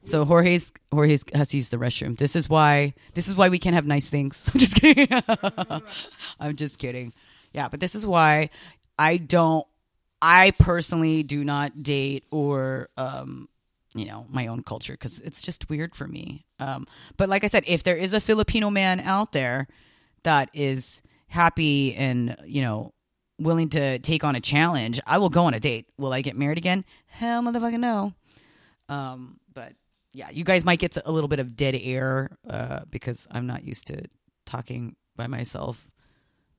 So 0.03 0.25
Jorge's 0.25 0.73
Jorge's 0.91 1.23
has 1.33 1.49
to 1.49 1.57
use 1.57 1.69
the 1.69 1.77
restroom. 1.77 2.17
This 2.17 2.35
is 2.35 2.49
why 2.49 2.93
this 3.13 3.27
is 3.27 3.35
why 3.35 3.49
we 3.49 3.59
can't 3.59 3.75
have 3.75 3.85
nice 3.85 4.09
things. 4.09 4.49
I'm 4.53 4.59
just 4.59 4.75
kidding. 4.75 5.07
I'm 6.39 6.55
just 6.55 6.77
kidding. 6.77 7.13
Yeah, 7.53 7.67
but 7.69 7.79
this 7.79 7.95
is 7.95 8.05
why 8.05 8.49
I 8.97 9.17
don't. 9.17 9.65
I 10.21 10.51
personally 10.51 11.23
do 11.23 11.45
not 11.45 11.81
date 11.81 12.25
or 12.29 12.89
um, 12.97 13.47
you 13.93 14.05
know 14.05 14.25
my 14.29 14.47
own 14.47 14.63
culture 14.63 14.93
because 14.93 15.19
it's 15.19 15.41
just 15.41 15.69
weird 15.69 15.95
for 15.95 16.07
me. 16.07 16.45
Um, 16.59 16.87
but 17.17 17.29
like 17.29 17.43
I 17.43 17.47
said, 17.47 17.63
if 17.67 17.83
there 17.83 17.97
is 17.97 18.13
a 18.13 18.19
Filipino 18.19 18.69
man 18.69 18.99
out 18.99 19.31
there 19.31 19.67
that 20.23 20.49
is 20.53 21.01
happy 21.27 21.95
and 21.95 22.35
you 22.45 22.61
know 22.61 22.93
willing 23.37 23.69
to 23.69 23.99
take 23.99 24.23
on 24.23 24.35
a 24.35 24.41
challenge, 24.41 24.99
I 25.05 25.17
will 25.17 25.29
go 25.29 25.45
on 25.45 25.53
a 25.53 25.59
date. 25.59 25.87
Will 25.97 26.13
I 26.13 26.21
get 26.21 26.35
married 26.35 26.57
again? 26.57 26.83
Hell, 27.07 27.41
motherfucking 27.41 27.79
no. 27.79 28.13
Um, 28.89 29.39
but 29.53 29.73
yeah, 30.13 30.29
you 30.31 30.43
guys 30.43 30.65
might 30.65 30.79
get 30.79 30.97
a 31.05 31.11
little 31.11 31.27
bit 31.27 31.39
of 31.39 31.55
dead 31.55 31.75
air 31.81 32.31
uh, 32.49 32.81
because 32.89 33.27
I'm 33.31 33.47
not 33.47 33.63
used 33.63 33.87
to 33.87 34.05
talking 34.45 34.95
by 35.15 35.27
myself. 35.27 35.89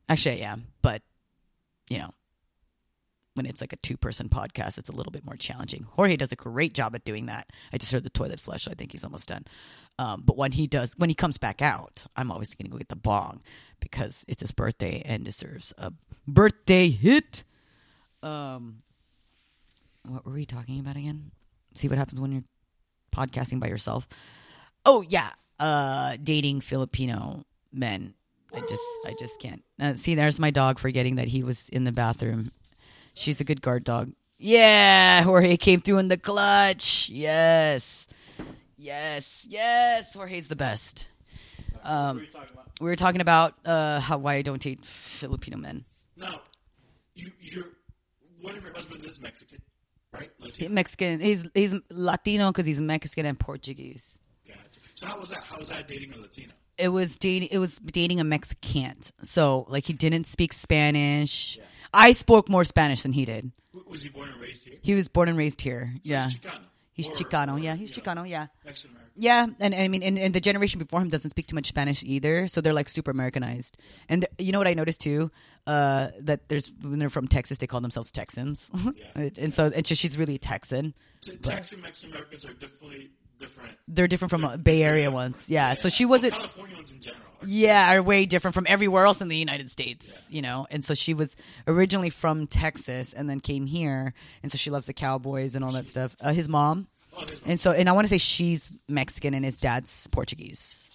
Actually, 0.08 0.42
I 0.44 0.50
am, 0.50 0.68
but 0.82 1.02
you 1.88 1.98
know, 1.98 2.14
when 3.34 3.46
it's 3.46 3.60
like 3.60 3.72
a 3.72 3.76
two 3.76 3.96
person 3.96 4.28
podcast, 4.28 4.78
it's 4.78 4.88
a 4.88 4.94
little 4.94 5.10
bit 5.12 5.24
more 5.24 5.36
challenging. 5.36 5.86
Jorge 5.90 6.16
does 6.16 6.32
a 6.32 6.36
great 6.36 6.74
job 6.74 6.94
at 6.94 7.04
doing 7.04 7.26
that. 7.26 7.48
I 7.72 7.78
just 7.78 7.92
heard 7.92 8.04
the 8.04 8.10
toilet 8.10 8.40
flush. 8.40 8.64
So 8.64 8.70
I 8.70 8.74
think 8.74 8.92
he's 8.92 9.04
almost 9.04 9.28
done. 9.28 9.44
Um, 9.98 10.22
but 10.24 10.36
when 10.36 10.52
he 10.52 10.66
does, 10.66 10.94
when 10.96 11.10
he 11.10 11.14
comes 11.14 11.38
back 11.38 11.60
out, 11.60 12.06
I'm 12.16 12.30
always 12.30 12.54
going 12.54 12.66
to 12.66 12.70
go 12.70 12.78
get 12.78 12.88
the 12.88 12.96
bong 12.96 13.42
because 13.80 14.24
it's 14.28 14.40
his 14.40 14.52
birthday 14.52 15.02
and 15.04 15.24
deserves 15.24 15.72
a 15.78 15.92
birthday 16.26 16.88
hit. 16.88 17.44
Um, 18.22 18.82
what 20.06 20.24
were 20.24 20.32
we 20.32 20.46
talking 20.46 20.80
about 20.80 20.96
again? 20.96 21.32
See 21.72 21.88
what 21.88 21.98
happens 21.98 22.20
when 22.20 22.32
you're 22.32 22.44
podcasting 23.14 23.60
by 23.60 23.68
yourself. 23.68 24.08
Oh 24.84 25.02
yeah, 25.02 25.30
uh, 25.58 26.16
dating 26.22 26.60
Filipino 26.60 27.44
men. 27.72 28.14
I 28.52 28.60
just, 28.60 28.82
I 29.06 29.14
just 29.20 29.40
can't. 29.40 29.62
Uh, 29.78 29.94
see, 29.94 30.16
there's 30.16 30.40
my 30.40 30.50
dog 30.50 30.80
forgetting 30.80 31.16
that 31.16 31.28
he 31.28 31.42
was 31.44 31.68
in 31.68 31.84
the 31.84 31.92
bathroom. 31.92 32.50
She's 33.14 33.40
a 33.40 33.44
good 33.44 33.62
guard 33.62 33.84
dog. 33.84 34.12
Yeah, 34.38 35.22
Jorge 35.22 35.56
came 35.56 35.80
through 35.80 35.98
in 35.98 36.08
the 36.08 36.16
clutch. 36.16 37.08
Yes, 37.10 38.06
yes, 38.76 39.44
yes. 39.48 40.14
Jorge's 40.14 40.48
the 40.48 40.56
best. 40.56 41.10
what 41.82 42.14
were 42.16 42.20
you 42.22 42.26
talking 42.26 42.48
about? 42.52 42.66
We 42.80 42.86
were 42.86 42.96
talking 42.96 43.20
about 43.20 43.54
uh, 43.64 44.00
how 44.00 44.18
why 44.18 44.34
I 44.34 44.42
don't 44.42 44.60
date 44.60 44.84
Filipino 44.84 45.58
men. 45.58 45.84
Now, 46.16 46.40
you, 47.14 47.30
you're 47.40 47.66
one 48.40 48.56
of 48.56 48.64
your 48.64 48.72
husbands 48.72 49.04
is 49.04 49.20
Mexican, 49.20 49.60
right? 50.12 50.30
Latino. 50.40 50.70
Mexican. 50.70 51.20
He's 51.20 51.48
he's 51.54 51.74
Latino 51.90 52.48
because 52.52 52.66
he's 52.66 52.80
Mexican 52.80 53.26
and 53.26 53.38
Portuguese. 53.38 54.18
Gotcha. 54.46 54.58
So 54.94 55.06
how 55.06 55.18
was 55.20 55.30
that? 55.30 55.42
How 55.44 55.58
was 55.58 55.68
that 55.68 55.88
dating 55.88 56.12
a 56.14 56.18
Latino? 56.18 56.52
It 56.78 56.88
was 56.88 57.16
dating. 57.16 57.48
It 57.52 57.58
was 57.58 57.76
dating 57.78 58.20
a 58.20 58.24
Mexican. 58.24 58.96
So 59.22 59.66
like 59.68 59.84
he 59.86 59.92
didn't 59.92 60.24
speak 60.26 60.52
Spanish. 60.52 61.58
I 61.92 62.12
spoke 62.12 62.48
more 62.48 62.64
Spanish 62.64 63.02
than 63.02 63.12
he 63.12 63.24
did. 63.24 63.50
W- 63.72 63.90
Was 63.90 64.02
he 64.02 64.08
born 64.08 64.28
and 64.30 64.40
raised 64.40 64.62
here? 64.64 64.78
He 64.82 64.94
was 64.94 65.08
born 65.08 65.28
and 65.28 65.36
raised 65.36 65.60
here. 65.60 65.92
Yeah, 66.02 66.24
He's 66.26 66.34
Chicano. 66.38 66.60
he's 66.92 67.08
Or- 67.08 67.12
Chicano. 67.12 67.54
or, 67.54 67.58
Yeah, 67.58 67.74
he's 67.76 67.90
you 67.96 68.02
know, 68.04 68.12
Chicano. 68.22 68.28
Yeah. 68.28 68.46
Mexican. 68.64 68.96
Yeah, 69.20 69.44
and, 69.44 69.54
and 69.60 69.74
I 69.74 69.86
mean, 69.88 70.02
and, 70.02 70.18
and 70.18 70.34
the 70.34 70.40
generation 70.40 70.78
before 70.78 71.02
him 71.02 71.10
doesn't 71.10 71.30
speak 71.30 71.46
too 71.46 71.54
much 71.54 71.66
Spanish 71.66 72.02
either, 72.02 72.48
so 72.48 72.62
they're 72.62 72.72
like 72.72 72.88
super 72.88 73.10
Americanized. 73.10 73.76
And 74.08 74.24
you 74.38 74.50
know 74.50 74.56
what 74.56 74.66
I 74.66 74.72
noticed 74.72 75.02
too, 75.02 75.30
uh, 75.66 76.08
that 76.20 76.48
there's 76.48 76.72
when 76.80 76.98
they're 76.98 77.10
from 77.10 77.28
Texas, 77.28 77.58
they 77.58 77.66
call 77.66 77.82
themselves 77.82 78.10
Texans, 78.10 78.70
and 79.14 79.52
so 79.52 79.70
and 79.74 79.86
so 79.86 79.94
she's 79.94 80.16
really 80.16 80.36
a 80.36 80.38
Texan. 80.38 80.94
So 81.20 81.34
Texan 81.34 81.82
Mexican 81.82 82.12
Americans 82.12 82.46
are 82.46 82.54
definitely 82.54 83.10
different. 83.38 83.76
They're 83.86 84.08
different 84.08 84.30
from 84.30 84.42
uh, 84.42 84.56
Bay 84.56 84.82
Area 84.82 85.10
ones, 85.10 85.50
yeah. 85.50 85.74
So 85.74 85.90
she 85.90 86.06
wasn't, 86.06 86.32
California 86.32 86.76
ones 86.76 86.90
in 86.90 87.00
general. 87.02 87.22
Are, 87.42 87.46
yeah, 87.46 87.94
are 87.94 88.02
way 88.02 88.24
different 88.24 88.54
from 88.54 88.64
everywhere 88.70 89.04
else 89.04 89.20
in 89.20 89.28
the 89.28 89.36
United 89.36 89.68
States, 89.70 90.30
you 90.30 90.40
know. 90.40 90.66
And 90.70 90.82
so 90.82 90.94
she 90.94 91.12
was 91.12 91.36
originally 91.66 92.08
from 92.08 92.46
Texas 92.46 93.12
and 93.12 93.28
then 93.28 93.40
came 93.40 93.66
here, 93.66 94.14
and 94.42 94.50
so 94.50 94.56
she 94.56 94.70
loves 94.70 94.86
the 94.86 94.94
Cowboys 94.94 95.54
and 95.54 95.62
all 95.62 95.72
that 95.72 95.86
stuff. 95.86 96.16
Uh, 96.22 96.32
his 96.32 96.48
mom, 96.48 96.88
and 97.46 97.58
so 97.58 97.72
and 97.72 97.88
I 97.88 97.92
want 97.92 98.06
to 98.06 98.08
say 98.08 98.18
she's 98.18 98.70
Mexican 98.88 99.34
and 99.34 99.44
his 99.44 99.56
dad's 99.56 100.06
Portuguese. 100.08 100.90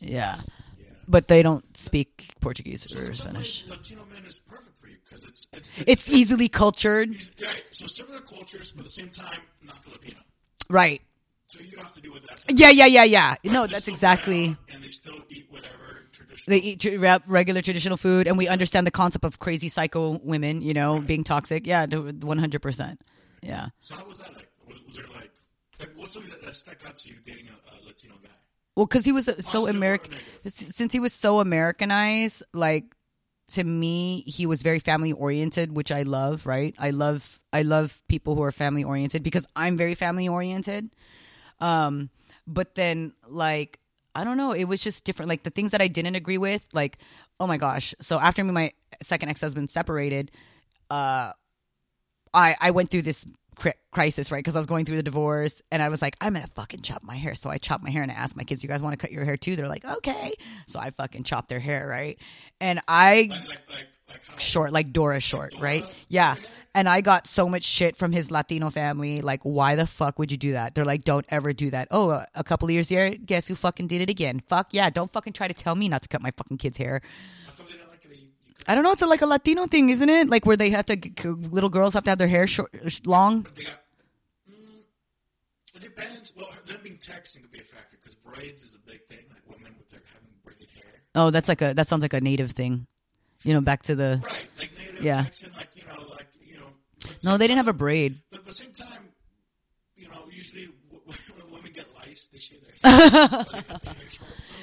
Yeah. 0.00 0.36
Yeah. 0.78 0.86
But 1.06 1.28
they 1.28 1.42
don't 1.42 1.76
speak 1.76 2.34
Portuguese 2.40 2.86
So 2.88 3.00
or 3.00 3.14
Spanish. 3.14 3.66
Latino 3.66 4.04
man 4.12 4.24
is 4.26 4.40
perfect 4.40 4.78
for 4.78 4.88
you 4.88 4.96
because 5.04 5.24
it's 5.24 5.48
it's, 5.52 5.68
It's 5.86 6.10
easily 6.10 6.48
cultured. 6.48 7.10
Right. 7.40 7.64
So 7.70 7.86
similar 7.86 8.20
cultures, 8.20 8.70
but 8.70 8.80
at 8.80 8.84
the 8.84 8.90
same 8.90 9.08
time, 9.08 9.40
not 9.64 9.82
Filipino. 9.82 10.18
Right. 10.68 11.02
So 11.48 11.60
you 11.60 11.78
have 11.78 11.94
to 11.94 12.00
do 12.02 12.12
with 12.12 12.26
that. 12.26 12.44
Yeah, 12.58 12.68
yeah, 12.68 12.84
yeah, 12.84 13.04
yeah. 13.04 13.36
No, 13.42 13.66
that's 13.66 13.88
exactly. 13.88 14.54
And 14.72 14.84
they 14.84 14.88
still 14.88 15.16
eat 15.30 15.46
whatever 15.48 16.04
traditional. 16.12 16.50
They 16.50 16.58
eat 16.58 16.84
regular 17.26 17.62
traditional 17.62 17.96
food, 17.96 18.26
and 18.28 18.36
we 18.36 18.48
understand 18.48 18.86
the 18.86 18.90
concept 18.90 19.24
of 19.24 19.38
crazy 19.38 19.68
psycho 19.68 20.20
women, 20.22 20.60
you 20.60 20.74
know, 20.74 21.00
being 21.00 21.24
toxic. 21.24 21.66
Yeah, 21.66 21.86
one 21.86 22.36
hundred 22.38 22.60
percent. 22.60 23.00
Yeah. 23.42 23.68
so 23.80 23.94
how 23.94 24.04
was 24.04 24.18
that 24.18 24.34
like? 24.36 24.48
Was, 24.68 24.76
was 24.86 24.96
there 24.96 25.06
like, 25.80 25.90
what's 25.96 26.14
something 26.14 26.30
that, 26.30 26.42
that 26.42 26.56
stuck 26.56 26.86
out 26.86 26.98
to 26.98 27.08
you 27.08 27.16
dating 27.24 27.48
a, 27.48 27.52
a 27.52 27.76
Latino 27.86 28.14
guy? 28.22 28.30
Well, 28.76 28.86
because 28.86 29.04
he 29.04 29.12
was 29.12 29.24
so 29.24 29.34
Positive 29.34 29.74
American, 29.74 30.14
since 30.46 30.92
he 30.92 31.00
was 31.00 31.12
so 31.12 31.40
Americanized, 31.40 32.42
like 32.52 32.94
to 33.48 33.64
me, 33.64 34.22
he 34.26 34.46
was 34.46 34.62
very 34.62 34.78
family 34.78 35.12
oriented, 35.12 35.74
which 35.74 35.90
I 35.90 36.02
love. 36.02 36.46
Right? 36.46 36.74
I 36.78 36.90
love, 36.90 37.40
I 37.52 37.62
love 37.62 38.02
people 38.08 38.36
who 38.36 38.42
are 38.42 38.52
family 38.52 38.84
oriented 38.84 39.22
because 39.22 39.46
I'm 39.56 39.76
very 39.76 39.94
family 39.94 40.28
oriented. 40.28 40.90
Um, 41.60 42.10
but 42.46 42.74
then 42.74 43.12
like 43.28 43.78
I 44.14 44.24
don't 44.24 44.36
know, 44.36 44.52
it 44.52 44.64
was 44.64 44.80
just 44.80 45.04
different. 45.04 45.28
Like 45.28 45.44
the 45.44 45.50
things 45.50 45.70
that 45.70 45.80
I 45.80 45.88
didn't 45.88 46.16
agree 46.16 46.38
with, 46.38 46.66
like 46.72 46.98
oh 47.38 47.46
my 47.46 47.56
gosh. 47.56 47.94
So 48.00 48.18
after 48.18 48.42
me, 48.42 48.50
my 48.50 48.72
second 49.02 49.28
ex 49.28 49.40
husband 49.40 49.70
separated, 49.70 50.30
uh, 50.90 51.32
I 52.34 52.56
I 52.60 52.70
went 52.70 52.90
through 52.90 53.02
this 53.02 53.24
crisis, 53.90 54.30
right? 54.30 54.38
Because 54.38 54.56
I 54.56 54.60
was 54.60 54.66
going 54.66 54.84
through 54.84 54.96
the 54.96 55.02
divorce, 55.02 55.60
and 55.70 55.82
I 55.82 55.88
was 55.88 56.00
like, 56.02 56.16
I'm 56.20 56.34
gonna 56.34 56.48
fucking 56.54 56.82
chop 56.82 57.02
my 57.02 57.16
hair. 57.16 57.34
So 57.34 57.50
I 57.50 57.58
chopped 57.58 57.82
my 57.84 57.90
hair, 57.90 58.02
and 58.02 58.10
I 58.10 58.14
asked 58.14 58.36
my 58.36 58.44
kids, 58.44 58.62
"You 58.62 58.68
guys 58.68 58.82
want 58.82 58.92
to 58.92 58.98
cut 58.98 59.12
your 59.12 59.24
hair 59.24 59.36
too?" 59.36 59.56
They're 59.56 59.68
like, 59.68 59.84
"Okay." 59.84 60.34
So 60.66 60.78
I 60.78 60.90
fucking 60.90 61.24
chopped 61.24 61.48
their 61.48 61.60
hair, 61.60 61.86
right? 61.88 62.18
And 62.60 62.80
I 62.88 63.28
Like, 63.30 63.40
like, 63.48 63.58
like, 64.08 64.40
short, 64.40 64.72
like 64.72 64.92
Dora 64.92 65.20
short, 65.20 65.54
right? 65.60 65.84
Yeah. 66.08 66.36
And 66.74 66.88
I 66.88 67.00
got 67.00 67.26
so 67.26 67.48
much 67.48 67.64
shit 67.64 67.96
from 67.96 68.12
his 68.12 68.30
Latino 68.30 68.70
family. 68.70 69.20
Like, 69.20 69.42
why 69.42 69.74
the 69.74 69.86
fuck 69.86 70.18
would 70.18 70.30
you 70.30 70.36
do 70.36 70.52
that? 70.52 70.74
They're 70.74 70.84
like, 70.84 71.02
don't 71.02 71.26
ever 71.28 71.52
do 71.52 71.70
that. 71.70 71.88
Oh, 71.90 72.10
a, 72.10 72.26
a 72.36 72.44
couple 72.44 72.68
of 72.68 72.72
years 72.72 72.88
here, 72.88 73.10
guess 73.10 73.48
who 73.48 73.54
fucking 73.56 73.88
did 73.88 74.00
it 74.00 74.10
again? 74.10 74.40
Fuck 74.46 74.68
yeah. 74.72 74.88
Don't 74.90 75.12
fucking 75.12 75.32
try 75.32 75.48
to 75.48 75.54
tell 75.54 75.74
me 75.74 75.88
not 75.88 76.02
to 76.02 76.08
cut 76.08 76.22
my 76.22 76.30
fucking 76.30 76.58
kid's 76.58 76.76
hair. 76.76 77.00
I 78.68 78.74
don't 78.74 78.84
know. 78.84 78.92
It's 78.92 79.02
a, 79.02 79.06
like 79.06 79.22
a 79.22 79.26
Latino 79.26 79.66
thing, 79.66 79.88
isn't 79.90 80.08
it? 80.08 80.28
Like 80.28 80.44
where 80.46 80.56
they 80.56 80.70
have 80.70 80.84
to, 80.86 80.98
little 81.50 81.70
girls 81.70 81.94
have 81.94 82.04
to 82.04 82.10
have 82.10 82.18
their 82.18 82.28
hair 82.28 82.46
short, 82.46 82.70
sh- 82.86 83.00
long. 83.06 83.42
got. 83.42 83.54
Mm, 84.50 84.82
it 85.74 85.82
depends. 85.82 86.32
Well, 86.36 86.48
them 86.66 86.78
being 86.82 86.98
Texan 86.98 87.40
could 87.42 87.50
be 87.50 87.60
a 87.60 87.62
factor 87.62 87.96
because 88.00 88.14
braids 88.16 88.62
is 88.62 88.74
a 88.74 88.78
big 88.78 89.04
thing. 89.08 89.24
Like 89.30 89.42
women 89.48 89.74
with 89.78 89.90
their 89.90 90.02
having 90.12 90.28
braided 90.44 90.68
hair. 90.74 90.84
Oh, 91.14 91.30
that's 91.30 91.48
like 91.48 91.62
a, 91.62 91.72
that 91.74 91.88
sounds 91.88 92.02
like 92.02 92.12
a 92.12 92.20
native 92.20 92.52
thing. 92.52 92.86
You 93.42 93.54
know, 93.54 93.60
back 93.62 93.82
to 93.84 93.94
the, 93.94 94.20
Right. 94.22 94.46
Like 94.58 94.70
native 94.78 95.02
Yeah. 95.02 95.22
Texan, 95.22 95.52
like 95.56 95.70
you 95.74 95.84
know, 95.86 96.02
like 96.10 96.28
you 96.44 96.58
know. 96.58 96.66
no, 97.24 97.38
they 97.38 97.46
didn't 97.46 97.56
sometimes- 97.56 97.56
have 97.56 97.68
a 97.68 97.72
braid. 97.72 98.20
But 98.30 98.40
at 98.40 98.46
the 98.46 98.52
same 98.52 98.72
time, 98.72 99.08
you 99.96 100.08
know, 100.08 100.26
usually 100.30 100.68
when 100.90 101.52
women 101.52 101.72
get 101.72 101.86
lice, 101.96 102.28
they 102.30 102.38
shave 102.38 102.60
their 102.82 102.90
hair. 102.92 103.44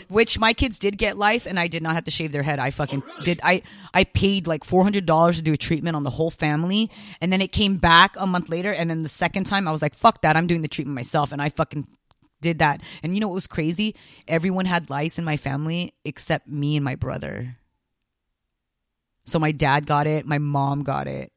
Or 0.10 0.16
they 0.16 0.24
cut 0.24 0.28
their 0.28 0.36
hair 0.36 0.36
short. 0.36 0.36
So, 0.36 0.36
Which 0.36 0.40
my 0.40 0.54
kids 0.54 0.80
did 0.80 0.98
get 0.98 1.18
lice, 1.18 1.46
and 1.48 1.60
I 1.60 1.68
did 1.68 1.84
not 1.84 1.96
have 1.96 2.04
to 2.06 2.12
shave 2.12 2.32
their 2.32 2.44
head. 2.44 2.60
I 2.60 2.72
fucking 2.72 3.04
Oh, 3.06 3.12
really? 3.14 3.26
did. 3.26 3.40
I 3.44 3.62
I 3.94 4.04
paid 4.04 4.48
like 4.48 4.64
four 4.64 4.84
hundred 4.84 5.06
dollars 5.06 5.38
to 5.38 5.42
do 5.42 5.54
a 5.54 5.58
treatment 5.58 5.96
on 5.96 6.04
the 6.04 6.10
whole 6.12 6.32
family, 6.32 6.90
and 7.22 7.32
then 7.32 7.42
it 7.42 7.52
came 7.52 7.78
back 7.78 8.16
a 8.18 8.26
month 8.28 8.50
later. 8.50 8.72
And 8.74 8.90
then 8.90 9.00
the 9.04 9.10
second 9.10 9.46
time, 9.46 9.68
I 9.68 9.72
was 9.72 9.82
like, 9.82 9.96
"Fuck 9.96 10.22
that! 10.22 10.36
I'm 10.38 10.48
doing 10.48 10.62
the 10.62 10.68
treatment 10.68 10.96
myself." 10.96 11.32
And 11.32 11.42
I 11.42 11.50
fucking 11.50 11.88
did 12.42 12.60
that. 12.60 12.82
And 13.02 13.14
you 13.16 13.20
know 13.22 13.28
what 13.28 13.36
was 13.36 13.48
crazy? 13.48 13.96
Everyone 14.28 14.66
had 14.66 14.90
lice 14.90 15.18
in 15.18 15.26
my 15.26 15.38
family 15.38 15.94
except 16.04 16.48
me 16.48 16.76
and 16.76 16.84
my 16.86 16.96
brother. 16.96 17.58
So 19.26 19.40
my 19.40 19.52
dad 19.52 19.88
got 19.88 20.06
it, 20.06 20.28
my 20.28 20.38
mom 20.38 20.84
got 20.84 21.08
it, 21.08 21.32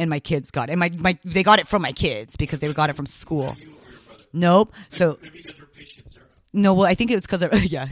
and 0.00 0.10
my 0.10 0.18
kids 0.18 0.50
got 0.50 0.68
it. 0.68 0.72
And 0.72 0.80
my, 0.80 0.90
my 0.98 1.16
they 1.24 1.44
got 1.44 1.60
it 1.60 1.68
from 1.68 1.82
my 1.82 1.92
kids 1.92 2.34
because 2.36 2.58
they 2.58 2.72
got 2.72 2.90
it 2.90 2.96
from 2.96 3.06
school. 3.06 3.54
you 3.60 3.68
or 3.68 3.90
your 3.90 4.00
brother. 4.06 4.24
Nope. 4.32 4.72
So 4.88 5.18
Maybe 5.22 5.38
you 5.38 5.44
guys 5.44 5.60
were 5.60 5.66
patient 5.66 6.10
zero. 6.10 6.24
No, 6.52 6.74
well, 6.74 6.86
I 6.86 6.94
think 6.94 7.10
it's 7.10 7.26
because 7.26 7.42
of 7.42 7.64
yeah. 7.64 7.88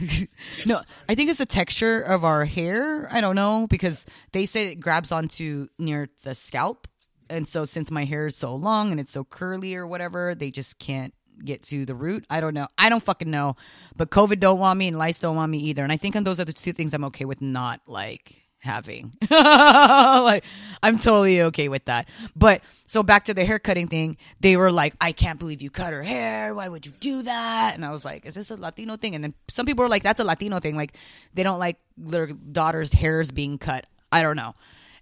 no, 0.65 0.81
I 1.09 1.15
think 1.15 1.29
it's 1.29 1.39
the 1.39 1.45
texture 1.45 2.01
of 2.01 2.23
our 2.23 2.45
hair. 2.45 3.07
I 3.11 3.21
don't 3.21 3.35
know 3.35 3.67
because 3.67 4.05
they 4.31 4.45
said 4.45 4.67
it 4.67 4.79
grabs 4.79 5.11
onto 5.11 5.67
near 5.79 6.09
the 6.23 6.35
scalp, 6.35 6.87
and 7.29 7.47
so 7.47 7.65
since 7.65 7.89
my 7.89 8.05
hair 8.05 8.27
is 8.27 8.35
so 8.35 8.55
long 8.55 8.91
and 8.91 8.99
it's 8.99 9.11
so 9.11 9.23
curly 9.23 9.75
or 9.75 9.87
whatever, 9.87 10.35
they 10.35 10.51
just 10.51 10.79
can't 10.79 11.13
get 11.43 11.63
to 11.63 11.85
the 11.85 11.95
root. 11.95 12.25
I 12.29 12.39
don't 12.39 12.53
know. 12.53 12.67
I 12.77 12.89
don't 12.89 13.03
fucking 13.03 13.31
know. 13.31 13.55
But 13.95 14.11
COVID 14.11 14.39
don't 14.39 14.59
want 14.59 14.77
me, 14.77 14.87
and 14.87 14.97
lice 14.97 15.19
don't 15.19 15.35
want 15.35 15.51
me 15.51 15.57
either. 15.59 15.83
And 15.83 15.91
I 15.91 15.97
think 15.97 16.15
on 16.15 16.23
those 16.23 16.39
are 16.39 16.45
the 16.45 16.53
two 16.53 16.73
things 16.73 16.93
I'm 16.93 17.05
okay 17.05 17.25
with 17.25 17.41
not 17.41 17.81
like 17.87 18.40
having. 18.61 19.13
like 19.29 20.43
I'm 20.81 20.97
totally 20.97 21.41
okay 21.43 21.67
with 21.67 21.85
that. 21.85 22.07
But 22.35 22.61
so 22.87 23.03
back 23.03 23.25
to 23.25 23.33
the 23.33 23.45
hair 23.45 23.59
cutting 23.59 23.87
thing, 23.87 24.17
they 24.39 24.57
were 24.57 24.71
like, 24.71 24.95
I 25.01 25.11
can't 25.11 25.39
believe 25.39 25.61
you 25.61 25.69
cut 25.69 25.93
her 25.93 26.03
hair. 26.03 26.55
Why 26.55 26.69
would 26.69 26.85
you 26.85 26.93
do 26.99 27.23
that? 27.23 27.75
And 27.75 27.85
I 27.85 27.91
was 27.91 28.05
like, 28.05 28.25
is 28.25 28.35
this 28.35 28.49
a 28.51 28.55
Latino 28.55 28.97
thing? 28.97 29.15
And 29.15 29.23
then 29.23 29.33
some 29.49 29.65
people 29.65 29.83
were 29.83 29.89
like, 29.89 30.03
that's 30.03 30.19
a 30.19 30.23
Latino 30.23 30.59
thing. 30.59 30.75
Like 30.75 30.95
they 31.33 31.43
don't 31.43 31.59
like 31.59 31.77
their 31.97 32.27
daughter's 32.27 32.93
hairs 32.93 33.31
being 33.31 33.57
cut. 33.57 33.85
I 34.11 34.21
don't 34.21 34.35
know. 34.35 34.55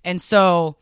And 0.03 0.21
so 0.21 0.77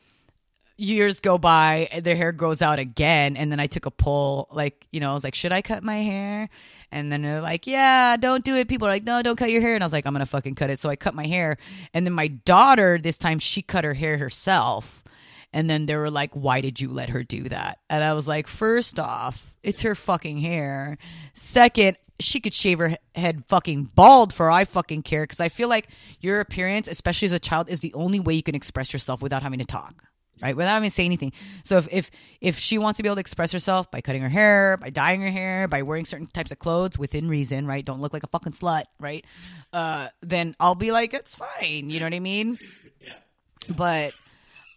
years 0.77 1.19
go 1.19 1.37
by 1.37 1.87
and 1.91 2.05
their 2.05 2.15
hair 2.15 2.31
grows 2.31 2.61
out 2.61 2.77
again 2.77 3.35
and 3.35 3.51
then 3.51 3.59
i 3.59 3.65
took 3.65 3.87
a 3.87 3.91
poll 3.91 4.47
like 4.51 4.85
you 4.91 4.99
know 4.99 5.09
i 5.09 5.13
was 5.15 5.23
like 5.23 5.33
should 5.33 5.51
i 5.51 5.59
cut 5.59 5.83
my 5.83 5.97
hair 5.97 6.49
and 6.91 7.11
then 7.11 7.21
they're 7.21 7.41
like 7.41 7.67
yeah 7.67 8.17
don't 8.17 8.43
do 8.43 8.55
it. 8.55 8.67
People 8.67 8.87
are 8.87 8.91
like 8.91 9.03
no 9.03 9.21
don't 9.21 9.35
cut 9.35 9.51
your 9.51 9.61
hair. 9.61 9.75
And 9.75 9.83
i 9.83 9.85
was 9.85 9.93
like 9.93 10.05
i'm 10.05 10.13
gonna 10.13 10.25
fucking 10.25 10.55
cut 10.55 10.69
it. 10.69 10.79
So 10.79 10.89
i 10.89 10.95
cut 10.95 11.13
my 11.13 11.27
hair. 11.27 11.57
And 11.93 12.05
then 12.05 12.13
my 12.13 12.27
daughter 12.27 12.97
this 12.97 13.17
time 13.17 13.39
she 13.39 13.61
cut 13.61 13.83
her 13.83 13.93
hair 13.93 14.17
herself. 14.17 15.03
And 15.53 15.69
then 15.69 15.85
they 15.85 15.95
were 15.95 16.11
like 16.11 16.33
why 16.33 16.61
did 16.61 16.79
you 16.79 16.89
let 16.89 17.09
her 17.09 17.23
do 17.23 17.43
that? 17.49 17.79
And 17.89 18.03
i 18.03 18.13
was 18.13 18.27
like 18.27 18.47
first 18.47 18.99
off 18.99 19.55
it's 19.63 19.81
her 19.81 19.95
fucking 19.95 20.39
hair. 20.39 20.97
Second 21.33 21.97
she 22.19 22.39
could 22.39 22.53
shave 22.53 22.79
her 22.79 22.95
head 23.15 23.43
fucking 23.47 23.91
bald 23.95 24.33
for 24.33 24.49
I 24.49 24.65
fucking 24.65 25.03
care 25.03 25.23
because 25.23 25.39
I 25.39 25.49
feel 25.49 25.69
like 25.69 25.87
your 26.19 26.39
appearance, 26.39 26.87
especially 26.87 27.27
as 27.27 27.31
a 27.31 27.39
child, 27.39 27.69
is 27.69 27.81
the 27.81 27.93
only 27.93 28.19
way 28.19 28.33
you 28.33 28.41
can 28.43 28.55
express 28.55 28.91
yourself 28.91 29.21
without 29.21 29.43
having 29.43 29.59
to 29.59 29.65
talk 29.65 30.03
right? 30.41 30.55
Without 30.55 30.73
having 30.73 30.89
to 30.89 30.93
say 30.93 31.05
anything. 31.05 31.31
So 31.63 31.77
if, 31.77 31.87
if 31.91 32.11
if 32.41 32.59
she 32.59 32.77
wants 32.77 32.97
to 32.97 33.03
be 33.03 33.09
able 33.09 33.15
to 33.15 33.21
express 33.21 33.51
herself 33.51 33.89
by 33.91 34.01
cutting 34.01 34.21
her 34.21 34.29
hair, 34.29 34.77
by 34.77 34.89
dyeing 34.89 35.21
her 35.21 35.31
hair, 35.31 35.67
by 35.67 35.81
wearing 35.83 36.05
certain 36.05 36.27
types 36.27 36.51
of 36.51 36.59
clothes 36.59 36.97
within 36.97 37.27
reason, 37.27 37.65
right? 37.67 37.83
Don't 37.83 38.01
look 38.01 38.13
like 38.13 38.23
a 38.23 38.27
fucking 38.27 38.53
slut, 38.53 38.83
right? 38.99 39.25
Uh, 39.73 40.09
then 40.21 40.55
I'll 40.59 40.75
be 40.75 40.91
like, 40.91 41.13
it's 41.13 41.35
fine. 41.35 41.89
You 41.89 41.99
know 41.99 42.05
what 42.05 42.13
I 42.13 42.19
mean? 42.19 42.57
Yeah. 42.99 43.13
But 43.75 44.13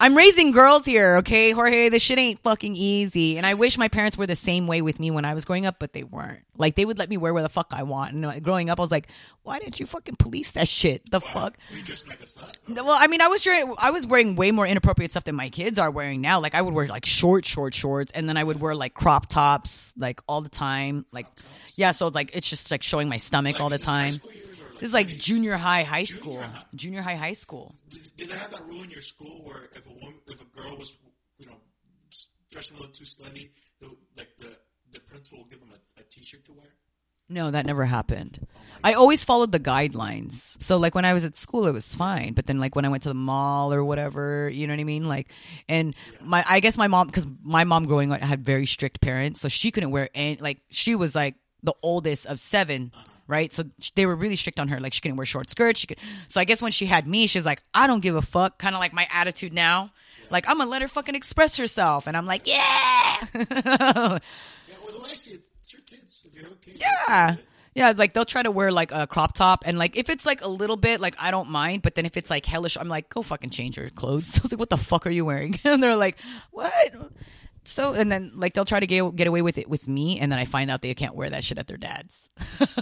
I'm 0.02 0.16
raising 0.16 0.50
girls 0.50 0.86
here, 0.86 1.16
okay, 1.16 1.50
Jorge. 1.50 1.90
This 1.90 2.02
shit 2.02 2.18
ain't 2.18 2.42
fucking 2.42 2.74
easy. 2.74 3.36
And 3.36 3.44
I 3.44 3.52
wish 3.52 3.76
my 3.76 3.88
parents 3.88 4.16
were 4.16 4.26
the 4.26 4.34
same 4.34 4.66
way 4.66 4.80
with 4.80 4.98
me 4.98 5.10
when 5.10 5.26
I 5.26 5.34
was 5.34 5.44
growing 5.44 5.66
up, 5.66 5.76
but 5.78 5.92
they 5.92 6.04
weren't. 6.04 6.40
Like 6.56 6.74
they 6.74 6.86
would 6.86 6.98
let 6.98 7.10
me 7.10 7.18
wear 7.18 7.34
where 7.34 7.42
the 7.42 7.50
fuck 7.50 7.66
I 7.70 7.82
want. 7.82 8.14
And 8.14 8.24
uh, 8.24 8.40
growing 8.40 8.70
up, 8.70 8.78
I 8.78 8.82
was 8.82 8.90
like, 8.90 9.08
why 9.42 9.58
didn't 9.58 9.78
you 9.78 9.84
fucking 9.84 10.16
police 10.16 10.52
that 10.52 10.68
shit? 10.68 11.10
The 11.10 11.20
fuck. 11.20 11.58
Were 11.70 11.76
you 11.76 11.82
dressed 11.82 12.06
like? 12.08 12.18
Well, 12.66 12.96
I 12.98 13.08
mean, 13.08 13.20
I 13.20 13.28
was 13.28 13.44
wearing, 13.44 13.74
I 13.76 13.90
was 13.90 14.06
wearing 14.06 14.36
way 14.36 14.52
more 14.52 14.66
inappropriate 14.66 15.10
stuff 15.10 15.24
than 15.24 15.34
my 15.34 15.50
kids 15.50 15.78
are 15.78 15.90
wearing 15.90 16.22
now. 16.22 16.40
Like 16.40 16.54
I 16.54 16.62
would 16.62 16.72
wear 16.72 16.86
like 16.86 17.04
short, 17.04 17.44
short 17.44 17.74
shorts, 17.74 18.10
and 18.12 18.26
then 18.26 18.38
I 18.38 18.44
would 18.44 18.58
wear 18.58 18.74
like 18.74 18.94
crop 18.94 19.28
tops, 19.28 19.92
like 19.98 20.22
all 20.26 20.40
the 20.40 20.48
time. 20.48 21.04
Like, 21.12 21.26
yeah, 21.76 21.92
so 21.92 22.08
like 22.08 22.30
it's 22.32 22.48
just 22.48 22.70
like 22.70 22.82
showing 22.82 23.10
my 23.10 23.18
stomach 23.18 23.60
all 23.60 23.68
the 23.68 23.78
time. 23.78 24.20
This 24.80 24.88
is 24.88 24.92
like 24.94 25.08
20s. 25.08 25.18
junior 25.18 25.56
high, 25.56 25.82
high 25.84 26.04
Junior 26.04 26.20
school. 26.22 26.40
high. 26.42 26.64
Junior 26.74 27.02
high, 27.02 27.14
high 27.14 27.34
school. 27.34 27.74
Did, 27.90 28.16
did 28.16 28.30
they 28.30 28.36
have 28.36 28.50
that 28.50 28.66
rule 28.66 28.82
in 28.82 28.90
your 28.90 29.02
school 29.02 29.42
where 29.44 29.68
if 29.74 29.86
a 29.86 29.90
woman, 29.92 30.14
if 30.26 30.40
a 30.40 30.44
girl 30.46 30.76
was, 30.76 30.96
you 31.38 31.46
know, 31.46 31.56
dressing 32.50 32.76
a 32.76 32.80
little 32.80 32.94
too 32.94 33.04
slutty, 33.04 33.50
the, 33.80 33.88
like 34.16 34.28
the 34.38 34.56
the 34.92 34.98
principal 35.00 35.38
will 35.38 35.44
give 35.46 35.60
them 35.60 35.70
a, 35.72 36.00
a 36.00 36.04
t-shirt 36.04 36.44
to 36.46 36.52
wear? 36.52 36.66
No, 37.28 37.52
that 37.52 37.64
never 37.64 37.84
happened. 37.84 38.40
Oh 38.44 38.58
I 38.82 38.94
always 38.94 39.22
followed 39.22 39.52
the 39.52 39.60
guidelines. 39.60 40.60
So 40.60 40.76
like 40.76 40.96
when 40.96 41.04
I 41.04 41.12
was 41.14 41.24
at 41.24 41.36
school 41.36 41.66
it 41.68 41.72
was 41.72 41.94
fine, 41.94 42.32
but 42.32 42.46
then 42.46 42.58
like 42.58 42.74
when 42.74 42.84
I 42.84 42.88
went 42.88 43.04
to 43.04 43.08
the 43.08 43.14
mall 43.14 43.72
or 43.72 43.84
whatever, 43.84 44.48
you 44.48 44.66
know 44.66 44.72
what 44.72 44.80
I 44.80 44.84
mean? 44.84 45.04
Like 45.06 45.30
and 45.68 45.96
my 46.22 46.44
I 46.48 46.58
guess 46.58 46.76
my 46.76 46.88
mom 46.88 47.08
cuz 47.10 47.26
my 47.42 47.62
mom 47.62 47.84
growing 47.86 48.10
up 48.10 48.20
had 48.20 48.44
very 48.44 48.66
strict 48.66 49.00
parents, 49.00 49.40
so 49.40 49.48
she 49.48 49.70
couldn't 49.70 49.92
wear 49.92 50.08
any 50.12 50.38
like 50.40 50.58
she 50.70 50.96
was 50.96 51.14
like 51.14 51.36
the 51.62 51.74
oldest 51.82 52.26
of 52.26 52.40
7, 52.40 52.90
uh-huh. 52.92 53.04
Right? 53.30 53.52
So 53.52 53.64
they 53.94 54.04
were 54.04 54.16
really 54.16 54.36
strict 54.36 54.60
on 54.60 54.68
her 54.68 54.80
like 54.80 54.92
she 54.92 55.00
couldn't 55.00 55.16
wear 55.16 55.24
short 55.26 55.50
skirts, 55.50 55.80
she 55.80 55.86
could 55.86 55.98
So 56.28 56.40
I 56.40 56.44
guess 56.44 56.60
when 56.60 56.72
she 56.72 56.86
had 56.86 57.06
me, 57.06 57.26
she 57.26 57.38
was 57.38 57.46
like, 57.46 57.62
"I 57.72 57.86
don't 57.86 58.00
give 58.00 58.16
a 58.16 58.22
fuck." 58.22 58.58
Kind 58.58 58.74
of 58.74 58.80
like 58.80 58.92
my 58.92 59.08
attitude 59.12 59.52
now. 59.54 59.92
Like 60.30 60.48
I'm 60.48 60.58
gonna 60.58 60.70
let 60.70 60.82
her 60.82 60.88
fucking 60.88 61.14
express 61.14 61.56
herself, 61.56 62.06
and 62.06 62.16
I'm 62.16 62.26
like, 62.26 62.42
yeah, 62.46 63.16
Yeah, 63.34 64.18
well, 64.84 65.04
I 65.04 65.14
see 65.14 65.32
it, 65.32 65.40
it's 65.60 65.72
your 65.72 65.82
kids. 65.82 66.22
If 66.24 66.34
you're 66.34 66.50
okay, 66.50 66.72
Yeah. 66.76 67.36
Yeah, 67.72 67.92
like 67.96 68.14
they'll 68.14 68.24
try 68.24 68.42
to 68.42 68.50
wear 68.50 68.72
like 68.72 68.90
a 68.90 69.06
crop 69.06 69.34
top 69.34 69.62
and 69.64 69.78
like 69.78 69.96
if 69.96 70.10
it's 70.10 70.26
like 70.26 70.42
a 70.42 70.48
little 70.48 70.76
bit, 70.76 71.00
like 71.00 71.14
I 71.20 71.30
don't 71.30 71.48
mind, 71.50 71.82
but 71.82 71.94
then 71.94 72.04
if 72.04 72.16
it's 72.16 72.28
like 72.28 72.44
hellish, 72.44 72.76
I'm 72.76 72.88
like, 72.88 73.08
go 73.08 73.22
fucking 73.22 73.50
change 73.50 73.76
your 73.76 73.90
clothes. 73.90 74.36
I 74.38 74.42
was 74.42 74.52
like, 74.52 74.58
what 74.58 74.70
the 74.70 74.76
fuck 74.76 75.06
are 75.06 75.10
you 75.10 75.24
wearing? 75.24 75.58
And 75.64 75.80
they're 75.82 75.96
like, 75.96 76.18
what? 76.50 76.94
So 77.70 77.94
and 77.94 78.10
then 78.10 78.32
like 78.34 78.54
they'll 78.54 78.64
try 78.64 78.80
to 78.80 78.86
get 78.86 79.14
get 79.14 79.26
away 79.26 79.42
with 79.42 79.56
it 79.56 79.68
with 79.68 79.86
me, 79.86 80.18
and 80.18 80.30
then 80.30 80.38
I 80.38 80.44
find 80.44 80.70
out 80.70 80.82
they 80.82 80.92
can't 80.94 81.14
wear 81.14 81.30
that 81.30 81.44
shit 81.44 81.56
at 81.58 81.68
their 81.68 81.76
dad's. 81.76 82.28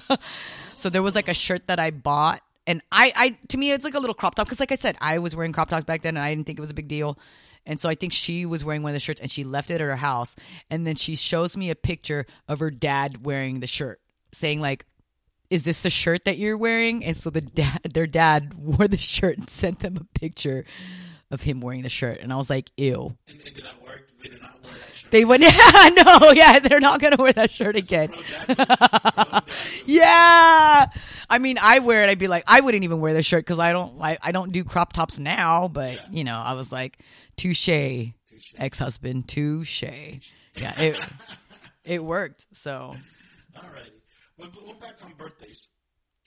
so 0.76 0.88
there 0.88 1.02
was 1.02 1.14
like 1.14 1.28
a 1.28 1.34
shirt 1.34 1.66
that 1.68 1.78
I 1.78 1.90
bought, 1.90 2.40
and 2.66 2.80
I, 2.90 3.12
I 3.14 3.38
to 3.48 3.58
me 3.58 3.70
it's 3.70 3.84
like 3.84 3.94
a 3.94 4.00
little 4.00 4.14
crop 4.14 4.34
top 4.34 4.46
because 4.46 4.60
like 4.60 4.72
I 4.72 4.76
said, 4.76 4.96
I 5.00 5.18
was 5.18 5.36
wearing 5.36 5.52
crop 5.52 5.68
tops 5.68 5.84
back 5.84 6.02
then, 6.02 6.16
and 6.16 6.24
I 6.24 6.34
didn't 6.34 6.46
think 6.46 6.58
it 6.58 6.62
was 6.62 6.70
a 6.70 6.74
big 6.74 6.88
deal. 6.88 7.18
And 7.66 7.78
so 7.78 7.88
I 7.90 7.94
think 7.94 8.14
she 8.14 8.46
was 8.46 8.64
wearing 8.64 8.82
one 8.82 8.90
of 8.90 8.94
the 8.94 9.00
shirts, 9.00 9.20
and 9.20 9.30
she 9.30 9.44
left 9.44 9.70
it 9.70 9.74
at 9.74 9.80
her 9.82 9.96
house, 9.96 10.34
and 10.70 10.86
then 10.86 10.96
she 10.96 11.16
shows 11.16 11.54
me 11.54 11.68
a 11.68 11.74
picture 11.74 12.24
of 12.48 12.60
her 12.60 12.70
dad 12.70 13.26
wearing 13.26 13.60
the 13.60 13.66
shirt, 13.66 14.00
saying 14.32 14.60
like. 14.60 14.84
Is 15.50 15.64
this 15.64 15.80
the 15.80 15.88
shirt 15.88 16.26
that 16.26 16.36
you're 16.36 16.58
wearing? 16.58 17.02
And 17.02 17.16
so 17.16 17.30
the 17.30 17.40
dad, 17.40 17.80
their 17.94 18.06
dad 18.06 18.52
wore 18.58 18.86
the 18.86 18.98
shirt 18.98 19.38
and 19.38 19.48
sent 19.48 19.78
them 19.78 19.96
a 19.96 20.04
picture 20.18 20.66
of 21.30 21.42
him 21.42 21.60
wearing 21.60 21.82
the 21.82 21.88
shirt. 21.88 22.20
And 22.20 22.32
I 22.32 22.36
was 22.36 22.50
like, 22.50 22.70
ew. 22.76 23.16
And, 23.26 23.40
and 23.40 23.54
did 23.54 23.64
that 23.64 23.82
work? 23.82 24.08
Did 24.22 24.32
not 24.32 24.40
that 24.40 24.46
shirt. 24.52 24.57
They 25.10 25.20
yeah, 25.20 25.88
no, 25.96 26.32
yeah, 26.32 26.58
they're 26.58 26.80
not 26.80 27.00
gonna 27.00 27.16
wear 27.18 27.32
that 27.32 27.50
shirt 27.50 27.76
again. 27.76 28.08
Pro 28.08 28.22
dad 28.22 28.48
move. 28.56 28.64
Pro 29.14 29.24
dad 29.24 29.42
move. 29.46 29.82
Yeah, 29.86 30.86
I 31.30 31.38
mean, 31.38 31.58
I 31.60 31.78
wear 31.78 32.04
it. 32.04 32.10
I'd 32.10 32.18
be 32.18 32.28
like, 32.28 32.44
I 32.46 32.60
wouldn't 32.60 32.84
even 32.84 33.00
wear 33.00 33.12
this 33.14 33.26
shirt 33.26 33.44
because 33.44 33.58
I 33.58 33.72
don't, 33.72 34.00
I, 34.00 34.18
I 34.22 34.32
don't 34.32 34.52
do 34.52 34.64
crop 34.64 34.92
tops 34.92 35.18
now. 35.18 35.68
But 35.68 36.12
you 36.12 36.24
know, 36.24 36.38
I 36.38 36.52
was 36.52 36.70
like, 36.70 36.98
touche, 37.36 37.68
ex 37.68 38.78
husband, 38.78 39.28
touche. 39.28 39.82
Yeah, 39.82 40.80
it, 40.80 41.00
it 41.84 42.04
worked. 42.04 42.46
So 42.52 42.96
Alrighty. 43.56 43.90
Well, 44.36 44.50
going 44.50 44.78
back 44.78 44.96
on 45.04 45.14
birthdays. 45.18 45.68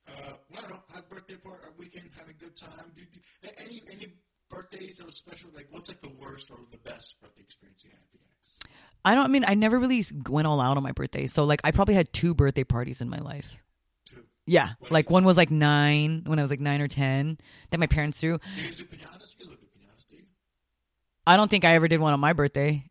Uh, 0.07 0.33
well, 0.49 0.63
I 0.65 0.69
don't 0.69 0.81
have 0.93 1.09
birthday 1.09 1.35
party, 1.35 1.63
a 1.67 1.79
weekend, 1.79 2.09
having 2.17 2.35
a 2.35 2.43
good 2.43 2.55
time. 2.57 2.91
Do, 2.95 3.01
do, 3.01 3.49
any 3.65 3.81
any 3.91 4.13
birthdays 4.49 4.97
that 4.97 5.05
was 5.05 5.15
special? 5.15 5.49
Like, 5.55 5.67
what's 5.69 5.87
like 5.87 6.01
the 6.01 6.11
worst 6.19 6.51
or 6.51 6.57
the 6.71 6.77
best 6.77 7.15
birthday 7.21 7.41
experience 7.41 7.83
you 7.83 7.91
had? 7.91 8.20
I 9.03 9.15
don't. 9.15 9.25
I 9.25 9.27
mean, 9.27 9.45
I 9.47 9.55
never 9.55 9.79
really 9.79 10.03
went 10.29 10.47
all 10.47 10.61
out 10.61 10.77
on 10.77 10.83
my 10.83 10.91
birthday. 10.91 11.27
So 11.27 11.43
like, 11.43 11.61
I 11.63 11.71
probably 11.71 11.95
had 11.95 12.13
two 12.13 12.33
birthday 12.35 12.63
parties 12.63 13.01
in 13.01 13.09
my 13.09 13.17
life. 13.17 13.55
Two. 14.05 14.23
Yeah, 14.45 14.71
like 14.89 15.09
one 15.09 15.23
was 15.23 15.37
like 15.37 15.49
nine 15.51 16.23
when 16.25 16.37
I 16.39 16.41
was 16.41 16.51
like 16.51 16.59
nine 16.59 16.81
or 16.81 16.87
ten 16.87 17.37
that 17.71 17.79
my 17.79 17.87
parents 17.87 18.19
threw. 18.19 18.37
Do 18.37 18.63
do 18.63 18.83
pinatas? 18.83 19.37
Do 19.39 19.45
pinatas, 19.45 20.07
do 20.09 20.17
you? 20.17 20.23
I 21.25 21.37
don't 21.37 21.49
think 21.49 21.65
I 21.65 21.73
ever 21.75 21.87
did 21.87 21.99
one 21.99 22.13
on 22.13 22.19
my 22.19 22.33
birthday. 22.33 22.85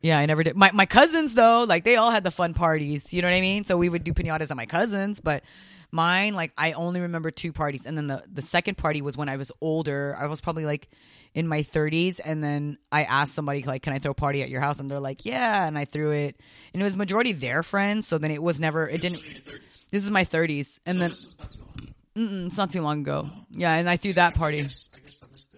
Yeah, 0.00 0.18
I 0.18 0.26
never 0.26 0.42
did. 0.42 0.56
My 0.56 0.70
my 0.72 0.86
cousins 0.86 1.34
though, 1.34 1.64
like 1.68 1.84
they 1.84 1.96
all 1.96 2.10
had 2.10 2.24
the 2.24 2.30
fun 2.30 2.54
parties. 2.54 3.12
You 3.12 3.22
know 3.22 3.28
what 3.28 3.34
I 3.34 3.40
mean? 3.40 3.64
So 3.64 3.76
we 3.76 3.88
would 3.88 4.04
do 4.04 4.12
pinatas 4.12 4.50
at 4.50 4.56
my 4.56 4.66
cousins, 4.66 5.20
but 5.20 5.42
mine, 5.90 6.34
like 6.34 6.52
I 6.56 6.72
only 6.72 7.00
remember 7.00 7.30
two 7.30 7.52
parties, 7.52 7.84
and 7.86 7.96
then 7.96 8.06
the 8.06 8.22
the 8.32 8.42
second 8.42 8.76
party 8.78 9.02
was 9.02 9.16
when 9.16 9.28
I 9.28 9.36
was 9.36 9.50
older. 9.60 10.16
I 10.18 10.26
was 10.26 10.40
probably 10.40 10.64
like 10.66 10.88
in 11.34 11.46
my 11.48 11.60
30s, 11.62 12.20
and 12.24 12.42
then 12.42 12.78
I 12.92 13.04
asked 13.04 13.34
somebody 13.34 13.62
like, 13.62 13.82
"Can 13.82 13.92
I 13.92 13.98
throw 13.98 14.12
a 14.12 14.14
party 14.14 14.42
at 14.42 14.48
your 14.50 14.60
house?" 14.60 14.78
And 14.80 14.88
they're 14.90 15.00
like, 15.00 15.24
"Yeah," 15.26 15.66
and 15.66 15.76
I 15.76 15.84
threw 15.84 16.12
it, 16.12 16.40
and 16.72 16.80
it 16.80 16.84
was 16.84 16.96
majority 16.96 17.32
their 17.32 17.62
friends. 17.62 18.06
So 18.06 18.18
then 18.18 18.30
it 18.30 18.42
was 18.42 18.60
never. 18.60 18.88
It 18.88 19.00
didn't. 19.02 19.24
In 19.24 19.30
your 19.32 19.40
30s. 19.40 19.60
This 19.90 20.04
is 20.04 20.10
my 20.10 20.24
30s, 20.24 20.78
and 20.86 21.00
then 21.00 21.10
This 21.10 21.24
is 21.24 21.36
not 21.38 21.50
too 21.50 21.60
long. 21.60 21.88
ago. 22.16 22.46
it's 22.46 22.56
not 22.56 22.70
too 22.70 22.82
long 22.82 23.00
ago. 23.00 23.30
Yeah, 23.50 23.72
and 23.74 23.88
I 23.90 23.96
threw 23.96 24.12
that 24.14 24.34
party. 24.34 24.62
guess, 24.62 24.88
I 24.94 24.98
guess 25.00 25.18
I 25.22 25.26
missed 25.32 25.50
the 25.52 25.57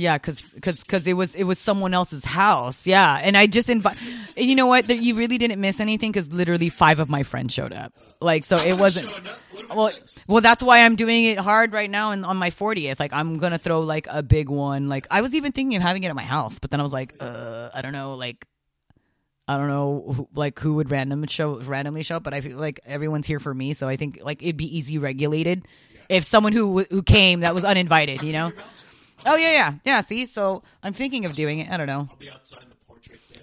Yeah, 0.00 0.16
because 0.16 0.40
because 0.54 1.06
it 1.06 1.12
was 1.12 1.34
it 1.34 1.44
was 1.44 1.58
someone 1.58 1.92
else's 1.92 2.24
house. 2.24 2.86
Yeah, 2.86 3.20
and 3.22 3.36
I 3.36 3.46
just 3.46 3.68
invite. 3.68 3.96
You 4.36 4.54
know 4.54 4.66
what? 4.66 4.86
There- 4.86 4.96
You 4.96 5.14
really 5.14 5.36
didn't 5.36 5.60
miss 5.60 5.78
anything 5.78 6.10
because 6.10 6.32
literally 6.32 6.70
five 6.70 7.00
of 7.00 7.10
my 7.10 7.22
friends 7.22 7.52
showed 7.52 7.74
up. 7.74 7.92
Like 8.20 8.44
so, 8.44 8.56
it 8.56 8.78
wasn't. 8.78 9.10
Showing 9.10 9.26
up? 9.26 9.36
What 9.52 9.64
about 9.64 9.76
Well, 9.76 9.92
well, 10.26 10.40
that's 10.40 10.62
why 10.62 10.84
I'm 10.86 10.96
doing 10.96 11.24
it 11.26 11.38
hard 11.38 11.72
right 11.74 11.90
now 11.90 12.12
and 12.12 12.24
on 12.24 12.38
my 12.38 12.50
40th. 12.50 12.98
Like 12.98 13.12
I'm 13.12 13.34
gonna 13.38 13.58
throw 13.58 13.80
like 13.80 14.06
a 14.10 14.22
big 14.22 14.48
one. 14.48 14.88
Like 14.88 15.06
I 15.10 15.20
was 15.20 15.34
even 15.34 15.52
thinking 15.52 15.76
of 15.76 15.82
having 15.82 16.02
it 16.02 16.08
at 16.08 16.16
my 16.16 16.22
house, 16.22 16.58
but 16.58 16.70
then 16.70 16.80
I 16.80 16.82
was 16.82 16.92
like, 16.94 17.14
uh, 17.20 17.68
I 17.74 17.82
don't 17.82 17.92
know, 17.92 18.14
like. 18.14 18.46
I 19.48 19.56
don't 19.56 19.66
know, 19.66 20.12
who, 20.14 20.28
like 20.32 20.60
who 20.60 20.74
would 20.74 20.92
random 20.92 21.26
show 21.26 21.58
randomly 21.60 22.04
show 22.04 22.16
up, 22.16 22.22
but 22.22 22.32
I 22.32 22.40
feel 22.40 22.56
like 22.56 22.78
everyone's 22.86 23.26
here 23.26 23.40
for 23.40 23.52
me, 23.52 23.74
so 23.74 23.88
I 23.88 23.96
think 23.96 24.20
like 24.22 24.40
it'd 24.44 24.56
be 24.56 24.78
easy 24.78 24.96
regulated 24.96 25.66
if 26.08 26.22
someone 26.22 26.52
who 26.52 26.84
who 26.88 27.02
came 27.02 27.40
that 27.40 27.52
was 27.52 27.64
uninvited, 27.64 28.22
you 28.22 28.32
know. 28.32 28.52
Oh 29.26 29.36
yeah, 29.36 29.50
yeah, 29.52 29.72
yeah. 29.84 30.00
See, 30.00 30.26
so 30.26 30.62
I'm 30.82 30.92
thinking 30.92 31.24
of 31.24 31.32
doing 31.34 31.58
it. 31.60 31.70
I 31.70 31.76
don't 31.76 31.86
know. 31.86 32.08
I'll 32.10 32.16
be 32.16 32.30
outside 32.30 32.62
in 32.62 32.68
the 32.70 32.76
porch 32.86 33.08
right 33.10 33.18
there 33.32 33.42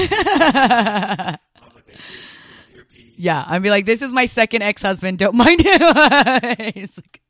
with 0.00 0.10
the. 0.10 1.38
I'll 1.56 1.64
have 1.64 1.74
like 1.74 1.88
a 1.88 1.92
ear, 2.76 2.80
earpiece. 2.80 3.14
Yeah, 3.16 3.44
I'd 3.46 3.62
be 3.62 3.70
like, 3.70 3.84
this 3.86 4.02
is 4.02 4.12
my 4.12 4.26
second 4.26 4.62
ex 4.62 4.82
husband. 4.82 5.18
Don't 5.18 5.34
mind 5.36 5.60
him. 5.60 5.80
Like- 6.96 7.20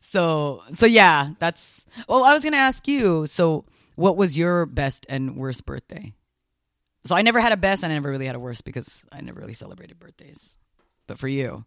so, 0.00 0.62
so 0.72 0.86
yeah, 0.86 1.30
that's. 1.38 1.82
Well, 2.08 2.24
I 2.24 2.34
was 2.34 2.42
gonna 2.44 2.56
ask 2.56 2.86
you. 2.88 3.26
So, 3.26 3.64
what 3.96 4.16
was 4.16 4.36
your 4.36 4.66
best 4.66 5.06
and 5.08 5.36
worst 5.36 5.64
birthday? 5.66 6.14
So 7.04 7.14
I 7.14 7.22
never 7.22 7.38
had 7.40 7.52
a 7.52 7.56
best, 7.56 7.82
and 7.84 7.92
I 7.92 7.96
never 7.96 8.10
really 8.10 8.26
had 8.26 8.34
a 8.34 8.40
worst 8.40 8.64
because 8.64 9.04
I 9.12 9.20
never 9.20 9.38
really 9.40 9.54
celebrated 9.54 9.98
birthdays. 10.00 10.56
But 11.06 11.18
for 11.18 11.28
you, 11.28 11.64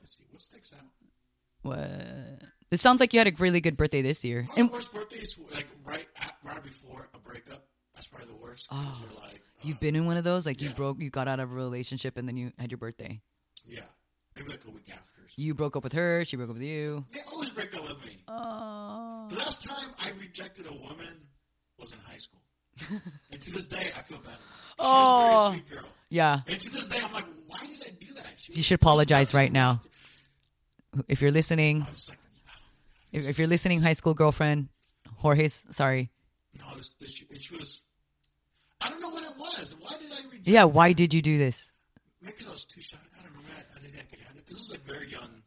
Let's 0.00 0.16
see 0.18 0.24
what 0.30 0.42
sticks 0.42 0.72
out. 0.74 0.84
what? 1.62 2.42
This 2.72 2.80
sounds 2.80 3.00
like 3.00 3.12
you 3.12 3.20
had 3.20 3.28
a 3.28 3.32
really 3.38 3.60
good 3.60 3.76
birthday 3.76 4.00
this 4.00 4.24
year. 4.24 4.46
My 4.48 4.54
And 4.56 4.70
worst 4.70 4.94
birthdays 4.94 5.36
like 5.52 5.66
right 5.84 6.06
at, 6.16 6.36
right 6.42 6.62
before 6.64 7.06
a 7.12 7.18
breakup. 7.18 7.66
That's 7.94 8.06
probably 8.06 8.28
the 8.28 8.34
worst. 8.36 8.66
'cause 8.70 8.98
you're 8.98 9.20
like, 9.20 9.34
uh, 9.34 9.60
you've 9.62 9.78
been 9.78 9.94
in 9.94 10.06
one 10.06 10.16
of 10.16 10.24
those, 10.24 10.46
like 10.46 10.62
you 10.62 10.70
broke, 10.70 10.98
you 10.98 11.10
got 11.10 11.28
out 11.28 11.38
of 11.38 11.52
a 11.52 11.54
relationship, 11.54 12.16
and 12.16 12.26
then 12.26 12.38
you 12.38 12.50
had 12.58 12.70
your 12.70 12.78
birthday. 12.78 13.20
yeah, 13.66 13.82
maybe 14.34 14.48
like 14.48 14.64
a 14.64 14.70
week 14.70 14.88
after. 14.90 15.20
You 15.36 15.52
broke 15.52 15.76
up 15.76 15.84
with 15.84 15.92
her. 15.92 16.24
She 16.24 16.36
broke 16.36 16.48
up 16.48 16.54
with 16.54 16.62
you. 16.62 17.04
They 17.12 17.20
always 17.30 17.50
break 17.50 17.76
up 17.76 17.82
with 17.82 18.02
me. 18.06 18.24
Oh. 18.26 19.26
The 19.28 19.36
last 19.36 19.64
time 19.68 19.90
I 19.98 20.10
rejected 20.18 20.66
a 20.66 20.72
woman 20.72 21.26
was 21.78 21.92
in 21.92 21.98
high 22.06 22.16
school. 22.16 22.40
and 23.30 23.38
to 23.42 23.50
this 23.50 23.64
day, 23.64 23.90
I 23.94 24.00
feel 24.00 24.16
bad. 24.20 24.38
Oh. 24.78 25.30
was 25.34 25.46
a 25.46 25.50
very 25.50 25.60
sweet 25.60 25.70
girl. 25.76 25.88
Yeah. 26.08 26.40
And 26.46 26.58
to 26.58 26.70
this 26.70 26.88
day, 26.88 27.00
I'm 27.04 27.12
like, 27.12 27.26
why 27.46 27.66
did 27.66 27.82
I 27.82 27.90
do 28.02 28.14
that? 28.14 28.32
She 28.38 28.54
You 28.54 28.62
should 28.62 28.76
apologize 28.76 29.34
right 29.34 29.52
now. 29.52 29.82
If 31.08 31.20
you're 31.20 31.30
listening, 31.30 31.82
I 31.82 31.90
was 31.90 32.08
like, 32.10 32.18
if, 33.12 33.26
if 33.28 33.38
you're 33.38 33.48
listening, 33.48 33.82
high 33.82 33.92
school 33.92 34.14
girlfriend, 34.14 34.68
Jorge's 35.16 35.64
sorry. 35.70 36.10
no, 36.58 36.64
this, 36.76 36.94
she, 37.08 37.26
and 37.30 37.58
was. 37.58 37.82
I 38.80 38.88
don't 38.88 39.00
know 39.00 39.10
what 39.10 39.22
it 39.22 39.36
was. 39.38 39.76
Why 39.78 39.96
did 40.00 40.10
I 40.12 40.24
reject? 40.24 40.48
Yeah, 40.48 40.64
why 40.64 40.92
did 40.92 41.14
you 41.14 41.22
do 41.22 41.38
this? 41.38 41.70
Maybe 42.20 42.32
because 42.32 42.48
I 42.48 42.50
was 42.52 42.66
too 42.66 42.80
shy. 42.80 42.96
I 43.18 43.22
don't 43.22 43.32
know. 43.34 43.40
I, 43.56 43.78
I 43.78 43.80
didn't 43.80 43.94
think 43.94 44.06
I 44.06 44.10
could 44.10 44.24
handle 44.24 44.38
it. 44.38 44.46
Because 44.46 44.58
this 44.58 44.58
was 44.58 44.70
like 44.70 44.84
very 44.86 45.08
young, 45.10 45.42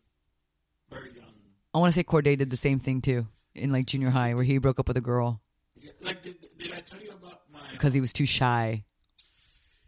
very 0.89 1.11
young. 1.13 1.33
I 1.73 1.79
want 1.79 1.93
to 1.93 1.99
say 1.99 2.03
Corday 2.03 2.35
did 2.37 2.49
the 2.49 2.57
same 2.57 2.79
thing 2.79 3.01
too 3.01 3.27
in 3.53 3.71
like 3.71 3.85
junior 3.87 4.09
high, 4.09 4.33
where 4.33 4.43
he 4.43 4.57
broke 4.57 4.79
up 4.79 4.87
with 4.87 4.97
a 4.97 5.01
girl 5.01 5.41
Yeah, 5.77 5.91
Like, 6.01 6.21
did, 6.21 6.35
did 6.57 6.71
I 6.73 6.79
tell 6.79 7.01
you 7.01 7.11
about 7.11 7.41
my? 7.51 7.59
because 7.71 7.93
he 7.93 8.01
was 8.01 8.13
too 8.13 8.25
shy. 8.25 8.83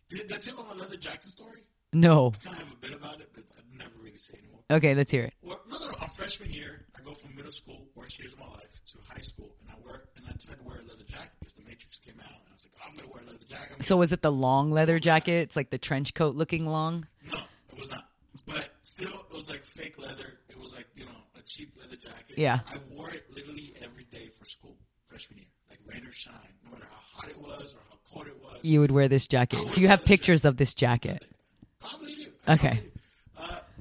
Did, 0.09 0.29
that's 0.29 0.47
it 0.47 0.53
leather 0.77 0.97
jacket 0.97 1.29
story. 1.29 1.63
No. 1.93 2.33
I 2.41 2.45
kind 2.45 2.55
of 2.57 2.63
have 2.63 2.73
a 2.73 2.75
bit 2.77 2.93
about 2.93 3.19
it, 3.19 3.29
but 3.33 3.43
I'd 3.57 3.77
never 3.77 3.91
really 4.01 4.17
say 4.17 4.33
anymore. 4.37 4.59
Okay, 4.71 4.95
let's 4.95 5.11
hear 5.11 5.23
it. 5.23 5.33
Well, 5.41 5.59
no, 5.69 5.79
no, 5.79 5.87
no. 5.87 5.93
On 6.01 6.09
freshman 6.09 6.51
year, 6.51 6.76
I 6.76 6.76
go 7.07 7.13
from 7.13 7.33
middle 7.35 7.51
school, 7.51 7.87
worst 7.95 8.19
years 8.19 8.33
of 8.33 8.39
my 8.39 8.47
life, 8.47 8.67
to 8.91 8.97
high 9.07 9.21
school, 9.21 9.55
and 9.61 9.69
I 9.71 9.89
work, 9.89 10.09
and 10.17 10.25
I 10.27 10.33
decided 10.33 10.59
to 10.61 10.67
wear 10.67 10.79
a 10.79 10.81
leather 10.83 11.05
jacket 11.07 11.31
because 11.39 11.53
the 11.53 11.63
Matrix 11.63 11.99
came 11.99 12.19
out, 12.19 12.27
and 12.29 12.49
I 12.49 12.53
was 12.53 12.65
like, 12.67 12.73
I'm 12.85 12.95
gonna 12.97 13.07
wear 13.13 13.23
a 13.23 13.25
leather 13.27 13.45
jacket. 13.47 13.75
I'm 13.75 13.81
So 13.81 13.95
was 13.97 14.11
it 14.11 14.21
the 14.21 14.31
long 14.31 14.71
leather 14.71 14.99
jacket? 14.99 15.43
It's 15.43 15.55
like 15.55 15.69
the 15.69 15.77
trench 15.77 16.13
coat 16.13 16.35
looking 16.35 16.65
long. 16.65 17.07
No, 17.31 17.39
it 17.71 17.79
was 17.79 17.89
not. 17.89 18.09
But 18.45 18.69
still, 18.81 19.25
it 19.31 19.37
was 19.37 19.49
like 19.49 19.63
fake 19.65 19.97
leather. 19.97 20.39
It 20.49 20.59
was 20.59 20.73
like, 20.75 20.87
you 20.95 21.05
know, 21.05 21.19
a 21.37 21.41
cheap 21.43 21.77
leather 21.79 21.95
jacket. 21.95 22.37
Yeah. 22.37 22.59
I 22.69 22.77
wore 22.93 23.09
it 23.09 23.25
literally 23.33 23.73
every 23.81 24.03
day 24.05 24.29
for 24.37 24.45
school, 24.45 24.75
freshman 25.07 25.39
year. 25.39 25.47
Like 25.69 25.79
rain 25.85 26.05
or 26.05 26.11
shine, 26.11 26.33
no 26.65 26.71
matter 26.71 26.87
how 26.89 26.99
hot 27.21 27.29
it 27.29 27.39
was 27.41 27.73
or 27.73 27.79
how 27.89 27.97
cold 28.13 28.27
it 28.27 28.37
was. 28.41 28.59
You 28.63 28.79
would 28.81 28.91
wear 28.91 29.07
this 29.07 29.27
jacket. 29.27 29.59
Do 29.73 29.81
you 29.81 29.87
have 29.87 30.03
pictures 30.03 30.43
of 30.45 30.57
this 30.57 30.73
jacket? 30.73 31.25
Probably 31.79 32.15
do. 32.15 32.27
I 32.45 32.53
Okay. 32.53 32.67
probably 32.69 32.81
do. 32.89 32.96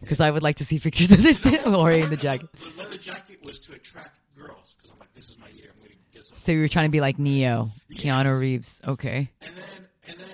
Because 0.00 0.20
I 0.20 0.30
would 0.30 0.42
like 0.42 0.56
to 0.56 0.64
see 0.64 0.78
pictures 0.78 1.10
of 1.10 1.22
this 1.22 1.40
too, 1.46 1.56
Jorge 1.56 2.02
in 2.02 2.10
the 2.10 2.16
jacket. 2.16 2.48
The 2.52 2.82
leather 2.82 2.98
jacket 2.98 3.38
was 3.44 3.60
to 3.62 3.72
attract 3.72 4.18
girls 4.36 4.74
because 4.76 4.90
I'm 4.92 4.98
like, 4.98 5.12
this 5.14 5.26
is 5.28 5.38
my 5.38 5.48
year. 5.48 5.70
I'm 5.72 5.78
going 5.80 5.90
to 5.90 5.96
get 6.14 6.24
some. 6.24 6.36
So 6.36 6.52
you 6.52 6.60
were 6.60 6.68
trying 6.68 6.86
to 6.86 6.90
be 6.90 7.00
like 7.00 7.18
Neo, 7.18 7.70
Keanu 7.94 8.38
Reeves. 8.38 8.80
Okay. 8.86 9.30
And 9.42 9.50
then, 9.56 9.86
and 10.08 10.18
then, 10.18 10.28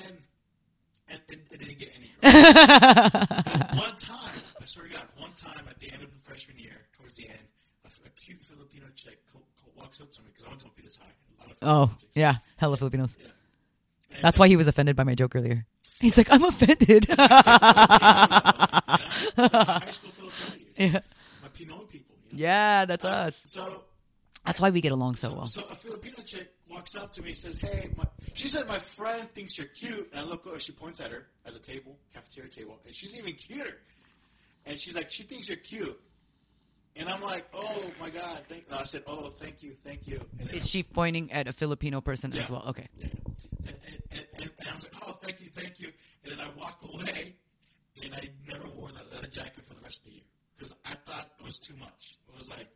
and, 1.08 1.20
and, 1.30 1.40
and 1.50 1.60
didn't 1.60 1.78
get 1.78 1.90
any 1.96 2.10
girls. 2.20 3.78
one 3.78 3.96
time, 3.96 4.40
I 4.60 4.64
swear 4.64 4.86
to 4.88 4.92
God, 4.94 5.02
one 5.18 5.32
time 5.36 5.64
at 5.68 5.78
the 5.80 5.92
end 5.92 6.02
of 6.02 6.10
the 6.12 6.18
freshman 6.22 6.58
year, 6.58 6.76
towards 6.96 7.16
the 7.16 7.28
end, 7.28 7.38
a, 7.84 7.88
a 8.06 8.10
cute 8.10 8.42
Filipino 8.42 8.86
chick 8.96 9.18
co- 9.32 9.38
co- 9.64 9.70
walks 9.80 10.00
up 10.00 10.10
to 10.12 10.20
me 10.22 10.28
because 10.32 10.46
I 10.46 10.48
went 10.50 10.60
to 10.60 10.66
Milpitas 10.66 10.98
High. 10.98 11.06
A 11.38 11.40
lot 11.42 11.50
of 11.50 11.56
Oh, 11.62 11.94
chicks. 12.00 12.12
yeah. 12.14 12.36
Hella 12.56 12.76
Filipinos. 12.76 13.16
Yeah. 13.20 13.28
That's 14.22 14.38
why 14.38 14.48
he 14.48 14.56
was 14.56 14.66
offended 14.68 14.96
by 14.96 15.04
my 15.04 15.14
joke 15.14 15.34
earlier. 15.34 15.66
He's 16.02 16.18
like, 16.18 16.30
I'm 16.30 16.44
offended. 16.44 17.06
high 17.08 17.16
school 19.90 20.10
Filipino 20.10 20.54
years. 20.76 20.92
yeah. 20.94 21.00
My 21.42 21.48
Pinoy 21.48 21.88
people. 21.88 22.14
You 22.30 22.36
know? 22.36 22.42
yeah, 22.42 22.84
that's 22.84 23.04
uh, 23.04 23.08
us. 23.08 23.40
So, 23.46 23.84
That's 24.44 24.60
why 24.60 24.70
we 24.70 24.80
get 24.80 24.92
along 24.92 25.14
so 25.14 25.32
well. 25.32 25.46
so 25.46 25.62
a 25.70 25.74
Filipino 25.74 26.22
chick 26.24 26.50
walks 26.68 26.96
up 26.96 27.12
to 27.14 27.22
me 27.22 27.30
and 27.30 27.38
says, 27.38 27.58
"Hey, 27.58 27.90
my, 27.96 28.04
she 28.34 28.48
said 28.48 28.66
my 28.66 28.78
friend 28.78 29.28
thinks 29.34 29.56
you're 29.56 29.68
cute." 29.68 30.08
And 30.12 30.20
I 30.20 30.24
look 30.24 30.46
over, 30.46 30.58
she 30.58 30.72
points 30.72 31.00
at 31.00 31.10
her 31.12 31.26
at 31.46 31.52
the 31.52 31.60
table, 31.60 31.96
cafeteria 32.12 32.50
table, 32.50 32.78
and 32.84 32.94
she's 32.94 33.16
even 33.16 33.34
cuter. 33.34 33.78
And 34.66 34.78
she's 34.78 34.94
like, 34.94 35.10
"She 35.10 35.22
thinks 35.22 35.48
you're 35.48 35.58
cute." 35.58 35.98
And 36.96 37.08
I'm 37.08 37.22
like, 37.22 37.46
"Oh 37.54 37.84
my 38.00 38.10
god!" 38.10 38.42
Thank, 38.48 38.64
I 38.72 38.84
said, 38.84 39.04
"Oh, 39.06 39.28
thank 39.28 39.62
you, 39.62 39.74
thank 39.84 40.06
you." 40.06 40.20
And 40.40 40.50
Is 40.50 40.68
she 40.68 40.82
pointing 40.82 41.30
at 41.32 41.46
a 41.46 41.52
Filipino 41.52 42.00
person 42.00 42.32
as 42.32 42.50
well? 42.50 42.64
Okay. 42.68 42.88
Yeah. 42.98 43.06
And, 43.66 43.76
and, 44.10 44.26
and, 44.38 44.50
and, 44.58 44.68
I 44.68 44.74
was 44.74 44.82
like, 44.84 44.92
oh, 45.06 45.12
thank 45.22 45.40
you, 45.40 45.48
thank 45.54 45.80
you. 45.80 45.88
And 46.24 46.32
then 46.32 46.40
I 46.46 46.48
walked 46.58 46.84
away, 46.84 47.34
and 48.02 48.14
I 48.14 48.28
never 48.48 48.66
wore 48.76 48.90
that 48.92 49.12
leather 49.12 49.28
jacket 49.28 49.64
for 49.66 49.74
the 49.74 49.80
rest 49.80 49.98
of 50.00 50.04
the 50.06 50.12
year 50.12 50.22
because 50.56 50.74
I 50.84 50.94
thought 51.06 51.30
it 51.38 51.44
was 51.44 51.56
too 51.56 51.74
much. 51.76 52.16
It 52.28 52.38
was 52.38 52.48
like, 52.48 52.68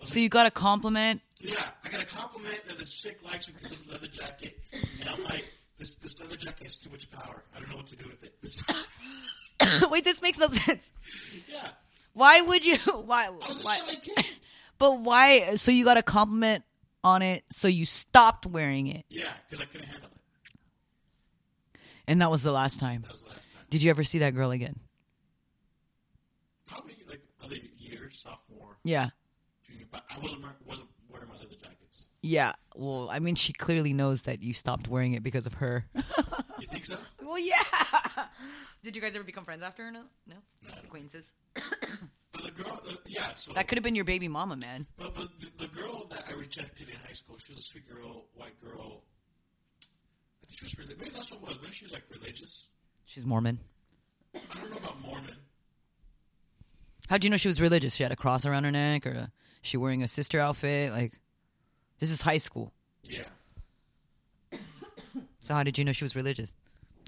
was 0.00 0.08
So 0.10 0.18
you 0.20 0.28
got 0.28 0.46
a 0.46 0.50
compliment. 0.50 1.20
yeah, 1.40 1.56
I 1.84 1.88
got 1.88 2.00
a 2.02 2.06
compliment 2.06 2.64
that 2.66 2.78
this 2.78 2.92
chick 2.92 3.18
likes 3.24 3.48
me 3.48 3.54
because 3.56 3.72
of 3.72 3.86
the 3.86 3.92
leather 3.92 4.06
jacket, 4.08 4.58
and 5.00 5.08
I'm 5.08 5.22
like, 5.24 5.44
this 5.78 5.94
this 5.96 6.18
leather 6.20 6.36
jacket 6.36 6.66
has 6.66 6.76
too 6.76 6.90
much 6.90 7.10
power. 7.10 7.42
I 7.54 7.60
don't 7.60 7.70
know 7.70 7.76
what 7.76 7.86
to 7.86 7.96
do 7.96 8.06
with 8.08 8.22
it. 8.24 8.40
This, 8.42 8.62
Wait, 9.90 10.04
this 10.04 10.20
makes 10.22 10.38
no 10.38 10.48
sense. 10.48 10.92
yeah, 11.50 11.68
Why 12.12 12.40
would 12.40 12.64
you? 12.64 12.76
Why? 13.06 13.26
I 13.26 13.30
was 13.30 13.64
why 13.64 13.78
but 14.78 15.00
why? 15.00 15.54
So 15.56 15.70
you 15.70 15.84
got 15.84 15.96
a 15.96 16.02
compliment 16.02 16.64
on 17.02 17.22
it, 17.22 17.44
so 17.50 17.68
you 17.68 17.84
stopped 17.84 18.46
wearing 18.46 18.86
it, 18.86 19.04
Yeah, 19.10 19.28
because 19.48 19.62
I 19.62 19.66
couldn't 19.66 19.86
handle 19.88 20.08
it. 20.10 20.16
And 22.06 22.20
that 22.20 22.30
was 22.30 22.42
the 22.42 22.52
last 22.52 22.80
time. 22.80 23.02
That 23.02 23.12
was 23.12 23.20
the 23.20 23.28
last 23.30 23.52
time. 23.52 23.62
Did 23.70 23.82
you 23.82 23.90
ever 23.90 24.04
see 24.04 24.18
that 24.18 24.34
girl 24.34 24.50
again? 24.50 24.78
Probably 26.66 26.96
like 27.08 27.20
other 27.44 27.56
year, 27.78 28.10
sophomore, 28.14 28.76
Yeah. 28.84 29.10
junior, 29.66 29.86
but 29.90 30.04
I 30.10 30.18
wasn't 30.18 30.44
wasn't 30.66 30.88
wearing 31.08 31.28
my 31.28 31.34
leather 31.36 31.54
jackets. 31.62 32.06
Yeah. 32.22 32.52
Well, 32.74 33.08
I 33.10 33.18
mean, 33.18 33.34
she 33.34 33.52
clearly 33.52 33.92
knows 33.92 34.22
that 34.22 34.42
you 34.42 34.54
stopped 34.54 34.88
wearing 34.88 35.12
it 35.14 35.22
because 35.22 35.46
of 35.46 35.54
her. 35.54 35.84
You 36.60 36.68
think 36.68 36.86
so? 36.86 36.96
well, 37.20 37.38
yeah. 37.38 37.62
Did 38.84 38.94
you 38.94 39.02
guys 39.02 39.14
ever 39.16 39.24
become 39.24 39.44
friends 39.44 39.62
after? 39.62 39.90
No, 39.90 40.02
no, 40.26 40.36
just 40.64 40.78
acquaintances. 40.84 41.30
But 42.32 42.44
the 42.44 42.50
girl, 42.52 42.80
the, 42.84 42.96
yeah. 43.06 43.34
So 43.34 43.52
That 43.52 43.66
could 43.68 43.76
have 43.76 43.82
been 43.82 43.96
your 43.96 44.04
baby 44.04 44.28
mama, 44.28 44.56
man. 44.56 44.86
But, 44.96 45.14
but 45.16 45.28
the, 45.40 45.66
the 45.66 45.66
girl 45.66 46.06
that 46.10 46.24
I 46.30 46.34
rejected 46.38 46.88
in 46.88 46.94
high 47.06 47.12
school, 47.12 47.36
she 47.44 47.52
was 47.52 47.58
a 47.58 47.62
sweet 47.64 47.88
girl, 47.92 48.26
white 48.34 48.58
girl. 48.62 49.02
I 50.64 50.66
think 50.66 50.76
she 50.76 50.82
was 50.82 50.88
religious. 50.88 51.00
Maybe 51.00 51.10
that's 51.14 51.30
what 51.30 51.42
was. 51.42 51.56
Maybe 51.62 51.72
she 51.74 51.84
was 51.84 51.92
like 51.92 52.04
religious. 52.10 52.66
She's 53.04 53.26
Mormon. 53.26 53.58
I 54.34 54.38
don't 54.58 54.70
know 54.70 54.78
about 54.78 55.00
Mormon. 55.02 55.36
How'd 57.08 57.22
you 57.22 57.28
know 57.30 57.36
she 57.36 57.48
was 57.48 57.60
religious? 57.60 57.94
She 57.96 58.02
had 58.02 58.12
a 58.12 58.16
cross 58.16 58.46
around 58.46 58.64
her 58.64 58.70
neck, 58.70 59.06
or 59.06 59.10
a, 59.10 59.32
she 59.60 59.76
wearing 59.76 60.02
a 60.02 60.08
sister 60.08 60.40
outfit? 60.40 60.90
Like, 60.92 61.20
this 61.98 62.10
is 62.10 62.22
high 62.22 62.38
school. 62.38 62.72
Yeah. 63.02 63.24
So 65.40 65.52
how 65.52 65.62
did 65.62 65.76
you 65.76 65.84
know 65.84 65.92
she 65.92 66.04
was 66.06 66.16
religious? 66.16 66.54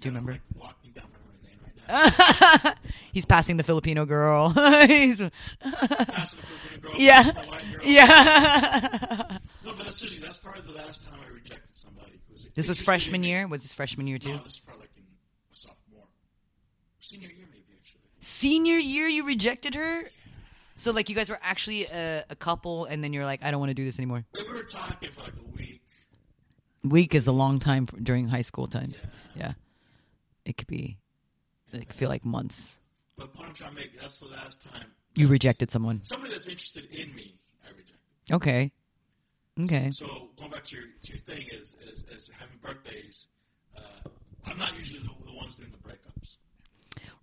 Do 0.02 0.08
you 0.08 0.10
remember? 0.10 0.32
like 0.32 0.40
walking 0.54 0.92
down 0.92 1.06
memory 1.10 1.38
lane 1.42 1.58
right 1.64 2.62
now. 2.64 2.74
He's 3.14 3.24
passing 3.24 3.56
the 3.56 3.64
Filipino 3.64 4.04
girl. 4.04 4.50
He's, 4.86 5.20
Passing 5.20 5.30
a 5.62 6.46
Filipino 6.46 6.80
girl. 6.82 6.92
yeah, 7.00 7.22
passing 7.22 7.36
a 7.38 7.48
white 7.48 7.64
girl. 7.72 7.80
yeah. 7.82 9.38
No, 9.64 9.72
but 9.72 9.78
that's 9.78 9.98
seriously, 9.98 10.22
that's 10.22 10.36
probably 10.36 10.60
the 10.70 10.76
last 10.76 11.02
time 11.06 11.18
I 11.26 11.32
rejected 11.32 11.74
somebody. 11.74 12.20
This 12.56 12.68
was 12.68 12.82
freshman 12.82 13.22
year. 13.22 13.46
Was 13.46 13.62
this 13.62 13.72
freshman 13.72 14.06
year 14.06 14.18
too? 14.18 14.30
No, 14.30 14.38
this 14.38 14.54
is 14.54 14.60
probably 14.60 14.82
like 14.82 14.90
in 14.96 15.04
sophomore, 15.52 16.08
senior 16.98 17.28
year 17.28 17.46
maybe 17.50 17.64
actually. 17.78 18.00
Senior 18.20 18.78
year, 18.78 19.06
you 19.06 19.24
rejected 19.24 19.74
her. 19.76 20.10
So 20.74 20.90
like, 20.90 21.08
you 21.08 21.14
guys 21.14 21.28
were 21.30 21.38
actually 21.42 21.86
a, 21.86 22.24
a 22.28 22.36
couple, 22.36 22.84
and 22.86 23.02
then 23.02 23.12
you're 23.12 23.24
like, 23.24 23.44
I 23.44 23.50
don't 23.50 23.60
want 23.60 23.70
to 23.70 23.74
do 23.74 23.84
this 23.84 23.98
anymore. 23.98 24.24
We 24.34 24.52
were 24.52 24.62
talking 24.64 25.10
for 25.10 25.22
like 25.22 25.32
a 25.32 25.56
week. 25.56 25.82
Week 26.82 27.14
is 27.14 27.26
a 27.26 27.32
long 27.32 27.60
time 27.60 27.86
for, 27.86 27.98
during 27.98 28.28
high 28.28 28.42
school 28.42 28.66
times. 28.66 29.06
Yeah, 29.34 29.52
it 30.44 30.56
could 30.56 30.66
be. 30.66 30.98
It 31.72 31.88
could 31.88 31.96
feel 31.96 32.08
like 32.08 32.24
months. 32.24 32.78
But 33.16 33.32
point 33.32 33.48
I'm 33.48 33.54
trying 33.54 33.70
to 33.70 33.76
make, 33.76 33.98
that's 34.00 34.18
the 34.18 34.26
last 34.26 34.62
time. 34.70 34.86
You 35.14 35.28
rejected 35.28 35.70
someone. 35.70 36.00
Somebody 36.04 36.32
that's 36.32 36.46
interested 36.46 36.84
in 36.92 37.14
me, 37.14 37.36
I 37.64 37.70
rejected. 37.70 38.34
Okay. 38.34 38.72
Okay. 39.58 39.90
So 39.90 40.30
going 40.38 40.50
back 40.50 40.64
to 40.64 40.76
your 40.76 40.84
to 41.02 41.08
your 41.12 41.18
thing 41.18 41.46
is 41.50 41.74
is, 41.80 42.04
is 42.10 42.30
having 42.38 42.58
birthdays. 42.60 43.28
Uh, 43.76 43.80
I'm 44.46 44.58
not 44.58 44.76
usually 44.76 45.00
the, 45.00 45.10
the 45.24 45.34
ones 45.34 45.56
doing 45.56 45.70
the 45.72 45.78
breakups. 45.88 46.36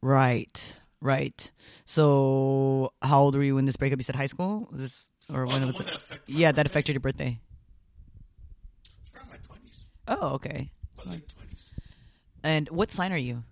Right. 0.01 0.77
Right. 1.01 1.51
So, 1.85 2.93
how 3.01 3.19
old 3.21 3.35
were 3.35 3.43
you 3.43 3.55
when 3.55 3.65
this 3.65 3.75
breakup? 3.75 3.99
You 3.99 4.03
said 4.03 4.15
high 4.15 4.25
school? 4.27 4.69
Was 4.71 4.79
this 4.79 5.09
or 5.31 5.43
Oh, 5.43 5.47
when 5.47 5.65
was 5.67 5.79
it? 5.79 5.87
that 5.87 6.19
Yeah, 6.27 6.51
that 6.53 6.65
affected 6.65 6.93
your 6.93 7.01
birthday. 7.01 7.39
Around 9.13 9.29
my 9.29 9.35
twenties, 9.45 9.85
Oh, 10.07 10.29
okay. 10.35 10.71
late 11.05 11.27
twenties. 11.27 11.69
And 12.41 12.69
what 12.69 12.89
sign 12.89 13.11
are 13.11 13.17
you? 13.17 13.43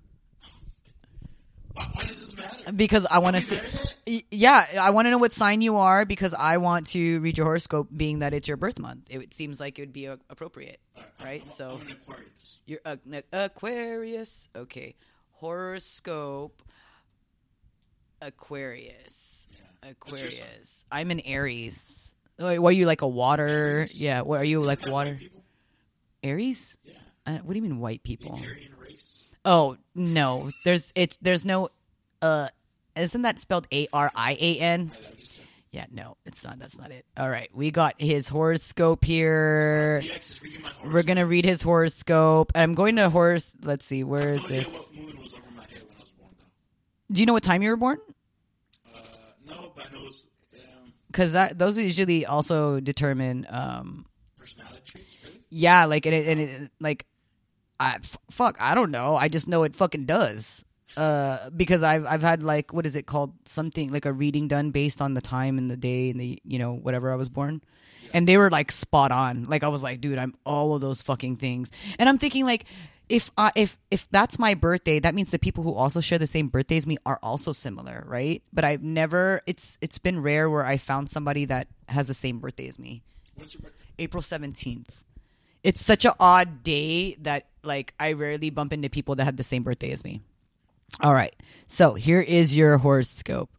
Why, 1.74 2.04
does 2.08 2.22
this 2.22 2.36
matter? 2.38 2.72
Because 2.72 3.06
I 3.10 3.20
want 3.20 3.36
to 3.38 3.42
see. 3.42 4.26
Yeah, 4.32 4.66
I 4.80 4.90
want 4.92 5.06
to 5.06 5.10
know 5.12 5.18
what 5.18 5.32
sign 5.34 5.62
you 5.62 5.78
are 5.78 6.06
because 6.06 6.34
I 6.34 6.58
want 6.58 6.88
to 6.88 7.20
read 7.22 7.38
your 7.38 7.46
horoscope, 7.46 7.88
being 7.96 8.20
that 8.20 8.34
it's 8.34 8.48
your 8.48 8.58
birth 8.58 8.80
month. 8.80 9.08
It 9.10 9.34
seems 9.34 9.60
like 9.60 9.78
it 9.80 9.84
would 9.84 9.94
be 9.94 10.08
uh, 10.08 10.18
appropriate, 10.30 10.80
I'm- 10.96 11.06
right? 11.24 11.42
I'm, 11.44 11.50
So 11.50 11.80
I'm 11.82 11.88
an 11.88 11.92
Aquarius. 11.94 12.60
you're 12.66 12.80
uh, 12.86 12.96
Aquarius. 13.34 14.50
Okay, 14.56 14.96
horoscope. 15.32 16.62
Aquarius. 18.22 19.48
Yeah. 19.84 19.92
Aquarius. 19.92 20.86
I'm 20.92 21.10
an 21.12 21.22
Aries. 21.22 22.14
What 22.38 22.60
are 22.60 22.72
you 22.72 22.86
like 22.86 23.02
a 23.02 23.08
water? 23.08 23.48
Aries. 23.48 24.00
Yeah. 24.00 24.22
What 24.22 24.42
are 24.42 24.46
you 24.46 24.60
Isn't 24.60 24.68
like 24.68 24.88
water? 24.88 25.20
Aries? 26.24 26.78
Yeah, 26.84 26.94
Uh, 27.26 27.38
what 27.40 27.54
do 27.54 27.58
you 27.58 27.64
mean 27.64 27.80
white 27.80 28.04
people? 28.04 28.40
The 29.44 29.50
Aryan 29.50 29.62
race. 29.74 29.78
Oh 29.78 29.78
no, 29.96 30.52
there's 30.66 30.92
it's 30.96 31.18
there's 31.22 31.46
no. 31.46 31.70
Uh, 32.22 32.48
isn't 32.96 33.22
that 33.24 33.40
spelled 33.40 33.68
A 33.74 33.88
R 33.94 34.12
I 34.16 34.34
A 34.40 34.60
N? 34.60 34.92
I, 34.94 35.08
I 35.08 35.16
just, 35.16 35.40
Yeah, 35.72 35.86
no, 35.92 36.18
it's 36.26 36.44
not. 36.44 36.60
That's 36.60 36.78
not 36.78 36.92
it. 36.92 37.06
All 37.18 37.30
right, 37.30 37.50
we 37.54 37.72
got 37.72 37.96
his 38.00 38.28
horoscope 38.28 39.04
here. 39.06 40.02
the 40.04 40.12
ex 40.14 40.32
is 40.32 40.42
reading 40.42 40.62
my 40.62 40.70
horoscope. 40.70 40.94
We're 40.94 41.04
gonna 41.04 41.26
read 41.26 41.46
his 41.46 41.62
horoscope. 41.62 42.52
I'm 42.56 42.74
going 42.74 42.98
to 42.98 43.10
horse. 43.10 43.56
Let's 43.64 43.86
see, 43.86 44.04
where 44.04 44.34
is 44.34 44.46
this? 44.48 44.68
what 44.68 44.94
moon 44.96 45.20
was 45.22 45.34
over 45.34 45.42
my 45.56 45.64
head 45.64 45.82
when 45.88 45.98
I 45.98 46.02
was 46.02 46.12
born, 46.12 46.32
though. 46.38 46.46
Do 47.14 47.22
you 47.22 47.26
know 47.26 47.34
what 47.34 47.44
time 47.44 47.64
you 47.64 47.70
were 47.70 47.78
born? 47.78 48.00
Uh, 48.86 49.00
no, 49.48 49.72
but 49.76 49.88
I 49.90 49.94
know 49.96 50.06
it's 50.08 50.26
um, 50.54 50.94
Because 51.08 51.34
that 51.34 51.58
those 51.58 51.78
usually 51.78 52.26
also 52.26 52.80
determine. 52.82 53.48
um 53.50 54.06
personality 54.38 54.82
traits. 54.86 55.16
Really? 55.24 55.40
Yeah, 55.50 55.86
like 55.86 56.06
and 56.06 56.14
it, 56.16 56.28
and 56.28 56.40
it 56.42 56.72
like, 56.80 57.06
I 57.82 57.96
f- 57.96 58.18
fuck. 58.30 58.58
I 58.60 58.76
don't 58.76 58.92
know. 58.92 59.16
I 59.16 59.28
just 59.28 59.48
know 59.48 59.64
it 59.64 59.76
fucking 59.76 60.06
does. 60.06 60.64
Uh, 60.96 61.50
because 61.50 61.82
I've 61.84 62.06
I've 62.06 62.22
had 62.22 62.44
like 62.44 62.74
what 62.74 62.86
is 62.86 62.96
it 62.96 63.08
called 63.08 63.34
something 63.46 63.92
like 63.92 64.06
a 64.06 64.12
reading 64.14 64.48
done 64.48 64.72
based 64.72 65.02
on 65.02 65.14
the 65.14 65.22
time 65.22 65.58
and 65.58 65.72
the 65.72 65.78
day 65.78 66.10
and 66.10 66.20
the 66.20 66.40
you 66.44 66.60
know 66.60 66.74
whatever 66.74 67.12
I 67.12 67.16
was 67.16 67.30
born, 67.30 67.62
and 68.14 68.28
they 68.28 68.38
were 68.38 68.50
like 68.50 68.72
spot 68.72 69.12
on. 69.12 69.46
Like 69.46 69.64
I 69.64 69.70
was 69.70 69.84
like, 69.84 70.02
dude, 70.02 70.18
I'm 70.18 70.36
all 70.46 70.76
of 70.76 70.82
those 70.82 71.02
fucking 71.02 71.38
things, 71.38 71.72
and 72.00 72.08
I'm 72.08 72.18
thinking 72.18 72.46
like. 72.46 72.66
If 73.10 73.30
I 73.38 73.52
if 73.58 73.78
if 73.90 74.08
that's 74.10 74.40
my 74.40 74.54
birthday, 74.54 74.98
that 75.00 75.14
means 75.14 75.32
the 75.32 75.40
people 75.40 75.66
who 75.66 75.74
also 75.74 76.00
share 76.00 76.18
the 76.18 76.28
same 76.28 76.48
birthday 76.48 76.78
as 76.78 76.88
me 76.88 76.96
are 77.06 77.20
also 77.22 77.52
similar, 77.52 78.06
right? 78.08 78.42
But 78.54 78.64
I've 78.64 78.84
never 78.84 79.42
it's 79.46 79.78
it's 79.82 79.98
been 79.98 80.22
rare 80.22 80.50
where 80.50 80.66
I 80.66 80.78
found 80.78 81.10
somebody 81.10 81.44
that 81.44 81.68
has 81.90 82.08
the 82.08 82.14
same 82.14 82.40
birthday 82.40 82.70
as 82.70 82.80
me. 82.80 83.04
When's 83.36 83.54
your 83.54 83.64
birthday? 83.64 83.84
April 84.00 84.24
17th. 84.24 84.88
It's 85.62 85.84
such 85.84 86.06
an 86.06 86.14
odd 86.22 86.64
day 86.64 87.16
that 87.16 87.48
like 87.64 87.94
I 88.00 88.14
rarely 88.14 88.50
bump 88.50 88.74
into 88.74 88.90
people 88.90 89.16
that 89.16 89.26
have 89.26 89.38
the 89.38 89.44
same 89.44 89.64
birthday 89.64 89.92
as 89.92 90.04
me. 90.04 90.22
All 91.00 91.14
right. 91.14 91.34
So, 91.68 91.94
here 91.94 92.22
is 92.22 92.56
your 92.56 92.78
horoscope. 92.78 93.50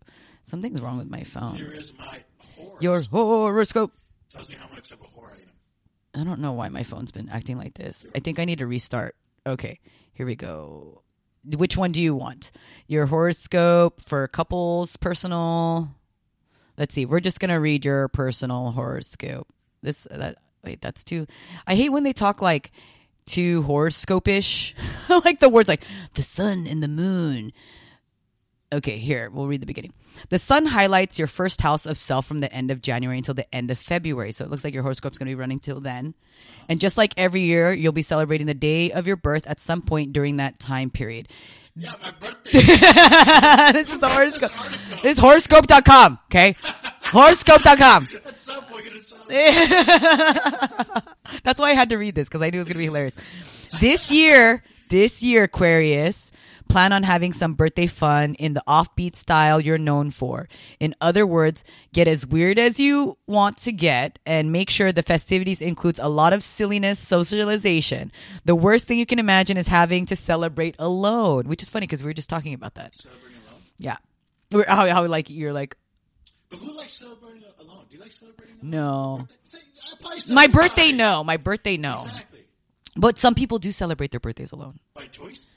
Something's 0.45 0.81
wrong 0.81 0.99
with 0.99 1.09
my 1.09 1.25
phone. 1.25 1.57
Here 1.57 1.73
is 1.73 1.93
my 1.99 2.23
horse. 2.57 2.83
Your 2.83 3.01
horoscope. 3.01 3.93
tells 4.31 4.49
me 4.49 4.57
how 4.57 4.69
much 4.75 4.91
of 4.91 5.01
a 5.01 5.05
whore 5.05 5.31
I 5.31 5.41
am. 6.21 6.21
I 6.21 6.25
don't 6.25 6.41
know 6.41 6.53
why 6.53 6.69
my 6.69 6.83
phone's 6.83 7.13
been 7.13 7.31
acting 7.31 7.57
like 7.59 7.75
this. 7.75 8.05
I 8.15 8.19
think 8.19 8.39
I 8.39 8.45
need 8.45 8.59
to 8.59 8.67
restart. 8.67 9.17
Okay. 9.47 9.81
Here 10.13 10.27
we 10.27 10.37
go. 10.37 11.03
which 11.45 11.77
one 11.77 11.91
do 11.91 12.03
you 12.03 12.15
want? 12.15 12.53
Your 12.87 13.07
horoscope 13.07 14.03
for 14.03 14.29
couples, 14.29 14.97
personal. 14.97 15.89
Let's 16.77 16.95
see. 16.95 17.07
We're 17.07 17.21
just 17.21 17.41
gonna 17.41 17.61
read 17.61 17.85
your 17.85 18.09
personal 18.09 18.73
horoscope. 18.73 19.49
This 19.83 20.07
that 20.11 20.37
wait, 20.63 20.81
that's 20.81 21.03
too. 21.03 21.27
I 21.67 21.75
hate 21.75 21.91
when 21.91 22.05
they 22.05 22.13
talk 22.13 22.41
like 22.43 22.71
too 23.27 23.63
horoscope-ish, 23.63 24.75
like 25.25 25.41
the 25.41 25.49
words 25.49 25.69
like 25.69 25.85
the 26.15 26.23
sun 26.23 26.67
and 26.67 26.83
the 26.83 26.89
moon. 26.89 27.53
Okay, 28.73 28.97
here 28.97 29.29
we'll 29.31 29.47
read 29.47 29.61
the 29.61 29.67
beginning. 29.67 29.93
The 30.31 30.39
sun 30.39 30.67
highlights 30.67 31.19
your 31.19 31.29
first 31.29 31.61
house 31.61 31.85
of 31.85 31.99
self 31.99 32.27
from 32.27 32.39
the 32.39 32.53
end 32.53 32.71
of 32.71 32.81
January 32.81 33.19
until 33.19 33.35
the 33.35 33.53
end 33.55 33.71
of 33.71 33.79
February. 33.79 34.33
So 34.33 34.45
it 34.45 34.51
looks 34.51 34.65
like 34.65 34.75
your 34.75 34.83
horoscope's 34.83 35.19
going 35.19 35.27
to 35.27 35.31
be 35.31 35.41
running 35.41 35.61
till 35.61 35.81
then. 35.81 36.15
And 36.69 36.81
just 36.81 36.97
like 36.97 37.13
every 37.17 37.43
year, 37.43 37.73
you'll 37.73 37.93
be 37.93 38.03
celebrating 38.03 38.47
the 38.47 38.55
day 38.55 38.91
of 38.91 39.07
your 39.07 39.17
birth 39.17 39.47
at 39.47 39.61
some 39.61 39.83
point 39.83 40.13
during 40.13 40.39
that 40.39 40.59
time 40.59 40.91
period. 40.91 41.29
Yeah, 41.75 41.93
my 42.03 42.11
birthday. 42.11 42.51
this 43.73 43.91
is 43.91 43.99
the 43.99 44.09
horoscope. 44.09 44.51
This 45.03 45.13
is 45.13 45.19
horoscope.com, 45.19 46.19
okay? 46.27 46.55
horoscope.com. 47.03 48.09
At 48.27 48.41
some 48.41 48.65
point, 48.65 48.85
That's 51.43 51.59
why 51.59 51.71
I 51.71 51.75
had 51.75 51.89
to 51.91 51.97
read 51.97 52.15
this 52.15 52.29
because 52.29 52.43
I 52.43 52.51
knew 52.51 52.59
it 52.59 52.61
was 52.61 52.69
going 52.69 52.75
to 52.75 52.79
be 52.79 52.85
hilarious. 52.85 53.17
This 53.81 54.11
year, 54.11 54.63
this 54.93 55.23
year, 55.23 55.45
Aquarius, 55.45 56.31
plan 56.69 56.93
on 56.93 57.03
having 57.03 57.33
some 57.33 57.55
birthday 57.55 57.87
fun 57.87 58.35
in 58.35 58.53
the 58.53 58.63
offbeat 58.69 59.17
style 59.17 59.59
you're 59.59 59.79
known 59.79 60.11
for. 60.11 60.49
In 60.79 60.95
other 61.01 61.27
words, 61.27 61.65
get 61.95 62.07
as 62.07 62.27
weird 62.27 62.59
as 62.59 62.79
you 62.79 63.17
want 63.27 63.57
to 63.59 63.73
get 63.73 64.19
and 64.27 64.53
make 64.53 64.69
sure 64.69 64.93
the 64.93 65.03
festivities 65.03 65.63
includes 65.63 65.99
a 65.99 66.09
lot 66.09 66.35
of 66.35 66.43
silliness, 66.43 66.99
socialization. 66.99 68.13
The 68.45 68.55
worst 68.55 68.87
thing 68.87 68.99
you 68.99 69.07
can 69.07 69.19
imagine 69.19 69.57
is 69.57 69.67
having 69.69 70.05
to 70.07 70.15
celebrate 70.17 70.77
alone, 70.79 71.49
which 71.49 71.63
is 71.63 71.71
funny 71.71 71.87
because 71.87 72.03
we 72.03 72.09
were 72.11 72.15
just 72.15 72.29
talking 72.31 72.53
about 72.53 72.75
that. 72.75 72.95
celebrating 72.95 73.39
alone. 73.49 73.61
Yeah. 73.79 73.97
We're- 74.53 74.67
How, 74.69 74.87
how 74.89 75.07
like 75.07 75.31
you're 75.31 75.55
like, 75.55 75.75
But 76.51 76.59
who 76.59 76.71
likes 76.77 76.93
celebrating 76.93 77.45
alone? 77.59 77.87
Do 77.89 77.97
you 77.97 78.01
like 78.03 78.13
celebrating 78.13 78.57
alone? 78.61 78.71
no. 78.71 79.29
Say, 79.45 79.59
I 79.91 79.97
probably 80.03 80.35
My 80.35 80.47
birthday, 80.49 80.93
no. 80.93 81.25
My 81.25 81.39
birthday, 81.39 81.79
no. 81.79 82.03
Exactly. 82.05 82.32
But 82.97 83.19
some 83.19 83.35
people 83.35 83.59
do 83.59 83.73
celebrate 83.73 84.11
their 84.11 84.21
birthdays 84.21 84.53
alone. 84.53 84.79
By 84.95 85.07
choice? 85.07 85.53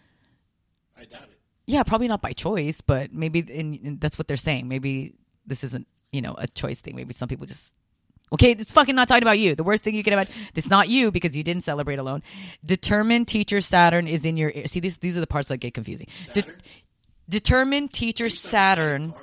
I 0.98 1.06
doubt 1.06 1.24
it. 1.24 1.40
Yeah, 1.68 1.84
probably 1.84 2.08
not 2.08 2.22
by 2.22 2.34
choice, 2.34 2.82
but 2.82 3.12
maybe 3.12 3.40
in, 3.40 3.74
in- 3.76 3.98
that's 4.00 4.18
what 4.18 4.28
they're 4.28 4.38
saying. 4.38 4.68
Maybe 4.68 5.16
this 5.46 5.64
isn't, 5.64 5.88
you 6.12 6.22
know, 6.22 6.36
a 6.38 6.48
choice 6.48 6.80
thing. 6.82 6.96
Maybe 6.96 7.14
some 7.14 7.28
people 7.28 7.46
just. 7.46 7.74
Okay, 8.34 8.52
it's 8.52 8.72
fucking 8.72 8.96
not 8.96 9.08
talking 9.08 9.24
about 9.24 9.38
you. 9.40 9.56
The 9.56 9.64
worst 9.64 9.84
thing 9.84 9.96
you 9.96 10.04
can 10.04 10.14
imagine. 10.14 10.34
It's 10.56 10.70
not 10.70 10.90
you 10.90 11.12
because 11.12 11.38
you 11.38 11.44
didn't 11.44 11.64
celebrate 11.64 12.00
alone. 12.00 12.24
Determined 12.66 13.28
teacher 13.28 13.62
Saturn 13.62 14.08
is 14.08 14.26
in 14.26 14.36
your. 14.38 14.52
See, 14.66 14.80
these 14.80 14.98
these 14.98 15.16
are 15.16 15.20
the 15.20 15.28
parts 15.28 15.50
that 15.50 15.58
get 15.58 15.74
confusing. 15.74 16.08
De- 16.34 16.44
determined 17.30 17.94
teacher 17.94 18.30
Saturn 18.30 19.14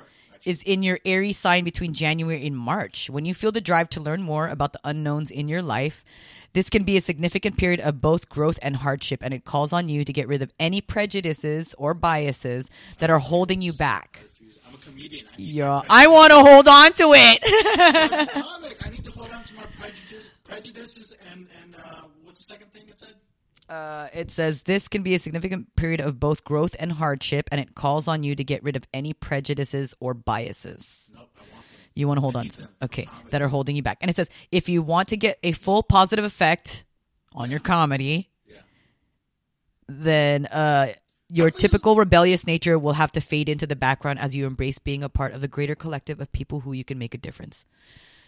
is 0.45 0.63
in 0.63 0.83
your 0.83 0.99
Aries 1.05 1.37
sign 1.37 1.63
between 1.63 1.93
January 1.93 2.45
and 2.45 2.57
March. 2.57 3.09
When 3.09 3.25
you 3.25 3.33
feel 3.33 3.51
the 3.51 3.61
drive 3.61 3.89
to 3.89 4.01
learn 4.01 4.21
more 4.21 4.47
about 4.47 4.73
the 4.73 4.79
unknowns 4.83 5.31
in 5.31 5.47
your 5.47 5.61
life, 5.61 6.03
this 6.53 6.69
can 6.69 6.83
be 6.83 6.97
a 6.97 7.01
significant 7.01 7.57
period 7.57 7.79
of 7.79 8.01
both 8.01 8.29
growth 8.29 8.59
and 8.61 8.77
hardship, 8.77 9.21
and 9.23 9.33
it 9.33 9.45
calls 9.45 9.73
on 9.73 9.89
you 9.89 10.05
to 10.05 10.13
get 10.13 10.27
rid 10.27 10.41
of 10.41 10.51
any 10.59 10.81
prejudices 10.81 11.73
or 11.77 11.93
biases 11.93 12.69
that 12.99 13.09
are 13.09 13.19
holding 13.19 13.61
you 13.61 13.73
back. 13.73 14.19
I'm 14.67 14.75
a 14.75 14.77
comedian. 14.77 15.25
I 15.27 15.35
Yeah, 15.37 15.81
I 15.89 16.07
want 16.07 16.31
to 16.31 16.39
hold 16.39 16.67
on 16.67 16.93
to 16.93 17.13
it. 17.15 17.39
I 18.85 18.89
need 18.89 19.03
to 19.03 19.11
hold 19.11 19.31
on 19.31 19.43
to 19.43 19.55
my 19.55 19.65
prejudices, 19.79 20.29
prejudices 20.43 21.13
and, 21.31 21.47
and 21.61 21.75
uh, 21.75 22.01
what's 22.23 22.45
the 22.45 22.53
second 22.53 22.71
thing 22.73 22.83
it 22.87 22.99
said? 22.99 23.15
Uh, 23.73 24.07
it 24.13 24.29
says 24.29 24.63
this 24.63 24.87
can 24.87 25.01
be 25.01 25.15
a 25.15 25.19
significant 25.19 25.75
period 25.75 25.99
of 25.99 26.19
both 26.19 26.43
growth 26.43 26.75
and 26.77 26.91
hardship, 26.91 27.49
and 27.51 27.59
it 27.59 27.73
calls 27.73 28.07
on 28.07 28.21
you 28.21 28.35
to 28.35 28.43
get 28.43 28.61
rid 28.63 28.75
of 28.75 28.83
any 28.93 29.13
prejudices 29.13 29.95
or 29.99 30.13
biases. 30.13 31.11
Nope. 31.15 31.29
You 31.95 32.07
want 32.07 32.17
to 32.17 32.21
hold 32.21 32.35
on 32.35 32.47
to 32.49 32.57
them. 32.57 32.69
okay 32.83 33.07
that 33.31 33.41
are 33.41 33.47
holding 33.47 33.75
you 33.75 33.81
back. 33.81 33.97
And 34.01 34.09
it 34.11 34.15
says 34.15 34.29
if 34.51 34.69
you 34.69 34.81
want 34.83 35.07
to 35.09 35.17
get 35.17 35.39
a 35.43 35.53
full 35.53 35.81
positive 35.81 36.23
effect 36.25 36.83
on 37.33 37.49
your 37.49 37.59
comedy, 37.59 38.29
Yeah. 38.45 38.57
then 39.87 40.45
uh, 40.47 40.93
your 41.29 41.49
typical 41.49 41.95
rebellious 41.95 42.45
nature 42.45 42.77
will 42.77 42.93
have 42.93 43.11
to 43.13 43.21
fade 43.21 43.49
into 43.49 43.65
the 43.65 43.75
background 43.75 44.19
as 44.19 44.35
you 44.35 44.45
embrace 44.45 44.77
being 44.77 45.01
a 45.03 45.09
part 45.09 45.33
of 45.33 45.41
the 45.41 45.47
greater 45.47 45.75
collective 45.75 46.19
of 46.19 46.31
people 46.31 46.59
who 46.61 46.73
you 46.73 46.83
can 46.83 46.99
make 46.99 47.13
a 47.15 47.17
difference. 47.17 47.65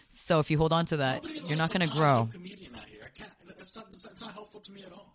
So 0.08 0.40
if 0.40 0.50
you 0.50 0.58
hold 0.58 0.72
on 0.72 0.86
to 0.86 0.96
that, 0.98 1.22
Nobody 1.22 1.40
you're 1.46 1.58
not 1.58 1.72
going 1.72 1.88
to 1.88 1.94
grow. 1.94 2.28
I. 2.34 2.80
That's 3.58 3.74
not. 3.74 3.86
That's 3.90 4.20
not 4.20 4.32
helpful 4.32 4.60
to 4.60 4.70
me 4.72 4.84
at 4.84 4.92
all. 4.92 5.05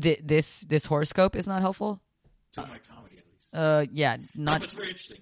Th- 0.00 0.20
this 0.22 0.60
this 0.60 0.86
horoscope 0.86 1.36
is 1.36 1.46
not 1.46 1.60
helpful. 1.60 2.00
To 2.52 2.60
my 2.62 2.78
comedy, 2.88 3.18
at 3.18 3.24
least. 3.32 3.48
Uh, 3.54 3.86
yeah, 3.92 4.16
not 4.34 4.62
it's 4.64 4.72
very 4.72 4.88
interesting. 4.88 5.18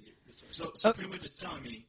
So, 0.52 0.70
so 0.74 0.88
Oh. 0.88 0.92
pretty 0.92 1.10
much, 1.10 1.24
it's 1.24 1.38
telling 1.40 1.62
me. 1.62 1.86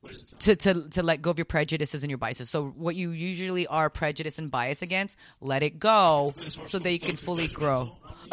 What 0.00 0.12
is 0.12 0.22
it? 0.22 0.38
Telling 0.40 0.56
to, 0.58 0.82
to 0.84 0.90
to 0.90 1.02
let 1.02 1.22
go 1.22 1.30
of 1.30 1.38
your 1.38 1.44
prejudices 1.46 2.02
and 2.02 2.10
your 2.10 2.18
biases. 2.18 2.50
So 2.50 2.66
what 2.68 2.96
you 2.96 3.10
usually 3.10 3.66
are 3.66 3.88
prejudiced 3.90 4.38
and 4.38 4.50
biased 4.50 4.82
against, 4.82 5.16
let 5.40 5.62
it 5.62 5.78
go 5.78 6.34
so 6.66 6.78
that 6.78 6.90
you 6.92 6.98
can 6.98 7.16
fully 7.16 7.48
grow. 7.48 7.96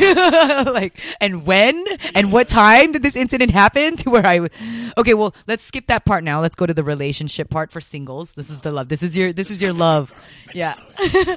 like 0.66 0.98
and 1.20 1.46
when 1.46 1.84
and 2.14 2.32
what 2.32 2.48
time 2.48 2.92
did 2.92 3.02
this 3.02 3.16
incident 3.16 3.50
happen 3.50 3.96
to 3.96 4.10
where 4.10 4.26
I 4.26 4.48
Okay, 4.96 5.14
well, 5.14 5.34
let's 5.46 5.64
skip 5.64 5.86
that 5.88 6.04
part 6.04 6.24
now. 6.24 6.40
Let's 6.40 6.54
go 6.54 6.66
to 6.66 6.74
the 6.74 6.84
relationship 6.84 7.50
part 7.50 7.72
for 7.72 7.80
singles. 7.80 8.32
This 8.32 8.50
is 8.50 8.60
the 8.60 8.72
love. 8.72 8.88
This 8.88 9.02
is 9.02 9.16
your 9.16 9.32
this 9.32 9.50
is 9.50 9.62
your 9.62 9.72
love. 9.72 10.12
Yeah. 10.54 10.76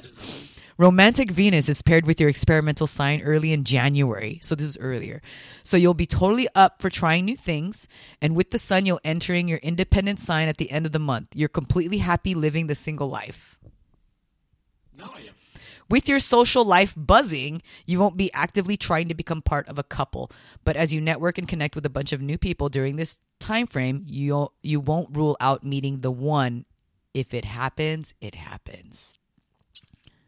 Romantic 0.77 1.31
Venus 1.31 1.69
is 1.69 1.81
paired 1.81 2.05
with 2.05 2.19
your 2.19 2.27
experimental 2.27 2.85
sign 2.85 3.21
early 3.21 3.53
in 3.53 3.63
January. 3.63 4.39
So 4.41 4.55
this 4.55 4.67
is 4.67 4.77
earlier. 4.77 5.21
So 5.63 5.77
you'll 5.77 5.93
be 5.93 6.05
totally 6.05 6.49
up 6.53 6.81
for 6.81 6.89
trying 6.89 7.23
new 7.23 7.37
things. 7.37 7.87
And 8.21 8.35
with 8.35 8.51
the 8.51 8.59
sun, 8.59 8.85
you'll 8.85 8.99
entering 9.05 9.47
your 9.47 9.59
independent 9.59 10.19
sign 10.19 10.49
at 10.49 10.57
the 10.57 10.69
end 10.71 10.85
of 10.85 10.91
the 10.91 10.99
month. 10.99 11.29
You're 11.33 11.47
completely 11.47 11.99
happy 11.99 12.33
living 12.33 12.67
the 12.67 12.75
single 12.75 13.07
life. 13.07 13.57
Now 14.97 15.13
I 15.15 15.19
am. 15.19 15.34
With 15.87 16.09
your 16.09 16.19
social 16.19 16.65
life 16.65 16.93
buzzing, 16.97 17.61
you 17.85 17.99
won't 17.99 18.17
be 18.17 18.33
actively 18.33 18.75
trying 18.75 19.07
to 19.07 19.13
become 19.13 19.41
part 19.41 19.67
of 19.67 19.77
a 19.77 19.83
couple. 19.83 20.31
But 20.63 20.75
as 20.75 20.93
you 20.93 20.99
network 20.99 21.37
and 21.37 21.47
connect 21.47 21.75
with 21.75 21.85
a 21.85 21.89
bunch 21.89 22.11
of 22.11 22.21
new 22.21 22.37
people 22.37 22.69
during 22.69 22.95
this 22.95 23.19
time 23.39 23.67
frame, 23.67 24.03
you'll 24.07 24.53
you 24.63 24.79
won't 24.79 25.15
rule 25.15 25.37
out 25.39 25.63
meeting 25.63 26.01
the 26.01 26.11
one. 26.11 26.65
If 27.13 27.33
it 27.33 27.45
happens, 27.45 28.13
it 28.19 28.35
happens. 28.35 29.15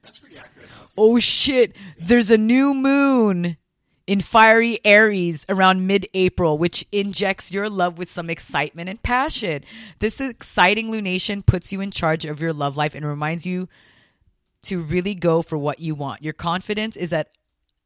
That's 0.03 0.19
pretty 0.19 0.37
accurate. 0.37 0.69
Oh 0.97 1.19
shit, 1.19 1.75
there's 1.99 2.31
a 2.31 2.37
new 2.37 2.73
moon 2.73 3.57
in 4.05 4.21
fiery 4.21 4.79
Aries 4.85 5.45
around 5.49 5.85
mid 5.85 6.07
April, 6.13 6.57
which 6.57 6.85
injects 6.91 7.51
your 7.51 7.69
love 7.69 7.97
with 7.97 8.09
some 8.09 8.29
excitement 8.29 8.89
and 8.89 9.03
passion. 9.03 9.63
This 9.99 10.21
exciting 10.21 10.89
lunation 10.89 11.45
puts 11.45 11.73
you 11.73 11.81
in 11.81 11.91
charge 11.91 12.25
of 12.25 12.41
your 12.41 12.53
love 12.53 12.77
life 12.77 12.95
and 12.95 13.05
reminds 13.05 13.45
you 13.45 13.67
to 14.67 14.81
really 14.81 15.15
go 15.15 15.41
for 15.41 15.57
what 15.57 15.79
you 15.79 15.95
want. 15.95 16.21
Your 16.23 16.33
confidence 16.33 16.95
is 16.95 17.11
at 17.13 17.29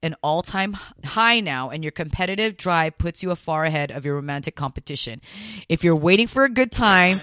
an 0.03 0.15
all 0.23 0.41
time 0.41 0.75
high 1.03 1.39
now, 1.39 1.69
and 1.69 1.83
your 1.83 1.91
competitive 1.91 2.57
drive 2.57 2.97
puts 2.97 3.21
you 3.21 3.33
far 3.35 3.65
ahead 3.65 3.91
of 3.91 4.03
your 4.03 4.15
romantic 4.15 4.55
competition. 4.55 5.21
If 5.69 5.83
you're 5.83 5.95
waiting 5.95 6.27
for 6.27 6.43
a 6.43 6.49
good 6.49 6.71
time, 6.71 7.21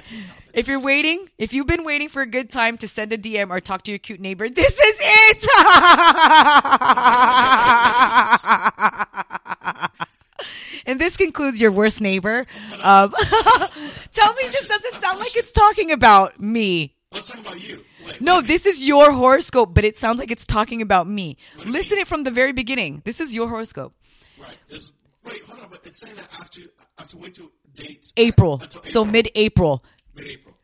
if 0.52 0.68
you're 0.68 0.80
waiting, 0.80 1.28
if 1.38 1.52
you've 1.52 1.66
been 1.66 1.82
waiting 1.84 2.08
for 2.08 2.22
a 2.22 2.26
good 2.26 2.48
time 2.50 2.78
to 2.78 2.88
send 2.88 3.12
a 3.12 3.18
DM 3.18 3.50
or 3.50 3.60
talk 3.60 3.82
to 3.82 3.90
your 3.90 3.98
cute 3.98 4.20
neighbor, 4.20 4.48
this 4.48 4.70
is 4.70 4.96
it! 5.00 5.44
and 10.86 11.00
this 11.00 11.16
concludes 11.16 11.60
your 11.60 11.72
worst 11.72 12.00
neighbor. 12.00 12.46
Um, 12.80 13.12
tell 14.12 14.34
me 14.34 14.42
this 14.44 14.66
doesn't 14.66 15.02
sound 15.02 15.18
like 15.18 15.36
it's 15.36 15.52
talking 15.52 15.90
about 15.90 16.40
me. 16.40 16.94
Let's 17.12 17.26
talk 17.26 17.40
about 17.40 17.60
you. 17.60 17.84
Wait, 18.08 18.20
No, 18.20 18.40
this 18.40 18.66
is 18.66 18.86
your 18.86 19.12
horoscope, 19.12 19.74
but 19.74 19.84
it 19.84 19.96
sounds 19.96 20.18
like 20.18 20.30
it's 20.30 20.46
talking 20.46 20.82
about 20.82 21.08
me. 21.08 21.36
Listen 21.64 21.98
it 21.98 22.08
from 22.08 22.24
the 22.24 22.30
very 22.30 22.52
beginning. 22.52 23.02
This 23.04 23.20
is 23.20 23.34
your 23.34 23.48
horoscope. 23.48 23.94
Right. 24.40 24.56
This, 24.68 24.90
wait, 25.24 25.42
hold 25.42 25.60
on. 25.60 25.68
But 25.70 25.84
it's 25.84 26.00
saying 26.00 26.16
that 26.16 26.28
I 26.32 26.36
have 26.36 26.50
to, 26.50 26.62
I 26.96 27.02
have 27.02 27.08
to 27.08 27.16
wait 27.18 27.34
till 27.34 27.50
dates. 27.74 28.12
April. 28.16 28.60
Until 28.62 28.82
So 28.82 29.04
mid-April. 29.04 29.82
Mid-April. 30.14 30.54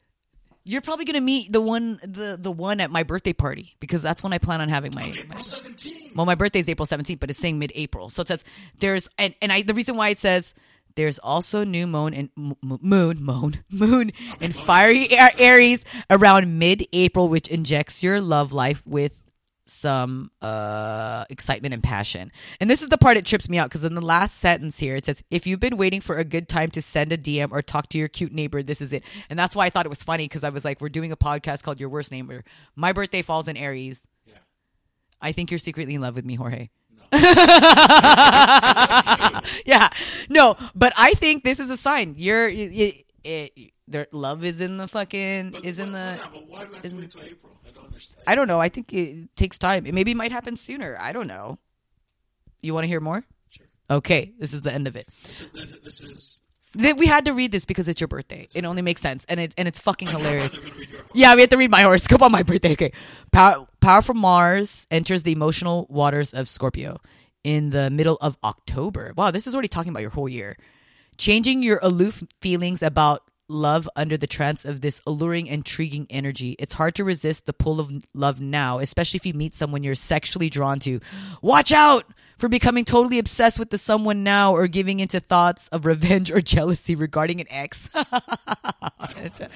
You're 0.67 0.81
probably 0.81 1.05
gonna 1.05 1.21
meet 1.21 1.53
the 1.53 1.61
one 1.61 2.01
the 2.03 2.39
the 2.41 2.51
one 2.51 2.81
at 2.81 2.91
my 2.91 3.03
birthday 3.03 3.35
party 3.35 3.77
because 3.81 4.01
that's 4.01 4.23
when 4.23 4.33
I 4.33 4.39
plan 4.39 4.63
on 4.63 4.71
having 4.71 4.95
my. 4.95 5.13
April 5.15 5.43
17. 5.43 6.13
Well, 6.15 6.25
my 6.25 6.35
birthday 6.37 6.61
is 6.61 6.71
April 6.71 6.87
17th, 6.87 7.21
but 7.21 7.29
it's 7.29 7.39
saying 7.39 7.59
mid-April. 7.59 8.09
So 8.09 8.23
it 8.23 8.29
says 8.29 8.43
there's 8.79 9.07
and 9.19 9.35
and 9.43 9.53
I 9.53 9.61
the 9.61 9.75
reason 9.75 9.97
why 9.97 10.09
it 10.09 10.19
says 10.19 10.55
there's 10.97 11.19
also 11.19 11.65
new 11.65 11.87
moon 11.87 12.15
and 12.15 12.31
m- 12.37 12.57
moon 12.63 13.19
moon 13.23 13.65
moon 13.71 14.13
and 14.41 14.55
fiery 14.55 15.09
Aries 15.39 15.85
around 16.11 16.59
mid-April, 16.59 17.29
which 17.29 17.49
injects 17.49 18.03
your 18.03 18.21
love 18.21 18.53
life 18.53 18.83
with 18.87 19.21
some 19.67 20.31
uh 20.43 21.25
excitement 21.31 21.73
and 21.73 21.83
passion. 21.83 22.31
And 22.61 22.69
this 22.69 22.83
is 22.83 22.91
the 22.91 22.99
part 22.99 23.17
that 23.17 23.25
trips 23.25 23.49
me 23.49 23.59
out 23.59 23.71
because 23.71 23.83
in 23.83 23.95
the 23.95 24.03
last 24.03 24.37
sentence 24.39 24.79
here 24.79 24.97
it 24.97 25.07
says 25.07 25.23
if 25.31 25.47
you've 25.47 25.61
been 25.61 25.79
waiting 25.79 26.03
for 26.03 26.19
a 26.19 26.25
good 26.25 26.49
time 26.49 26.71
to 26.73 26.83
send 26.83 27.13
a 27.13 27.19
DM 27.19 27.51
or 27.51 27.63
talk 27.63 27.89
to 27.89 27.99
your 27.99 28.09
cute 28.09 28.33
neighbor, 28.33 28.63
this 28.63 28.81
is 28.81 28.93
it. 28.93 29.03
And 29.31 29.39
that's 29.39 29.57
why 29.57 29.67
I 29.67 29.71
thought 29.71 29.87
it 29.87 29.91
was 29.91 30.03
funny 30.03 30.27
because 30.27 30.45
I 30.45 30.51
was 30.51 30.65
like, 30.65 30.81
we're 30.81 30.91
doing 30.91 31.13
a 31.13 31.17
podcast 31.17 31.63
called 31.63 31.81
Your 31.81 31.89
Worst 31.89 32.13
Neighbor. 32.13 32.45
My 32.77 32.93
birthday 32.93 33.23
falls 33.23 33.49
in 33.49 33.57
Aries. 33.57 34.07
Yeah. 34.27 34.35
I 35.21 35.33
think 35.33 35.51
you're 35.51 35.59
secretly 35.59 35.95
in 35.95 36.03
love 36.03 36.15
with 36.15 36.27
me, 36.27 36.35
Jorge. 36.35 36.69
Yeah, 39.67 39.89
no, 40.29 40.57
but 40.75 40.93
I 40.97 41.15
think 41.15 41.45
this 41.45 41.61
is 41.61 41.71
a 41.71 41.77
sign. 41.77 42.15
You're, 42.17 42.49
it, 42.49 43.05
it, 43.25 43.73
their 43.87 44.07
love 44.13 44.45
is 44.45 44.61
in 44.61 44.77
the 44.79 44.89
fucking 44.89 45.51
But, 45.51 45.65
is 45.65 45.79
in 45.79 45.93
the. 45.93 45.99
yeah, 46.19 46.27
but 46.33 46.47
why 46.49 46.61
have 46.61 46.83
to 46.83 46.97
wait 46.97 47.11
till 47.11 47.23
April? 47.23 47.53
I 47.67 47.71
don't 47.73 47.85
understand. 47.87 48.23
I 48.27 48.35
don't 48.35 48.49
know. 48.49 48.61
I 48.61 48.69
think 48.69 48.93
it 48.93 49.35
takes 49.37 49.59
time. 49.59 49.87
It 49.87 49.95
maybe 49.95 50.13
it 50.13 50.17
might 50.17 50.33
happen 50.33 50.57
sooner. 50.57 50.97
I 50.99 51.13
don't 51.13 51.27
know. 51.27 51.59
You 52.63 52.73
want 52.75 52.85
to 52.85 52.89
hear 52.89 53.01
more? 53.01 53.25
Sure. 53.51 53.67
Okay, 53.91 54.33
this 54.39 54.55
is 54.55 54.63
the 54.63 54.73
end 54.73 54.87
of 54.89 54.97
it. 54.97 55.09
This 55.25 55.43
is, 55.43 55.51
this, 55.51 55.65
is- 55.75 55.81
this 55.83 56.01
is 56.03 56.39
Th- 56.79 56.97
We 56.97 57.07
had 57.07 57.25
to 57.27 57.33
read 57.33 57.53
this 57.53 57.65
because 57.65 57.89
it's 57.89 58.01
your 58.01 58.09
birthday. 58.09 58.49
It 58.55 58.65
only 58.65 58.83
makes 58.83 59.01
sense, 59.01 59.25
and 59.29 59.41
it 59.41 59.55
and 59.57 59.67
it's 59.69 59.79
fucking 59.79 60.09
hilarious. 60.09 60.55
I'm 60.55 60.61
gonna 60.63 60.75
read 60.79 60.89
your 60.91 61.01
Yeah, 61.15 61.35
we 61.35 61.41
have 61.43 61.51
to 61.51 61.57
read 61.57 61.71
my 61.71 61.83
horoscope 61.83 62.23
on 62.23 62.33
my 62.33 62.43
birthday. 62.43 62.73
Okay. 62.73 62.93
Power, 63.33 63.67
power 63.81 64.03
from 64.03 64.19
Mars 64.19 64.87
enters 64.91 65.23
the 65.23 65.33
emotional 65.33 65.87
waters 65.89 66.33
of 66.33 66.49
Scorpio 66.49 67.01
in 67.45 67.71
the 67.71 67.91
middle 67.91 68.17
of 68.21 68.37
October. 68.43 69.13
Wow, 69.17 69.31
this 69.31 69.47
is 69.47 69.55
already 69.55 69.69
talking 69.69 69.91
about 69.91 70.01
your 70.03 70.11
whole 70.11 70.29
year. 70.29 70.57
Changing 71.19 71.63
your 71.63 71.79
aloof 71.83 72.25
feelings 72.41 72.83
about 72.83 73.31
love 73.49 73.89
under 73.97 74.17
the 74.17 74.27
trance 74.27 74.65
of 74.65 74.81
this 74.81 75.01
alluring, 75.07 75.47
intriguing 75.47 76.07
energy. 76.11 76.57
It's 76.59 76.73
hard 76.75 76.95
to 76.97 77.05
resist 77.05 77.47
the 77.47 77.53
pull 77.53 77.81
of 77.81 77.91
love 78.15 78.41
now, 78.41 78.79
especially 78.79 79.19
if 79.19 79.27
you 79.27 79.35
meet 79.35 79.55
someone 79.55 79.83
you're 79.85 79.95
sexually 79.95 80.49
drawn 80.51 80.79
to. 80.81 81.01
Watch 81.43 81.73
out 81.73 82.05
for 82.39 82.49
becoming 82.49 82.85
totally 82.85 83.19
obsessed 83.19 83.59
with 83.59 83.71
the 83.71 83.79
someone 83.79 84.23
now 84.25 84.53
or 84.55 84.67
giving 84.67 85.01
into 85.01 85.21
thoughts 85.21 85.69
of 85.69 85.87
revenge 85.87 86.31
or 86.31 86.41
jealousy 86.43 86.95
regarding 86.95 87.41
an 87.41 87.47
ex. 87.51 87.89
It's 89.17 89.41
a- 89.41 89.49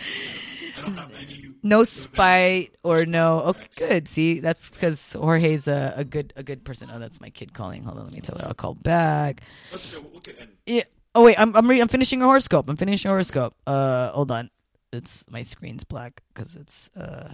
I 0.76 0.80
don't 0.82 0.94
have 0.96 1.12
any. 1.20 1.48
no 1.64 1.82
spite 1.82 2.72
or 2.84 3.04
no. 3.04 3.42
Oh, 3.46 3.54
good. 3.76 4.06
See, 4.06 4.38
that's 4.38 4.70
because 4.70 5.12
Jorge's 5.14 5.66
a, 5.66 5.92
a 5.96 6.04
good 6.04 6.32
a 6.36 6.44
good 6.44 6.62
person. 6.64 6.88
Oh, 6.92 7.00
that's 7.00 7.20
my 7.20 7.30
kid 7.30 7.52
calling. 7.52 7.82
Hold 7.82 7.98
on, 7.98 8.04
let 8.04 8.12
me 8.14 8.20
tell 8.20 8.38
her 8.38 8.46
I'll 8.46 8.54
call 8.54 8.74
back. 8.74 9.40
Let's 9.72 9.92
go. 9.92 10.04
We'll 10.12 10.20
get 10.20 10.38
in. 10.38 10.48
Yeah. 10.66 10.82
Oh 11.18 11.24
wait, 11.24 11.34
I'm 11.36 11.54
I'm, 11.56 11.68
re- 11.68 11.80
I'm 11.80 11.88
finishing 11.88 12.22
a 12.22 12.26
horoscope. 12.26 12.68
I'm 12.68 12.76
finishing 12.76 13.08
a 13.08 13.12
horoscope. 13.12 13.52
Uh, 13.66 14.12
hold 14.12 14.30
on. 14.30 14.50
It's 14.92 15.24
my 15.28 15.42
screen's 15.42 15.82
black 15.82 16.22
because 16.32 16.54
it's 16.54 16.90
uh. 16.96 17.28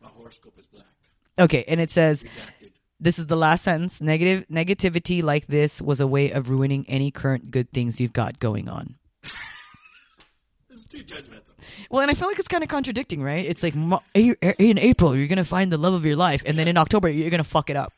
My 0.00 0.06
horoscope 0.10 0.56
is 0.60 0.66
black. 0.66 0.86
Okay, 1.36 1.64
and 1.66 1.80
it 1.80 1.90
says 1.90 2.22
Redacted. 2.22 2.70
this 3.00 3.18
is 3.18 3.26
the 3.26 3.34
last 3.34 3.64
sentence. 3.64 4.00
Negative 4.00 4.46
negativity 4.48 5.24
like 5.24 5.48
this 5.48 5.82
was 5.82 5.98
a 5.98 6.06
way 6.06 6.30
of 6.30 6.50
ruining 6.50 6.84
any 6.88 7.10
current 7.10 7.50
good 7.50 7.68
things 7.72 8.00
you've 8.00 8.12
got 8.12 8.38
going 8.38 8.68
on. 8.68 8.94
This 10.70 10.80
is 10.84 10.86
too 10.88 11.04
judgmental. 11.04 11.54
Well, 11.90 12.02
and 12.02 12.10
I 12.10 12.14
feel 12.14 12.28
like 12.28 12.38
it's 12.38 12.48
kind 12.48 12.62
of 12.62 12.68
contradicting, 12.68 13.22
right? 13.22 13.46
It's 13.46 13.62
like 13.62 13.74
in 13.74 14.78
April 14.78 15.16
you're 15.16 15.26
gonna 15.26 15.42
find 15.42 15.72
the 15.72 15.78
love 15.78 15.94
of 15.94 16.04
your 16.04 16.16
life, 16.16 16.42
and 16.44 16.58
then 16.58 16.68
in 16.68 16.76
October 16.76 17.08
you're 17.08 17.30
gonna 17.30 17.44
fuck 17.44 17.70
it 17.70 17.76
up. 17.76 17.94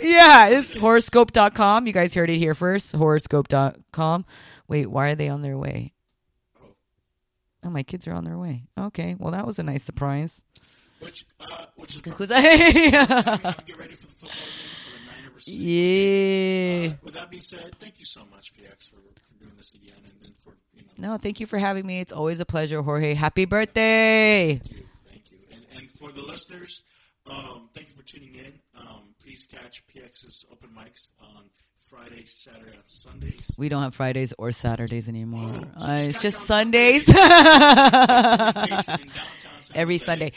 Yeah, 0.00 0.48
it's 0.48 0.74
horoscope.com. 0.74 1.86
You 1.86 1.92
guys 1.92 2.14
heard 2.14 2.30
it 2.30 2.38
here 2.38 2.54
first. 2.54 2.92
Horoscope.com. 2.94 4.24
Wait, 4.68 4.86
why 4.86 5.10
are 5.10 5.14
they 5.14 5.28
on 5.28 5.42
their 5.42 5.56
way? 5.58 5.92
Oh, 7.62 7.70
my 7.70 7.82
kids 7.82 8.06
are 8.06 8.12
on 8.14 8.24
their 8.24 8.38
way. 8.38 8.64
Okay, 8.78 9.16
well, 9.18 9.32
that 9.32 9.46
was 9.46 9.58
a 9.58 9.62
nice 9.62 9.82
surprise. 9.82 10.42
Which, 11.00 11.26
uh, 11.40 11.66
which 11.76 11.94
is 11.94 12.00
Concludes. 12.00 12.32
yeah. 12.34 12.44
We 12.44 12.90
have 12.90 13.56
to 13.56 13.64
get 13.66 13.78
ready 13.78 13.94
for 13.94 14.06
the 14.06 14.12
football 14.12 14.30
game 14.30 14.70
for 14.84 14.98
the 14.98 15.04
Niner 15.06 15.30
versus 15.32 15.48
Uh, 16.92 16.96
with 17.02 17.14
that 17.14 17.30
being 17.30 17.42
said, 17.42 17.74
thank 17.80 17.98
you 17.98 18.04
so 18.06 18.20
much, 18.30 18.52
PX, 18.54 18.88
for, 18.90 18.96
for 18.96 19.34
doing 19.38 19.52
this 19.58 19.74
again, 19.74 19.96
and 20.04 20.12
then 20.22 20.32
for 20.42 20.54
you 20.74 20.82
know, 20.98 21.12
No, 21.12 21.18
thank 21.18 21.40
you 21.40 21.46
for 21.46 21.58
having 21.58 21.86
me. 21.86 22.00
It's 22.00 22.12
always 22.12 22.40
a 22.40 22.46
pleasure, 22.46 22.80
Jorge. 22.82 23.14
Happy 23.14 23.44
birthday. 23.44 24.58
thank 24.62 24.70
you, 24.72 24.84
thank 25.08 25.30
you, 25.30 25.38
and 25.52 25.64
and 25.76 25.90
for 25.92 26.12
the 26.12 26.22
listeners, 26.22 26.82
um, 27.26 27.68
thank 27.74 27.88
you 27.88 27.94
for 27.94 28.02
tuning 28.02 28.34
in. 28.34 28.59
Please 29.40 29.58
catch 29.58 29.82
PX's 29.86 30.44
open 30.52 30.68
mics 30.76 31.10
on 31.22 31.44
Friday, 31.78 32.24
Saturday, 32.26 32.72
and 32.74 32.82
Sundays. 32.84 33.40
We 33.56 33.68
don't 33.70 33.82
have 33.82 33.94
Fridays 33.94 34.34
or 34.36 34.52
Saturdays 34.52 35.08
anymore. 35.08 35.62
Oh, 35.76 35.80
so 35.80 35.86
Uh, 35.86 35.96
just 35.96 36.08
it's 36.10 36.22
just 36.22 36.40
Sundays. 36.46 37.06
Vacation 37.06 37.20
in 37.30 39.08
downtown 39.08 39.08
San 39.62 39.76
Every 39.76 39.96
Sunday. 39.98 40.32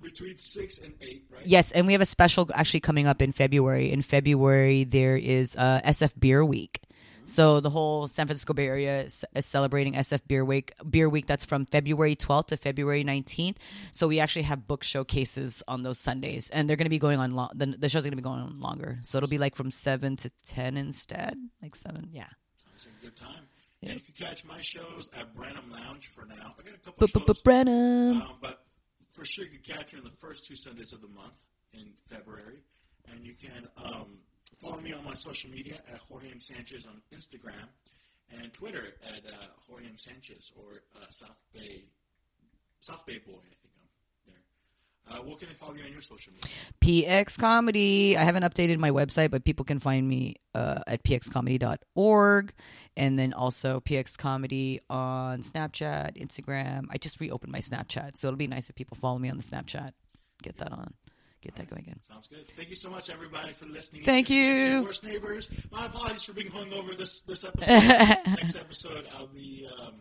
between 0.00 0.38
six 0.38 0.78
and 0.78 0.94
eight, 1.00 1.24
right? 1.34 1.44
Yes, 1.46 1.72
and 1.72 1.86
we 1.86 1.94
have 1.94 2.02
a 2.02 2.06
special 2.06 2.48
actually 2.54 2.80
coming 2.80 3.06
up 3.08 3.20
in 3.20 3.32
February. 3.32 3.90
In 3.90 4.02
February, 4.02 4.84
there 4.84 5.16
is 5.16 5.56
uh, 5.56 5.80
SF 5.84 6.12
Beer 6.20 6.44
Week. 6.44 6.80
So 7.26 7.60
the 7.60 7.70
whole 7.70 8.06
San 8.06 8.26
Francisco 8.26 8.52
Bay 8.52 8.66
Area 8.66 9.02
is, 9.02 9.24
is 9.34 9.46
celebrating 9.46 9.94
SF 9.94 10.20
Beer 10.28 10.44
Week. 10.44 10.72
Beer 10.88 11.08
Week 11.08 11.26
that's 11.26 11.44
from 11.44 11.64
February 11.66 12.14
12th 12.16 12.48
to 12.48 12.56
February 12.56 13.02
19th. 13.04 13.56
So 13.92 14.06
we 14.08 14.20
actually 14.20 14.42
have 14.42 14.66
book 14.66 14.82
showcases 14.84 15.62
on 15.66 15.82
those 15.82 15.98
Sundays, 15.98 16.50
and 16.50 16.68
they're 16.68 16.76
going 16.76 16.84
to 16.86 16.90
be 16.90 16.98
going 16.98 17.18
on. 17.18 17.30
Lo- 17.30 17.48
the, 17.54 17.66
the 17.66 17.88
show's 17.88 18.02
going 18.02 18.12
to 18.12 18.16
be 18.16 18.22
going 18.22 18.40
on 18.40 18.60
longer. 18.60 18.98
So 19.02 19.18
it'll 19.18 19.28
be 19.28 19.38
like 19.38 19.54
from 19.56 19.70
seven 19.70 20.16
to 20.18 20.30
ten 20.46 20.76
instead, 20.76 21.36
like 21.62 21.74
seven. 21.74 22.08
Yeah. 22.12 22.26
It's 22.74 22.86
a 22.86 23.04
good 23.04 23.16
time. 23.16 23.48
And 23.82 23.94
you 23.94 24.00
can 24.00 24.14
catch 24.14 24.44
my 24.44 24.60
shows 24.60 25.08
at 25.18 25.34
Branham 25.34 25.70
Lounge 25.70 26.08
for 26.08 26.24
now. 26.26 26.54
I 26.58 26.62
got 26.62 26.74
a 26.74 26.78
couple 26.78 27.06
But 27.12 27.26
shows, 27.26 27.42
Brenham. 27.42 28.22
um, 28.22 28.32
but 28.40 28.64
for 29.10 29.24
sure 29.24 29.44
you 29.44 29.58
can 29.58 29.76
catch 29.76 29.92
me 29.92 29.98
on 29.98 30.04
the 30.04 30.10
first 30.10 30.46
two 30.46 30.56
Sundays 30.56 30.92
of 30.92 31.00
the 31.02 31.08
month 31.08 31.34
in 31.72 31.92
February. 32.08 32.60
And 33.10 33.26
you 33.26 33.34
can 33.34 33.68
um, 33.76 34.18
follow 34.62 34.80
me 34.80 34.92
on 34.92 35.04
my 35.04 35.14
social 35.14 35.50
media 35.50 35.76
at 35.92 36.00
Jorge 36.08 36.30
M. 36.30 36.40
Sanchez 36.40 36.86
on 36.86 37.00
Instagram 37.12 37.68
and 38.40 38.52
Twitter 38.52 38.94
at 39.06 39.24
uh, 39.26 39.46
Jorge 39.68 39.86
M. 39.86 39.98
Sanchez 39.98 40.52
or 40.56 40.82
uh, 40.96 41.06
South 41.10 41.36
Bay 41.52 41.84
South 42.80 43.06
Bay 43.06 43.18
Boy, 43.18 43.32
I 43.32 43.54
think 43.62 43.72
I'm 43.80 43.88
there. 44.26 45.16
Uh, 45.18 45.22
what 45.22 45.40
can 45.40 45.48
I 45.48 45.52
follow 45.52 45.74
you 45.74 45.84
on 45.84 45.92
your 45.92 46.02
social 46.02 46.34
media? 46.34 46.50
PX 46.82 47.38
Comedy. 47.38 48.14
I 48.14 48.24
haven't 48.24 48.42
updated 48.42 48.76
my 48.76 48.90
website, 48.90 49.30
but 49.30 49.44
people 49.44 49.64
can 49.64 49.78
find 49.78 50.06
me 50.06 50.36
uh, 50.54 50.80
at 50.86 51.02
pxcomedy.org 51.02 52.52
and 52.94 53.18
then 53.18 53.32
also 53.32 53.80
PX 53.80 54.18
Comedy 54.18 54.80
on 54.90 55.40
Snapchat, 55.40 56.22
Instagram. 56.22 56.84
I 56.90 56.98
just 56.98 57.20
reopened 57.20 57.52
my 57.52 57.60
Snapchat, 57.60 58.18
so 58.18 58.28
it'll 58.28 58.36
be 58.36 58.46
nice 58.46 58.68
if 58.68 58.76
people 58.76 58.98
follow 59.00 59.18
me 59.18 59.30
on 59.30 59.38
the 59.38 59.42
Snapchat. 59.42 59.92
Get 60.42 60.58
that 60.58 60.72
on. 60.72 60.92
Get 61.44 61.56
that 61.56 61.68
going 61.68 61.82
again. 61.82 62.00
Sounds 62.02 62.26
good. 62.26 62.48
Thank 62.56 62.70
you 62.70 62.76
so 62.76 62.88
much, 62.88 63.10
everybody, 63.10 63.52
for 63.52 63.66
listening. 63.66 64.02
Thank 64.04 64.30
you. 64.30 64.82
Worst 64.82 65.04
neighbors. 65.04 65.50
My 65.70 65.84
apologies 65.84 66.24
for 66.24 66.32
being 66.32 66.48
hungover 66.48 66.96
this 66.96 67.20
this 67.20 67.44
episode. 67.44 67.68
Next 68.26 68.56
episode, 68.56 69.06
I'll 69.14 69.26
be. 69.26 69.68
Um, 69.78 70.00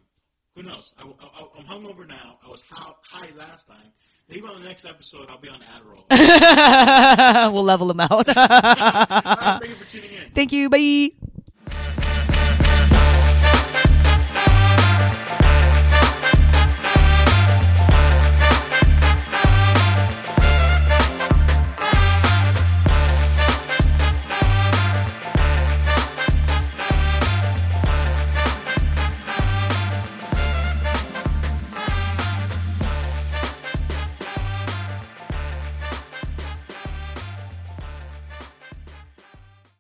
who 0.56 0.64
knows? 0.64 0.94
I, 0.98 1.04
I, 1.04 1.48
I'm 1.58 1.66
hungover 1.66 2.08
now. 2.08 2.38
I 2.46 2.50
was 2.50 2.64
high, 2.70 2.94
high 3.02 3.36
last 3.36 3.68
time. 3.68 3.92
Maybe 4.30 4.48
on 4.48 4.62
the 4.62 4.66
next 4.66 4.86
episode, 4.86 5.28
I'll 5.30 5.38
be 5.38 5.50
on 5.50 5.60
Adderall. 5.60 6.06
we'll 7.54 7.64
level 7.64 7.88
them 7.88 8.00
out. 8.00 8.26
Right, 8.36 9.60
thank 9.60 9.70
you 9.70 9.76
for 9.76 9.92
tuning 9.92 10.12
in. 10.12 10.32
Thank 10.32 10.54
you. 10.54 10.70
Bye. 10.70 12.03